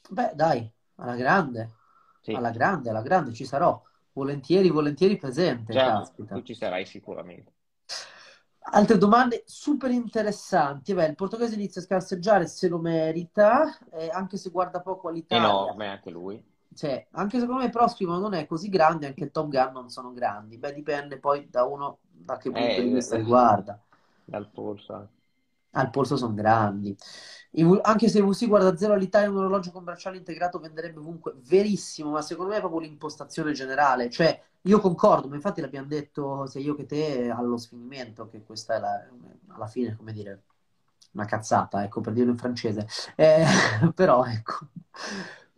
Beh, 0.08 0.34
dai, 0.36 0.72
alla 0.96 1.16
grande, 1.16 1.72
sì. 2.22 2.34
alla 2.34 2.52
grande, 2.52 2.90
alla 2.90 3.02
grande 3.02 3.34
ci 3.34 3.44
sarò. 3.44 3.82
Volentieri, 4.14 4.70
volentieri 4.70 5.18
presente. 5.18 5.74
Già, 5.74 6.10
tu 6.16 6.42
ci 6.44 6.54
sarai 6.54 6.86
sicuramente. 6.86 7.54
Altre 8.68 8.98
domande 8.98 9.44
super 9.46 9.92
interessanti. 9.92 10.94
Beh, 10.94 11.08
il 11.08 11.16
portoghese 11.16 11.56
inizia 11.56 11.82
a 11.82 11.84
scarseggiare 11.84 12.48
se 12.48 12.68
lo 12.68 12.78
merita, 12.78 13.78
eh, 13.92 14.10
anche 14.10 14.38
se 14.38 14.52
guarda 14.52 14.82
poco 14.82 15.10
all'Italia. 15.10 15.48
Enorme 15.48 15.88
anche 15.88 16.10
lui. 16.10 16.55
Cioè, 16.76 17.08
anche 17.12 17.40
secondo 17.40 17.62
me 17.62 17.68
il 17.68 17.72
prossimo 17.72 18.18
non 18.18 18.34
è 18.34 18.46
così 18.46 18.70
grande, 18.70 19.08
anche 19.08 19.24
il 19.24 19.32
Top 19.32 19.48
Gun 19.48 19.72
non 19.72 19.90
sono 19.90 20.12
grandi. 20.14 20.58
Beh, 20.58 20.74
dipende 20.74 21.18
poi 21.18 21.48
da 21.50 21.64
uno 21.64 22.00
da 22.12 22.38
che 22.38 22.52
punto 22.52 22.68
eh, 22.68 22.84
di 22.84 22.94
vista 22.94 23.16
riguarda. 23.16 23.80
Dal 24.24 24.50
polso. 24.50 25.10
Al 25.72 25.90
polso 25.90 26.18
sono 26.18 26.34
grandi 26.34 26.96
anche 27.82 28.10
se 28.10 28.22
VC 28.22 28.48
guarda 28.48 28.76
zero 28.76 28.94
all'Italia 28.94 29.30
un 29.30 29.38
orologio 29.38 29.72
con 29.72 29.84
bracciale 29.84 30.18
integrato 30.18 30.60
venderebbe 30.60 31.00
ovunque, 31.00 31.36
verissimo, 31.46 32.12
ma 32.12 32.22
secondo 32.22 32.52
me 32.52 32.58
è 32.58 32.60
proprio 32.60 32.82
l'impostazione 32.82 33.54
generale, 33.54 34.10
cioè 34.10 34.40
io 34.64 34.80
concordo, 34.80 35.30
ma 35.30 35.36
infatti 35.36 35.62
l'abbiamo 35.62 35.88
detto 35.88 36.48
sia 36.48 36.60
io 36.60 36.76
che 36.76 36.86
te 36.86 37.30
allo 37.30 37.58
sfinimento, 37.58 38.28
che 38.28 38.44
questa 38.44 38.76
è 38.76 38.80
la, 38.80 39.08
alla 39.48 39.68
fine, 39.68 39.96
come 39.96 40.12
dire, 40.12 40.44
una 41.14 41.26
cazzata, 41.26 41.84
ecco, 41.84 42.02
per 42.02 42.14
dirlo 42.14 42.32
in 42.32 42.38
francese, 42.38 42.88
eh, 43.16 43.46
però 43.96 44.26
ecco, 44.26 44.68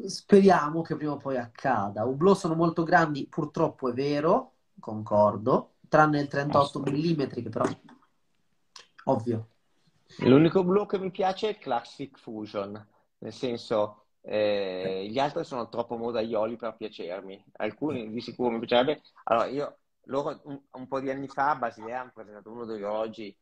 speriamo 0.06 0.82
che 0.82 0.96
prima 0.96 1.14
o 1.14 1.18
poi 1.18 1.38
accada. 1.38 2.06
Hublot 2.06 2.38
sono 2.38 2.56
molto 2.56 2.84
grandi, 2.84 3.28
purtroppo 3.28 3.90
è 3.90 3.94
vero, 3.94 4.54
concordo, 4.80 5.76
tranne 5.88 6.20
il 6.22 6.28
38 6.28 6.80
mm 6.80 7.28
che 7.28 7.50
però, 7.50 7.66
ovvio, 9.06 9.48
L'unico 10.20 10.64
blu 10.64 10.86
che 10.86 10.98
mi 10.98 11.12
piace 11.12 11.48
è 11.48 11.50
il 11.52 11.58
Classic 11.58 12.18
Fusion, 12.18 12.88
nel 13.20 13.34
senso 13.34 14.06
eh, 14.22 15.06
gli 15.10 15.20
altri 15.20 15.44
sono 15.44 15.70
troppo 15.70 15.98
modaioli 15.98 16.56
per 16.56 16.76
piacermi. 16.76 17.44
Alcuni 17.58 18.10
di 18.10 18.22
sicuro 18.22 18.52
mi 18.52 18.60
piacerebbe. 18.60 19.02
Allora, 19.26 19.48
io 19.48 19.78
loro 20.06 20.40
un, 20.46 20.60
un 20.72 20.88
po' 20.88 21.00
di 21.00 21.10
anni 21.10 21.28
fa 21.28 21.52
a 21.52 21.56
Basilea 21.56 22.02
hanno 22.02 22.12
presentato 22.14 22.50
uno 22.50 22.66
degli 22.66 22.82
orologi 22.82 23.36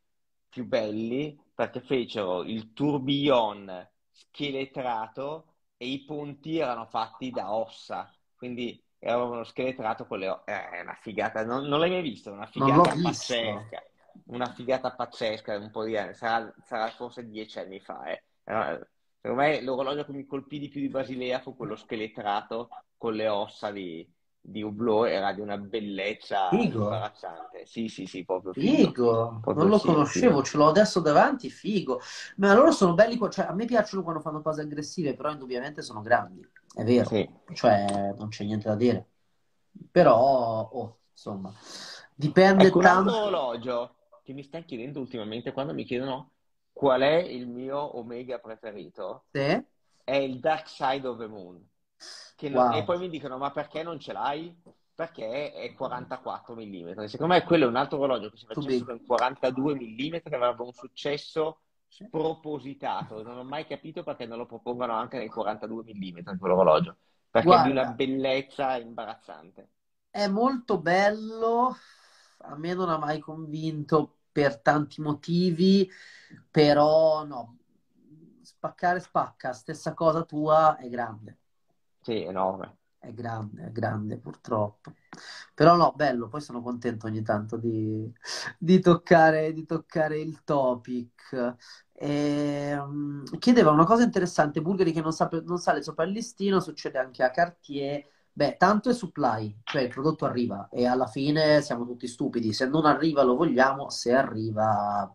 più 0.49 0.65
belli 0.65 1.39
perché 1.53 1.81
fecero 1.81 2.43
il 2.43 2.73
tourbillon 2.73 3.89
scheletrato 4.11 5.54
e 5.77 5.87
i 5.87 6.03
ponti 6.05 6.57
erano 6.57 6.85
fatti 6.85 7.29
da 7.31 7.53
ossa, 7.53 8.13
quindi 8.35 8.81
era 8.97 9.23
uno 9.23 9.43
scheletrato 9.43 10.05
con 10.05 10.19
le 10.19 10.29
ossa. 10.29 10.43
Eh, 10.45 10.69
è 10.77 10.81
una 10.81 10.97
figata, 11.01 11.43
non, 11.43 11.65
non 11.65 11.79
l'hai 11.79 11.89
mai 11.89 12.01
visto? 12.01 12.31
Una 12.31 12.47
figata 12.47 12.95
pazzesca. 13.01 13.83
una 14.27 14.51
figata 14.53 14.91
pazzesca 14.93 15.57
un 15.57 15.71
po' 15.71 15.83
di 15.83 15.97
anni, 15.97 16.13
sarà, 16.13 16.53
sarà 16.63 16.89
forse 16.89 17.27
dieci 17.27 17.59
anni 17.59 17.79
fa. 17.79 18.05
Eh. 18.05 18.23
Per 18.43 19.33
me 19.33 19.61
l'orologio 19.61 20.05
che 20.05 20.11
mi 20.11 20.25
colpì 20.25 20.59
di 20.59 20.69
più 20.69 20.79
di 20.79 20.89
Basilea 20.89 21.39
fu 21.39 21.55
quello 21.55 21.75
scheletrato 21.75 22.69
con 22.97 23.13
le 23.13 23.27
ossa 23.27 23.71
di, 23.71 24.07
di 24.47 24.61
Hublot, 24.61 25.07
era 25.07 25.33
di 25.33 25.41
una 25.41 25.57
bellezza 25.57 26.49
figo. 26.49 26.83
imbarazzante. 26.83 27.65
Sì, 27.65 27.87
sì, 27.87 28.05
sì, 28.05 28.23
proprio 28.23 28.53
figo. 28.53 28.75
figo. 28.75 29.39
Proprio 29.41 29.63
non 29.63 29.69
lo 29.69 29.79
sì, 29.79 29.87
conoscevo, 29.87 30.43
sì. 30.43 30.51
ce 30.51 30.57
l'ho 30.57 30.67
adesso 30.67 30.99
davanti, 30.99 31.49
figo. 31.49 31.99
Ma 32.37 32.53
loro 32.53 32.71
sono 32.71 32.93
belli, 32.93 33.17
cioè 33.31 33.45
a 33.45 33.53
me 33.53 33.65
piacciono 33.65 34.03
quando 34.03 34.21
fanno 34.21 34.41
cose 34.41 34.61
aggressive, 34.61 35.15
però 35.15 35.31
indubbiamente 35.31 35.81
sono 35.81 36.01
grandi, 36.01 36.47
è 36.75 36.83
vero. 36.83 37.07
Sì. 37.07 37.29
Cioè 37.53 38.13
non 38.17 38.29
c'è 38.29 38.43
niente 38.43 38.67
da 38.67 38.75
dire. 38.75 39.07
Però, 39.91 40.69
oh, 40.71 40.99
insomma, 41.11 41.51
dipende 42.13 42.67
ecco, 42.67 42.79
tanto... 42.79 43.11
Un 43.11 43.17
orologio 43.23 43.95
che 44.23 44.33
mi 44.33 44.43
sta 44.43 44.59
chiedendo 44.59 44.99
ultimamente 44.99 45.51
quando 45.51 45.73
mi 45.73 45.83
chiedono 45.83 46.31
qual 46.71 47.01
è 47.01 47.15
il 47.15 47.47
mio 47.47 47.97
Omega 47.97 48.37
preferito, 48.39 49.25
sì. 49.31 49.63
è 50.03 50.15
il 50.15 50.39
Dark 50.39 50.67
Side 50.67 51.07
of 51.07 51.17
the 51.17 51.27
Moon. 51.27 51.67
Wow. 52.49 52.73
E 52.73 52.83
poi 52.83 52.97
mi 52.97 53.09
dicono, 53.09 53.37
ma 53.37 53.51
perché 53.51 53.83
non 53.83 53.99
ce 53.99 54.13
l'hai? 54.13 54.55
Perché 54.93 55.51
è 55.51 55.73
44 55.73 56.55
mm. 56.55 57.03
Secondo 57.05 57.33
me 57.33 57.43
quello 57.43 57.65
è 57.65 57.67
un 57.67 57.75
altro 57.75 57.97
orologio 57.97 58.29
che 58.29 58.37
se 58.37 58.45
facesse 58.45 58.85
con 58.85 59.05
42 59.05 59.75
mm 59.75 60.15
avrebbe 60.31 60.63
un 60.63 60.71
successo 60.71 61.59
spropositato. 61.87 63.21
Non 63.23 63.37
ho 63.37 63.43
mai 63.43 63.65
capito 63.65 64.03
perché 64.03 64.25
non 64.25 64.37
lo 64.37 64.45
propongono 64.45 64.93
anche 64.93 65.17
nel 65.17 65.29
42 65.29 65.83
mm 65.93 66.37
quell'orologio. 66.37 66.95
Perché 67.29 67.47
Guarda, 67.47 67.63
è 67.63 67.71
di 67.71 67.77
una 67.77 67.91
bellezza 67.91 68.77
imbarazzante. 68.77 69.69
È 70.09 70.27
molto 70.27 70.79
bello, 70.79 71.75
a 72.39 72.55
me 72.55 72.73
non 72.73 72.89
ha 72.89 72.97
mai 72.97 73.19
convinto 73.19 74.19
per 74.31 74.61
tanti 74.61 75.01
motivi, 75.01 75.89
però 76.49 77.25
no, 77.25 77.57
spaccare 78.41 78.99
spacca, 78.99 79.51
stessa 79.51 79.93
cosa 79.93 80.23
tua 80.23 80.77
è 80.77 80.87
grande. 80.87 81.39
Sì, 82.05 82.21
enorme. 82.23 82.77
È 82.99 83.11
grande, 83.13 83.65
è 83.65 83.71
grande 83.71 84.17
purtroppo. 84.19 84.93
Però 85.55 85.75
no, 85.75 85.93
bello, 85.95 86.27
poi 86.27 86.41
sono 86.41 86.61
contento 86.61 87.07
ogni 87.07 87.21
tanto 87.23 87.57
di, 87.57 88.11
di, 88.59 88.79
toccare, 88.79 89.53
di 89.53 89.65
toccare, 89.65 90.19
il 90.19 90.43
topic. 90.43 91.55
E, 91.93 92.75
um, 92.77 93.23
chiedeva 93.39 93.71
una 93.71 93.85
cosa 93.85 94.03
interessante, 94.03 94.61
Bulgari 94.61 94.91
che 94.91 95.01
non, 95.01 95.13
sa, 95.13 95.29
non 95.45 95.57
sale 95.57 95.81
sopra 95.81 96.05
il 96.05 96.11
listino, 96.11 96.59
succede 96.59 96.97
anche 96.99 97.23
a 97.23 97.31
Cartier 97.31 98.05
Beh, 98.33 98.57
tanto 98.57 98.89
è 98.89 98.93
supply, 98.93 99.61
cioè 99.63 99.83
il 99.83 99.87
prodotto 99.89 100.25
arriva 100.25 100.67
e 100.69 100.85
alla 100.85 101.07
fine 101.07 101.61
siamo 101.61 101.85
tutti 101.85 102.05
stupidi. 102.05 102.51
Se 102.51 102.67
non 102.67 102.85
arriva 102.85 103.23
lo 103.23 103.35
vogliamo, 103.35 103.89
se 103.89 104.13
arriva... 104.13 105.09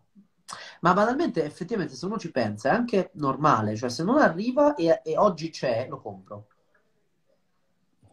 Ma 0.80 0.92
banalmente, 0.94 1.44
effettivamente, 1.44 1.94
se 1.94 2.06
uno 2.06 2.18
ci 2.18 2.30
pensa, 2.30 2.70
è 2.70 2.72
anche 2.74 3.10
normale. 3.14 3.76
Cioè, 3.76 3.90
se 3.90 4.02
non 4.04 4.18
arriva 4.18 4.74
e, 4.74 5.00
e 5.04 5.16
oggi 5.18 5.50
c'è, 5.50 5.86
lo 5.88 6.00
compro. 6.00 6.46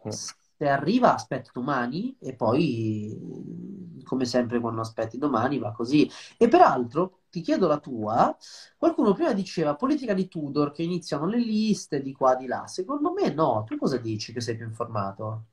Mm. 0.06 0.10
Se 0.10 0.68
arriva, 0.68 1.14
aspetta 1.14 1.50
domani 1.52 2.16
e 2.20 2.34
poi, 2.34 4.02
come 4.04 4.24
sempre 4.24 4.58
quando 4.60 4.80
aspetti 4.80 5.18
domani, 5.18 5.58
va 5.58 5.72
così. 5.72 6.10
E 6.36 6.48
peraltro, 6.48 7.20
ti 7.30 7.40
chiedo 7.40 7.66
la 7.68 7.78
tua. 7.78 8.36
Qualcuno 8.76 9.12
prima 9.12 9.32
diceva 9.32 9.76
politica 9.76 10.14
di 10.14 10.26
Tudor 10.26 10.72
che 10.72 10.82
iniziano 10.82 11.26
le 11.26 11.38
liste 11.38 12.02
di 12.02 12.12
qua 12.12 12.34
di 12.34 12.46
là. 12.46 12.66
Secondo 12.66 13.12
me 13.12 13.32
no. 13.32 13.64
Tu 13.66 13.76
cosa 13.76 13.98
dici 13.98 14.32
che 14.32 14.40
sei 14.40 14.56
più 14.56 14.66
informato? 14.66 15.44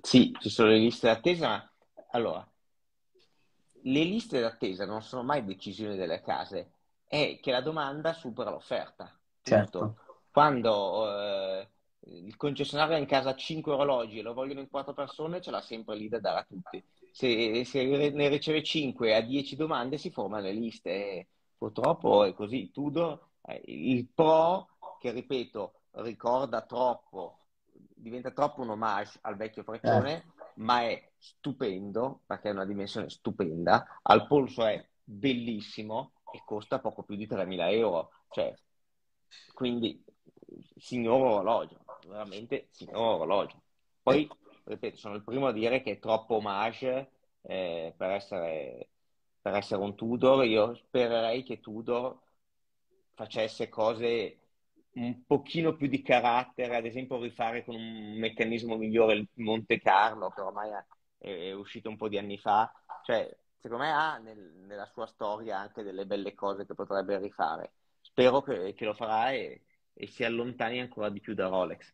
Sì, 0.00 0.36
ci 0.40 0.48
sono 0.48 0.70
le 0.70 0.78
liste 0.78 1.06
d'attesa, 1.06 1.48
ma 1.48 1.72
allora, 2.10 2.46
le 3.82 4.04
liste 4.04 4.40
d'attesa 4.40 4.86
non 4.86 5.02
sono 5.02 5.22
mai 5.22 5.44
decisioni 5.44 5.96
delle 5.96 6.20
case, 6.20 6.72
è 7.06 7.38
che 7.40 7.50
la 7.50 7.60
domanda 7.60 8.12
supera 8.12 8.50
l'offerta. 8.50 9.16
Certo. 9.42 9.98
Quando 10.30 11.10
eh, 11.10 11.68
il 12.06 12.36
concessionario 12.36 12.94
ha 12.94 12.98
in 12.98 13.06
casa 13.06 13.34
5 13.34 13.72
orologi 13.72 14.18
e 14.18 14.22
lo 14.22 14.34
vogliono 14.34 14.60
in 14.60 14.68
4 14.68 14.92
persone, 14.92 15.40
ce 15.40 15.50
l'ha 15.50 15.60
sempre 15.60 15.96
lì 15.96 16.08
da 16.08 16.20
dare 16.20 16.40
a 16.40 16.46
tutti 16.48 16.82
se, 17.14 17.64
se 17.64 18.10
ne 18.10 18.28
riceve 18.28 18.60
5 18.60 19.14
a 19.14 19.20
10 19.20 19.54
domande 19.54 19.98
si 19.98 20.10
formano 20.10 20.42
le 20.42 20.52
liste. 20.52 21.28
Purtroppo 21.56 22.24
è 22.24 22.34
così. 22.34 22.72
Tudor, 22.72 23.28
eh, 23.42 23.62
il 23.66 24.08
pro, 24.12 24.70
che 24.98 25.12
ripeto, 25.12 25.74
ricorda 25.92 26.62
troppo, 26.62 27.38
diventa 27.70 28.32
troppo 28.32 28.62
un 28.62 28.70
homage 28.70 29.16
al 29.22 29.36
vecchio 29.36 29.62
Freccione, 29.62 30.12
eh. 30.12 30.24
ma 30.56 30.82
è 30.82 31.12
stupendo, 31.16 32.22
perché 32.26 32.48
è 32.48 32.52
una 32.52 32.66
dimensione 32.66 33.08
stupenda, 33.08 34.00
al 34.02 34.26
polso 34.26 34.66
è 34.66 34.84
bellissimo 35.04 36.14
e 36.32 36.42
costa 36.44 36.80
poco 36.80 37.04
più 37.04 37.14
di 37.14 37.28
3.000 37.28 37.70
euro. 37.74 38.10
Cioè, 38.28 38.52
quindi, 39.52 40.04
signor 40.76 41.20
orologio, 41.20 41.83
veramente 42.06 42.68
signor 42.70 43.20
orologio. 43.20 43.62
Poi 44.02 44.28
ripeto, 44.64 44.96
sono 44.96 45.14
il 45.14 45.24
primo 45.24 45.46
a 45.46 45.52
dire 45.52 45.82
che 45.82 45.92
è 45.92 45.98
troppo 45.98 46.36
homage 46.36 47.10
eh, 47.42 47.94
per, 47.96 48.10
essere, 48.10 48.88
per 49.40 49.54
essere 49.54 49.82
un 49.82 49.94
Tudor. 49.94 50.44
Io 50.44 50.74
spererei 50.74 51.42
che 51.42 51.60
Tudor 51.60 52.18
facesse 53.14 53.68
cose 53.68 54.38
un 54.94 55.24
pochino 55.26 55.74
più 55.74 55.88
di 55.88 56.02
carattere, 56.02 56.76
ad 56.76 56.86
esempio 56.86 57.20
rifare 57.20 57.64
con 57.64 57.74
un 57.74 58.16
meccanismo 58.18 58.76
migliore 58.76 59.14
il 59.14 59.28
Monte 59.34 59.80
Carlo, 59.80 60.30
che 60.30 60.40
ormai 60.40 60.70
è, 60.70 61.48
è 61.48 61.52
uscito 61.52 61.88
un 61.88 61.96
po' 61.96 62.08
di 62.08 62.18
anni 62.18 62.38
fa. 62.38 62.72
Cioè, 63.02 63.36
secondo 63.60 63.84
me 63.84 63.92
ha 63.92 64.18
nel, 64.18 64.38
nella 64.66 64.86
sua 64.86 65.06
storia 65.06 65.58
anche 65.58 65.82
delle 65.82 66.06
belle 66.06 66.34
cose 66.34 66.66
che 66.66 66.74
potrebbe 66.74 67.18
rifare. 67.18 67.72
Spero 68.00 68.42
che, 68.42 68.74
che 68.74 68.84
lo 68.84 68.94
farà 68.94 69.32
e, 69.32 69.62
e 69.94 70.06
si 70.06 70.24
allontani 70.24 70.80
ancora 70.80 71.08
di 71.08 71.20
più 71.20 71.34
da 71.34 71.48
Rolex. 71.48 71.92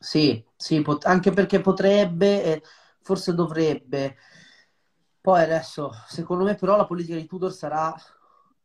Sì, 0.00 0.44
sì, 0.54 0.80
pot- 0.82 1.06
anche 1.06 1.32
perché 1.32 1.60
potrebbe, 1.60 2.44
e 2.44 2.62
forse 3.00 3.34
dovrebbe. 3.34 4.16
Poi 5.20 5.42
adesso, 5.42 5.90
secondo 6.06 6.44
me 6.44 6.54
però 6.54 6.76
la 6.76 6.86
politica 6.86 7.16
di 7.16 7.26
Tudor 7.26 7.52
sarà, 7.52 7.94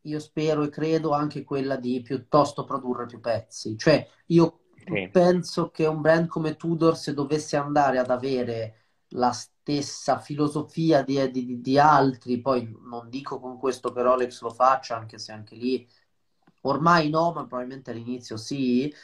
io 0.02 0.20
spero 0.20 0.64
e 0.64 0.70
credo, 0.70 1.12
anche 1.12 1.44
quella 1.44 1.76
di 1.76 2.02
piuttosto 2.02 2.64
produrre 2.64 3.06
più 3.06 3.20
pezzi. 3.20 3.78
Cioè, 3.78 4.08
io 4.28 4.60
sì. 4.86 5.10
penso 5.12 5.72
che 5.72 5.86
un 5.86 6.02
brand 6.02 6.28
come 6.28 6.56
Tudor, 6.56 6.96
se 6.96 7.14
dovesse 7.14 7.58
andare 7.58 7.98
ad 7.98 8.12
avere 8.12 8.78
la 9.10 9.32
stessa 9.32 10.20
filosofia 10.20 11.04
di, 11.04 11.30
di, 11.32 11.62
di 11.62 11.80
altri, 11.80 12.42
poi 12.42 12.72
non 12.84 13.10
dico 13.10 13.40
con 13.40 13.58
questo 13.58 13.92
che 13.92 14.02
Rolex 14.02 14.42
lo 14.42 14.50
faccia, 14.50 14.98
anche 14.98 15.18
se 15.18 15.32
anche 15.32 15.56
lì 15.56 15.88
ormai 16.64 17.10
no, 17.10 17.32
ma 17.34 17.46
probabilmente 17.46 17.92
all'inizio 17.92 18.38
sì, 18.38 18.90
eh, 18.90 18.96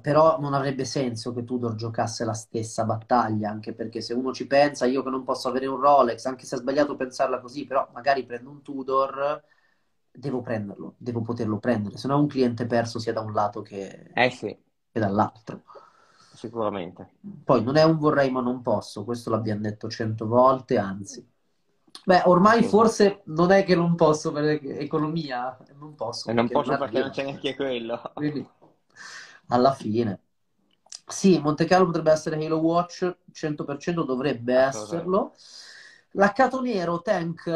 però 0.00 0.38
non 0.40 0.54
avrebbe 0.54 0.84
senso 0.84 1.32
che 1.32 1.44
Tudor 1.44 1.74
giocasse 1.74 2.24
la 2.24 2.32
stessa 2.34 2.84
battaglia, 2.84 3.50
anche 3.50 3.74
perché 3.74 4.00
se 4.00 4.14
uno 4.14 4.32
ci 4.32 4.46
pensa, 4.46 4.86
io 4.86 5.02
che 5.02 5.10
non 5.10 5.24
posso 5.24 5.48
avere 5.48 5.66
un 5.66 5.80
Rolex, 5.80 6.24
anche 6.26 6.46
se 6.46 6.56
è 6.56 6.58
sbagliato 6.58 6.96
pensarla 6.96 7.40
così, 7.40 7.66
però 7.66 7.88
magari 7.92 8.24
prendo 8.24 8.50
un 8.50 8.62
Tudor, 8.62 9.42
devo 10.10 10.40
prenderlo, 10.42 10.94
devo 10.98 11.22
poterlo 11.22 11.58
prendere, 11.58 11.96
se 11.96 12.08
no 12.08 12.18
un 12.18 12.26
cliente 12.26 12.66
perso 12.66 12.98
sia 12.98 13.12
da 13.12 13.20
un 13.20 13.32
lato 13.32 13.62
che, 13.62 14.10
eh 14.14 14.30
sì. 14.30 14.46
che 14.90 15.00
dall'altro. 15.00 15.62
Sicuramente. 16.32 17.14
Poi 17.44 17.62
non 17.64 17.76
è 17.76 17.82
un 17.82 17.98
vorrei 17.98 18.30
ma 18.30 18.40
non 18.40 18.62
posso, 18.62 19.04
questo 19.04 19.30
l'abbiamo 19.30 19.62
detto 19.62 19.88
cento 19.88 20.26
volte, 20.26 20.78
anzi. 20.78 21.26
Beh, 22.04 22.22
ormai 22.24 22.62
forse 22.62 23.22
non 23.26 23.50
è 23.50 23.64
che 23.64 23.74
non 23.74 23.94
posso 23.94 24.32
per 24.32 24.44
economia, 24.62 25.56
non 25.78 25.94
posso. 25.94 26.30
E 26.30 26.32
non 26.32 26.48
posso 26.48 26.70
non 26.70 26.78
perché 26.78 27.00
non 27.00 27.10
c'è 27.10 27.24
neanche 27.24 27.54
quello. 27.54 28.00
Quindi 28.14 28.46
alla 29.48 29.72
fine. 29.72 30.20
Sì, 31.06 31.38
Monte 31.38 31.64
Carlo 31.64 31.86
potrebbe 31.86 32.12
essere 32.12 32.44
Halo 32.44 32.58
Watch, 32.58 33.16
100% 33.32 34.04
dovrebbe 34.04 34.54
esserlo. 34.54 35.32
Laccato 36.12 36.60
nero, 36.60 37.00
Tank, 37.00 37.46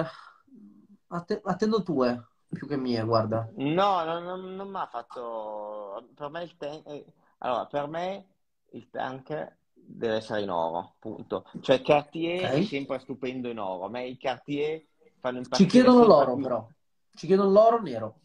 att- 1.09 1.41
attendo 1.45 1.83
tue, 1.83 2.27
più 2.49 2.67
che 2.67 2.77
mie, 2.77 3.03
guarda. 3.05 3.49
No, 3.55 4.05
non, 4.05 4.23
non, 4.25 4.55
non 4.57 4.69
mi 4.69 4.79
ha 4.79 4.87
fatto... 4.87 6.09
Per 6.15 6.29
me 6.31 6.43
il 6.43 6.57
tank... 6.57 6.87
Eh, 6.87 7.05
allora, 7.39 7.67
per 7.67 7.87
me 7.87 8.27
il 8.71 8.89
tank 8.91 9.57
deve 9.85 10.17
essere 10.17 10.43
in 10.43 10.51
oro, 10.51 10.95
punto. 10.99 11.45
Cioè 11.61 11.83
Cartier 11.83 12.45
okay. 12.45 12.63
è 12.63 12.65
sempre 12.65 12.99
stupendo 12.99 13.49
in 13.49 13.59
oro. 13.59 13.85
A 13.85 13.89
me 13.89 14.07
i 14.07 14.17
Cartier 14.17 14.85
fanno 15.19 15.39
impazzire. 15.39 15.69
Ci 15.69 15.77
chiedono 15.77 16.05
l'oro, 16.05 16.35
più. 16.35 16.43
però. 16.43 16.69
Ci 17.15 17.27
chiedono 17.27 17.51
l'oro 17.51 17.81
nero. 17.81 18.21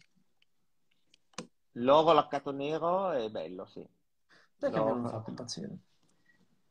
L'oro 1.72 2.12
laccato 2.12 2.50
nero 2.50 3.10
è 3.10 3.30
bello, 3.30 3.66
sì. 3.66 3.86
Perché 4.58 4.82
mi 4.82 4.90
hanno 4.90 5.08
fatto 5.08 5.30
impazzire? 5.30 5.78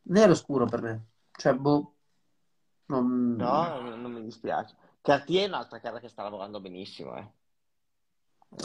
Nero 0.03 0.35
scuro 0.35 0.65
per 0.65 0.81
me. 0.81 1.05
Cioè, 1.31 1.53
boh. 1.53 1.93
Non... 2.87 3.35
No, 3.35 3.95
non 3.95 4.11
mi 4.11 4.21
dispiace. 4.23 4.75
Cartier 5.01 5.45
è 5.45 5.47
un'altra 5.47 5.79
cara 5.79 5.99
che 5.99 6.09
sta 6.09 6.23
lavorando 6.23 6.59
benissimo, 6.59 7.15
eh. 7.15 7.31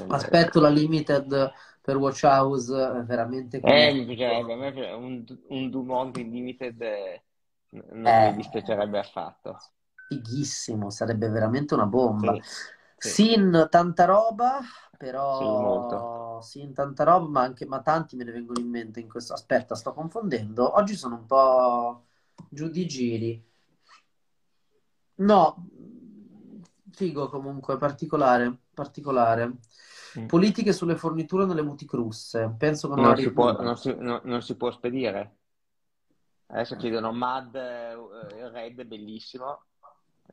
Aspetto 0.08 0.60
la 0.60 0.68
limited 0.68 1.52
per 1.80 1.96
Watch 1.96 2.22
House, 2.24 2.72
veramente. 3.04 3.60
Eh. 3.60 3.88
A 4.24 4.56
me 4.56 4.92
un, 4.92 5.24
un 5.48 5.70
Dumont 5.70 6.16
in 6.18 6.30
limited 6.30 7.20
non 7.72 8.06
eh. 8.06 8.30
mi 8.30 8.36
dispiacerebbe 8.36 8.98
affatto. 8.98 9.58
fighissimo, 10.08 10.90
sarebbe 10.90 11.28
veramente 11.28 11.74
una 11.74 11.86
bomba. 11.86 12.34
Sì, 12.34 12.42
sì, 12.96 13.08
Sin, 13.08 13.66
tanta 13.70 14.04
roba, 14.04 14.60
sì, 14.60 14.96
però 14.98 16.40
Sin, 16.42 16.74
tanta 16.74 17.04
roba, 17.04 17.28
ma, 17.28 17.40
anche, 17.42 17.66
ma 17.66 17.80
tanti 17.80 18.16
me 18.16 18.24
ne 18.24 18.32
vengono 18.32 18.60
in 18.60 18.68
mente 18.68 19.00
in 19.00 19.08
questo. 19.08 19.32
Aspetta, 19.32 19.74
sto 19.74 19.92
confondendo. 19.92 20.76
Oggi 20.76 20.94
sono 20.94 21.16
un 21.16 21.26
po' 21.26 22.04
giù 22.48 22.68
di 22.68 22.86
giri. 22.86 23.50
No, 25.14 25.66
figo 26.90 27.28
comunque, 27.28 27.76
particolare, 27.76 28.58
particolare. 28.72 29.58
Mm. 30.14 30.26
Politiche 30.26 30.72
sulle 30.72 30.96
forniture 30.96 31.44
nelle 31.46 31.62
boutique 31.64 31.98
russe. 31.98 32.54
Penso 32.58 32.88
che 32.88 32.96
non 32.96 33.04
Non 33.04 33.18
si 33.18 33.32
può, 33.34 33.60
non 33.60 33.76
si, 33.76 33.94
no- 33.98 34.22
non 34.24 34.40
si 34.40 34.56
può 34.56 34.70
spedire. 34.70 35.36
Adesso 36.46 36.76
chiedono 36.76 37.12
Mad, 37.12 37.54
eh, 37.54 38.48
Red 38.50 38.84
bellissimo. 38.84 39.66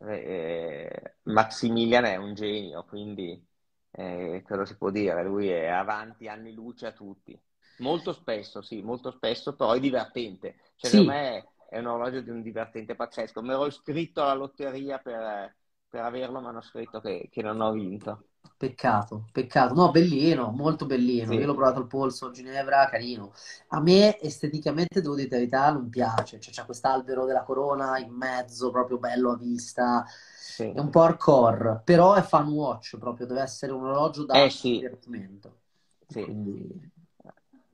Eh, 0.01 1.15
Maximilian 1.23 2.05
è 2.05 2.15
un 2.17 2.33
genio, 2.33 2.83
quindi 2.85 3.45
eh, 3.91 4.43
cosa 4.45 4.65
si 4.65 4.77
può 4.77 4.91
dire? 4.91 5.23
Lui 5.23 5.49
è 5.49 5.67
avanti 5.67 6.27
anni 6.27 6.53
luce 6.53 6.87
a 6.87 6.91
tutti. 6.93 7.39
Molto 7.77 8.11
spesso, 8.13 8.61
sì, 8.61 8.81
molto 8.81 9.09
spesso, 9.11 9.55
però 9.55 9.71
è 9.73 9.79
divertente. 9.79 10.57
Cioè, 10.75 10.89
secondo 10.91 11.03
Sì, 11.03 11.13
me 11.13 11.51
è 11.69 11.79
un 11.79 11.85
orologio 11.87 12.21
di 12.21 12.29
un 12.29 12.41
divertente 12.41 12.95
pazzesco. 12.95 13.41
Mi 13.41 13.49
ero 13.51 13.65
iscritto 13.67 14.21
alla 14.21 14.33
lotteria 14.33 14.99
per, 14.99 15.55
per 15.89 16.01
averlo, 16.03 16.39
ma 16.41 16.49
hanno 16.49 16.61
scritto 16.61 17.01
che, 17.01 17.27
che 17.31 17.41
non 17.41 17.59
ho 17.61 17.71
vinto. 17.71 18.29
peccato, 18.57 19.27
peccato. 19.31 19.73
No, 19.73 19.91
bellino, 19.91 20.51
molto 20.51 20.85
bellino. 20.85 21.37
Io 21.37 21.45
Sì, 21.45 21.45
l'ho 21.45 21.55
provato 21.55 21.79
al 21.79 21.87
polso 21.87 22.27
a 22.27 22.31
Ginevra, 22.31 22.87
carino. 22.89 23.33
A 23.69 23.79
me 23.81 24.19
esteticamente, 24.19 25.01
devo 25.01 25.15
dire 25.15 25.29
la 25.29 25.35
verità, 25.37 25.71
non 25.71 25.89
piace. 25.89 26.39
Cioè, 26.39 26.51
c'è 26.53 26.65
quest'albero 26.65 27.25
della 27.25 27.43
corona 27.43 27.97
in 27.99 28.11
mezzo, 28.13 28.71
proprio 28.71 28.97
bello 28.97 29.31
a 29.31 29.37
vista. 29.37 30.05
sì, 30.33 30.65
È 30.71 30.79
un 30.79 30.89
po' 30.89 31.01
hardcore, 31.01 31.81
però 31.83 32.13
è 32.13 32.21
fan 32.21 32.47
watch 32.49 32.97
proprio, 32.97 33.25
deve 33.25 33.41
essere 33.41 33.71
un 33.71 33.83
orologio 33.85 34.25
eh 34.31 34.49
da 34.49 34.49
sì, 34.49 34.75
divertimento. 34.75 35.61
sì, 36.09 36.21
Quindi 36.21 36.91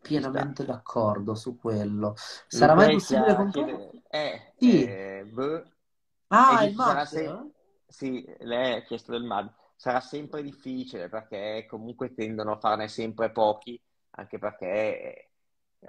ci 0.10 0.22
sta. 0.22 0.52
pienamente 0.52 0.66
d'accordo 0.66 1.36
su 1.36 1.58
quello. 1.58 2.16
Sarà 2.48 2.74
mai 2.76 2.90
possibile 2.90 3.36
comprare? 3.36 3.96
eh, 4.10 4.54
Sì. 4.58 4.98
eh, 5.20 5.24
boh, 5.32 5.64
è 6.44 6.54
Ah, 6.54 6.64
il 6.64 6.74
sarà 6.74 7.06
se-? 7.06 7.40
Sì, 7.96 8.26
lei 8.40 8.74
ha 8.74 8.82
chiesto 8.84 9.12
del 9.12 9.24
MAD, 9.24 9.54
sarà 9.76 10.00
sempre 10.02 10.42
difficile 10.44 11.10
perché 11.10 11.66
comunque 11.68 12.14
tendono 12.14 12.54
a 12.54 12.60
farne 12.60 12.88
sempre 12.88 13.32
pochi, 13.32 13.82
anche 14.12 14.38
perché 14.40 14.68
eh, 14.70 15.30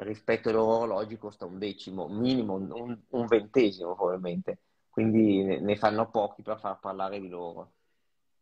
rispetto 0.05 0.49
ai 0.49 0.55
loro 0.55 0.79
orologi 0.79 1.17
costa 1.19 1.45
un 1.47 1.59
decimo, 1.59 2.09
minimo 2.09 2.55
un, 2.55 2.71
un- 3.11 3.27
ventesimo 3.27 3.95
probabilmente, 3.95 4.61
quindi 4.89 5.43
ne, 5.61 5.77
fanno 5.77 6.11
pochi 6.11 6.43
per 6.43 6.59
far 6.61 6.79
parlare 6.79 7.21
di 7.21 7.29
loro. 7.29 7.73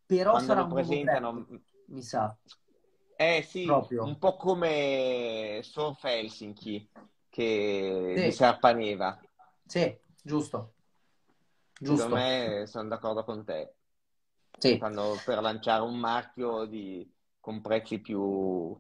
Però 0.07 0.39
Quando 0.39 0.55
sarà 0.55 0.67
brand, 0.67 0.67
presentano, 0.67 1.47
mi 1.87 2.03
sa, 2.03 2.37
eh 3.17 3.43
sì, 3.43 3.89
proprio. 3.89 4.03
un 4.03 4.19
po' 4.19 4.37
come 4.37 5.61
Surf 5.63 6.03
Helsinki 6.05 6.91
che, 7.29 8.19
di 8.21 8.31
Sì, 8.31 8.33
Serpaneva. 8.33 9.19
sì, 9.67 9.99
giusto, 10.23 10.74
Secondo 11.85 12.09
giusto. 12.09 12.17
me 12.17 12.65
sono 12.67 12.89
d'accordo 12.89 13.25
con 13.25 13.45
te. 13.45 13.75
Sì. 14.59 14.81
Fanno 14.81 15.23
per 15.25 15.41
lanciare 15.41 15.83
un 15.83 15.97
marchio 15.99 16.65
di- 16.67 17.09
con 17.41 17.61
prezzi 17.61 18.01
più, 18.01 18.77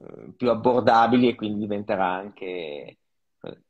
eh, 0.00 0.32
più 0.36 0.50
abbordabili 0.50 1.28
e 1.28 1.34
quindi 1.34 1.60
diventerà 1.60 2.06
anche... 2.12 2.44
eh, 3.40 3.62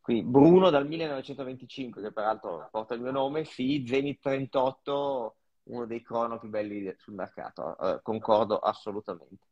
Qui 0.00 0.22
Bruno 0.22 0.70
dal 0.70 0.86
1925, 0.86 2.00
che 2.02 2.12
peraltro 2.12 2.68
porta 2.70 2.94
il 2.94 3.02
mio 3.02 3.10
nome, 3.10 3.44
sì, 3.44 3.84
Zenith 3.86 4.20
38, 4.22 5.36
uno 5.64 5.84
dei 5.86 6.02
crono 6.02 6.38
più 6.38 6.48
belli 6.48 6.94
sul 6.96 7.14
mercato. 7.14 7.76
Eh, 7.78 8.00
concordo 8.02 8.58
assolutamente, 8.58 9.44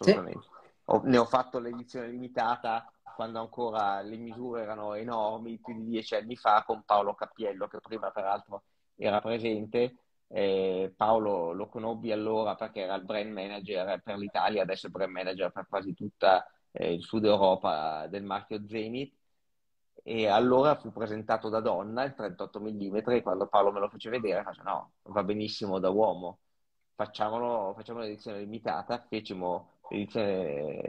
Sì. 0.00 0.14
assolutamente. 0.14 0.48
Ho- 0.86 1.02
ne 1.04 1.16
ho 1.18 1.24
fatto 1.26 1.60
l'edizione 1.60 2.08
limitata 2.08 2.92
quando 3.14 3.40
ancora 3.40 4.00
le 4.02 4.16
misure 4.16 4.62
erano 4.62 4.94
enormi, 4.94 5.58
più 5.58 5.74
di 5.74 5.84
dieci 5.86 6.14
anni 6.14 6.36
fa, 6.36 6.62
con 6.64 6.82
Paolo 6.84 7.14
Cappiello, 7.14 7.68
che 7.68 7.78
prima 7.80 8.10
peraltro 8.10 8.64
era 8.96 9.20
presente. 9.20 9.96
Eh, 10.28 10.92
Paolo 10.96 11.52
lo 11.52 11.68
conobbi 11.68 12.12
allora 12.12 12.54
perché 12.54 12.82
era 12.82 12.94
il 12.94 13.04
brand 13.04 13.32
manager 13.32 14.00
per 14.02 14.16
l'Italia, 14.16 14.62
adesso 14.62 14.86
è 14.86 14.90
brand 14.90 15.10
manager 15.12 15.50
per 15.50 15.66
quasi 15.68 15.92
tutta 15.94 16.46
eh, 16.72 16.92
il 16.92 17.02
sud 17.02 17.24
Europa 17.24 18.06
del 18.08 18.22
marchio 18.24 18.66
Zenith. 18.66 19.14
E 20.02 20.26
allora 20.28 20.76
fu 20.76 20.92
presentato 20.92 21.48
da 21.48 21.60
donna 21.60 22.04
il 22.04 22.14
38 22.14 22.60
mm 22.60 22.96
e 23.10 23.22
quando 23.22 23.46
Paolo 23.48 23.70
me 23.70 23.80
lo 23.80 23.88
fece 23.88 24.08
vedere, 24.08 24.42
faccio 24.42 24.62
no, 24.62 24.92
va 25.02 25.22
benissimo 25.22 25.78
da 25.78 25.90
uomo, 25.90 26.38
facciamolo, 26.94 27.74
facciamo 27.74 28.00
l'edizione 28.00 28.38
limitata, 28.38 29.04
fecimo 29.08 29.78
l'edizione 29.88 30.80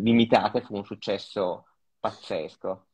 limitata 0.00 0.58
e 0.58 0.62
fu 0.62 0.76
un 0.76 0.84
successo 0.84 1.66
pazzesco, 1.98 2.88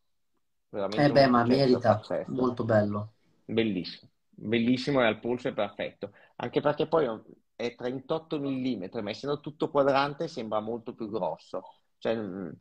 Eh 0.95 1.09
veramente 1.09 1.13
un 1.13 1.21
beh, 1.21 1.27
ma 1.29 1.45
merita, 1.45 1.81
pazzesco, 1.85 2.23
molto 2.27 2.63
bello. 2.65 3.15
bellissimo, 3.45 4.11
bellissimo 4.31 5.01
e 5.03 5.07
al 5.07 5.21
polso 5.21 5.49
è 5.49 5.53
perfetto, 5.55 6.13
anche 6.37 6.61
perché 6.61 6.87
poi 6.89 7.07
è 7.55 7.75
38 7.75 8.39
mm, 8.39 9.03
ma 9.03 9.11
essendo 9.11 9.41
tutto 9.41 9.71
quadrante 9.71 10.29
sembra 10.29 10.61
molto 10.61 10.95
più 10.95 11.11
grosso, 11.11 11.63
cioè 11.99 12.15
mh, 12.17 12.57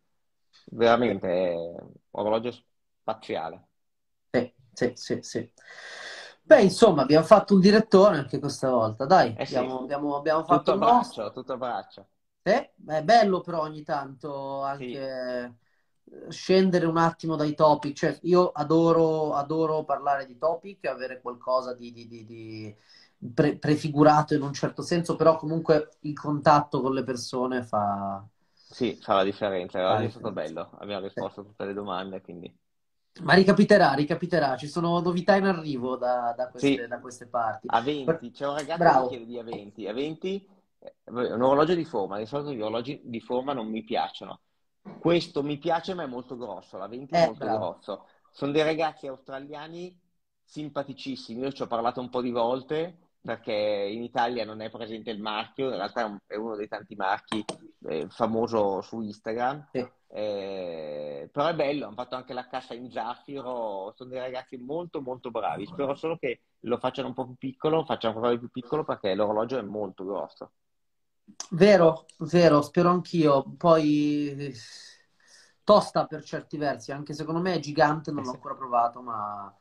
veramente 0.71 1.27
è 1.27 1.53
un 1.55 1.91
orologio 2.11 2.51
spaziale. 3.01 3.67
Sì, 4.31 4.53
sì, 4.73 4.91
sì, 4.95 5.17
sì. 5.21 5.51
Beh, 6.43 6.61
insomma, 6.63 7.01
abbiamo 7.01 7.25
fatto 7.25 7.53
un 7.53 7.59
direttore 7.59 8.17
anche 8.17 8.39
questa 8.39 8.69
volta. 8.69 9.05
Dai, 9.05 9.35
Eh 9.35 9.45
sì, 9.45 9.63
abbiamo, 9.63 9.79
abbiamo- 9.79 10.15
abbiamo 10.17 10.43
tutto 10.45 10.45
fatto 10.45 10.73
a 10.73 10.75
il 10.75 10.79
braccio, 10.79 11.31
nostro. 11.31 11.31
tutto 11.31 11.57
braccio. 11.57 12.07
Sì, 12.43 12.51
è 12.88 13.03
bello 13.03 13.41
però 13.41 13.61
ogni 13.61 13.83
tanto 13.83 14.61
Sì, 14.77 14.85
anche 14.88 15.53
eh, 16.05 16.31
scendere 16.31 16.85
un 16.85 16.97
attimo 16.97 17.35
dai 17.35 17.53
topic. 17.55 17.93
Cioè, 17.95 18.19
io 18.23 18.51
adoro, 18.51 19.33
adoro 19.33 19.83
parlare 19.83 20.25
di 20.25 20.38
topic, 20.38 20.85
avere 20.85 21.19
qualcosa 21.21 21.73
di, 21.73 21.91
di- 21.91 22.07
di- 22.07 22.25
di 22.25 22.75
pre- 23.33 23.57
prefigurato 23.57 24.33
in 24.33 24.41
un 24.43 24.53
certo 24.53 24.81
senso, 24.81 25.15
però 25.17 25.35
comunque 25.38 25.89
il 26.01 26.13
contatto 26.17 26.81
con 26.81 26.93
le 26.93 27.03
persone 27.03 27.63
fa, 27.63 28.25
sì, 28.69 28.97
fa 29.01 29.13
la 29.15 29.23
differenza. 29.23 29.89
Oggi 29.91 30.05
è 30.05 30.09
stato 30.09 30.31
bello, 30.31 30.69
abbiamo 30.79 31.03
Sì. 31.15 31.21
risposto 31.21 31.41
a 31.41 31.43
tutte 31.43 31.65
le 31.65 31.73
domande, 31.73 32.21
quindi 32.21 32.53
Ma 33.23 33.33
ricapiterà, 33.33 33.93
ricapiterà, 33.93 34.55
ci 34.57 34.67
sono 34.67 34.99
novità 35.01 35.35
in 35.35 35.45
arrivo 35.45 35.97
da, 35.97 36.33
da 36.38 36.49
queste, 36.49 36.85
sì, 36.85 36.88
da 36.88 36.99
queste 36.99 37.25
parti. 37.27 37.71
a 37.71 37.81
20. 37.81 38.31
C'è 38.31 38.47
un 38.47 38.53
ragazzo 38.55 38.91
che 38.91 39.01
Bravo. 39.01 39.07
chiede 39.07 39.25
di 39.25 39.38
A20. 39.39 39.88
A20 39.88 40.38
è 40.45 40.57
un 41.05 41.41
orologio 41.41 41.75
di 41.75 41.86
forma, 41.86 42.17
di 42.19 42.25
solito 42.25 42.51
gli 42.53 42.61
orologi 42.61 43.01
di 43.03 43.19
forma 43.21 43.53
non 43.53 43.69
mi 43.69 43.84
piacciono. 43.84 44.41
Questo 44.97 45.43
mi 45.43 45.57
piace, 45.57 45.93
ma 45.93 46.03
è 46.03 46.07
molto 46.07 46.38
grosso. 46.38 46.78
La 46.78 46.88
20 46.88 47.15
è 47.15 47.17
Eh, 47.17 47.17
molto 47.17 47.39
bravo. 47.39 47.57
grosso. 47.57 48.05
Sono 48.32 48.51
dei 48.51 48.63
ragazzi 48.63 49.07
australiani 49.07 49.97
simpaticissimi. 50.43 51.41
Io 51.41 51.51
ci 51.51 51.61
ho 51.61 51.67
parlato 51.67 51.99
un 52.01 52.09
po' 52.09 52.21
di 52.21 52.32
volte 52.32 52.97
perché 53.21 53.51
in 53.53 54.03
Italia 54.03 54.45
non 54.45 54.61
è 54.61 54.69
presente 54.69 55.09
il 55.11 55.19
marchio, 55.21 55.69
in 55.69 55.75
realtà 55.75 56.01
è, 56.01 56.03
un- 56.05 56.19
è 56.25 56.36
uno 56.36 56.55
dei 56.55 56.67
tanti 56.67 56.95
marchi 56.95 57.43
eh, 57.88 58.07
famoso 58.09 58.82
su 58.82 59.01
Instagram. 59.01 59.67
Sì. 59.73 59.88
Eh, 60.09 61.30
però 61.32 61.47
è 61.47 61.55
bello, 61.55 61.86
hanno 61.88 61.95
fatto 61.95 62.15
anche 62.15 62.34
la 62.34 62.47
cassa 62.47 62.73
in 62.73 62.89
zaffiro. 62.91 63.93
Sono 63.95 64.09
dei 64.09 64.19
ragazzi 64.19 64.57
molto, 64.57 65.01
molto 65.01 65.32
bravi. 65.32 65.65
Spero 65.65 65.95
solo 65.95 66.17
che 66.17 66.41
lo 66.61 66.78
facciano 66.78 67.09
un 67.09 67.13
po' 67.13 67.25
più 67.25 67.36
piccolo, 67.36 67.84
facciano 67.86 68.13
ancora 68.15 68.32
di 68.34 68.39
più 68.39 68.49
piccolo 68.49 68.84
perché 68.86 69.13
l'orologio 69.15 69.57
è 69.57 69.61
molto 69.61 70.05
grosso. 70.05 70.51
Vero, 71.51 72.05
vero, 72.19 72.61
spero 72.61 72.89
anch'io. 72.89 73.43
Poi 73.57 74.53
tosta 75.63 76.05
per 76.05 76.23
certi 76.23 76.57
versi, 76.57 76.91
anche 76.91 77.13
secondo 77.13 77.41
me 77.41 77.53
è 77.55 77.59
gigante, 77.59 78.11
non 78.11 78.21
Eh 78.21 78.25
l'ho 78.25 78.32
ancora 78.32 78.55
provato, 78.55 79.01
ma 79.01 79.53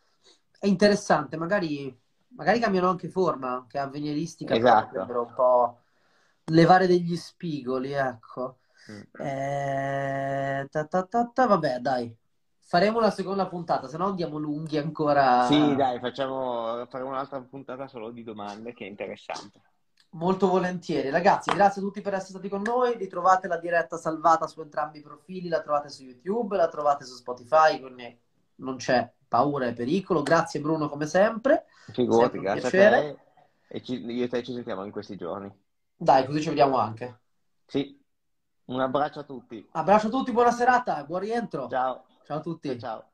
è 0.58 0.66
interessante. 0.66 1.36
Magari, 1.36 1.96
magari 2.28 2.58
cambiano 2.60 2.88
anche 2.88 3.08
forma, 3.08 3.66
che 3.68 3.78
avveniristica 3.78 4.56
però 4.56 4.76
Esatto. 4.76 4.86
potrebbero 4.86 5.22
un 5.22 5.34
po' 5.34 5.80
levare 6.46 6.86
degli 6.86 7.16
spigoli, 7.16 7.92
ecco. 7.92 8.58
Mm. 8.90 9.00
Eh, 9.18 10.66
ta 10.70 10.84
ta 10.86 11.02
ta 11.04 11.26
ta, 11.32 11.46
vabbè, 11.46 11.78
dai, 11.80 12.14
faremo 12.60 12.98
una 12.98 13.10
seconda 13.10 13.46
puntata, 13.48 13.88
se 13.88 13.96
no 13.96 14.06
andiamo 14.06 14.38
lunghi 14.38 14.78
ancora. 14.78 15.46
Sì, 15.46 15.74
dai, 15.76 15.98
facciamo, 16.00 16.84
faremo 16.88 17.10
un'altra 17.10 17.40
puntata 17.40 17.86
solo 17.88 18.10
di 18.10 18.22
domande 18.22 18.74
che 18.74 18.84
è 18.84 18.88
interessante. 18.88 19.60
Molto 20.10 20.48
volentieri. 20.48 21.10
Ragazzi, 21.10 21.50
grazie 21.52 21.80
a 21.82 21.84
tutti 21.84 22.00
per 22.00 22.14
essere 22.14 22.30
stati 22.30 22.48
con 22.48 22.62
noi. 22.62 22.96
Ritrovate 22.96 23.48
la 23.48 23.58
diretta 23.58 23.98
salvata 23.98 24.46
su 24.46 24.62
entrambi 24.62 24.98
i 24.98 25.02
profili, 25.02 25.48
la 25.48 25.60
trovate 25.60 25.90
su 25.90 26.04
YouTube, 26.04 26.56
la 26.56 26.68
trovate 26.68 27.04
su 27.04 27.14
Spotify, 27.14 27.78
quindi 27.80 28.18
non 28.56 28.76
c'è 28.76 29.12
paura 29.28 29.66
e 29.66 29.74
pericolo. 29.74 30.22
Grazie 30.22 30.60
Bruno 30.60 30.88
come 30.88 31.06
sempre, 31.06 31.66
Figurati, 31.92 32.38
sempre 32.38 32.44
grazie 32.44 32.68
a 32.68 32.70
piacere. 32.70 33.08
te 33.08 33.18
e 33.68 33.82
ci- 33.82 34.04
io 34.04 34.24
e 34.24 34.28
te 34.28 34.42
ci 34.44 34.52
sentiamo 34.52 34.84
in 34.84 34.92
questi 34.92 35.16
giorni. 35.16 35.52
Dai, 35.98 36.24
così 36.24 36.40
ci 36.40 36.48
vediamo 36.48 36.78
anche. 36.78 37.18
Sì, 37.66 38.02
un 38.66 38.80
abbraccio 38.80 39.20
a 39.20 39.24
tutti. 39.24 39.66
Abbraccio 39.72 40.06
a 40.06 40.10
tutti, 40.10 40.32
buona 40.32 40.50
serata, 40.50 41.04
buon 41.04 41.20
rientro. 41.20 41.68
Ciao, 41.68 42.04
Ciao 42.24 42.38
a 42.38 42.40
tutti. 42.40 42.78
ciao. 42.78 43.10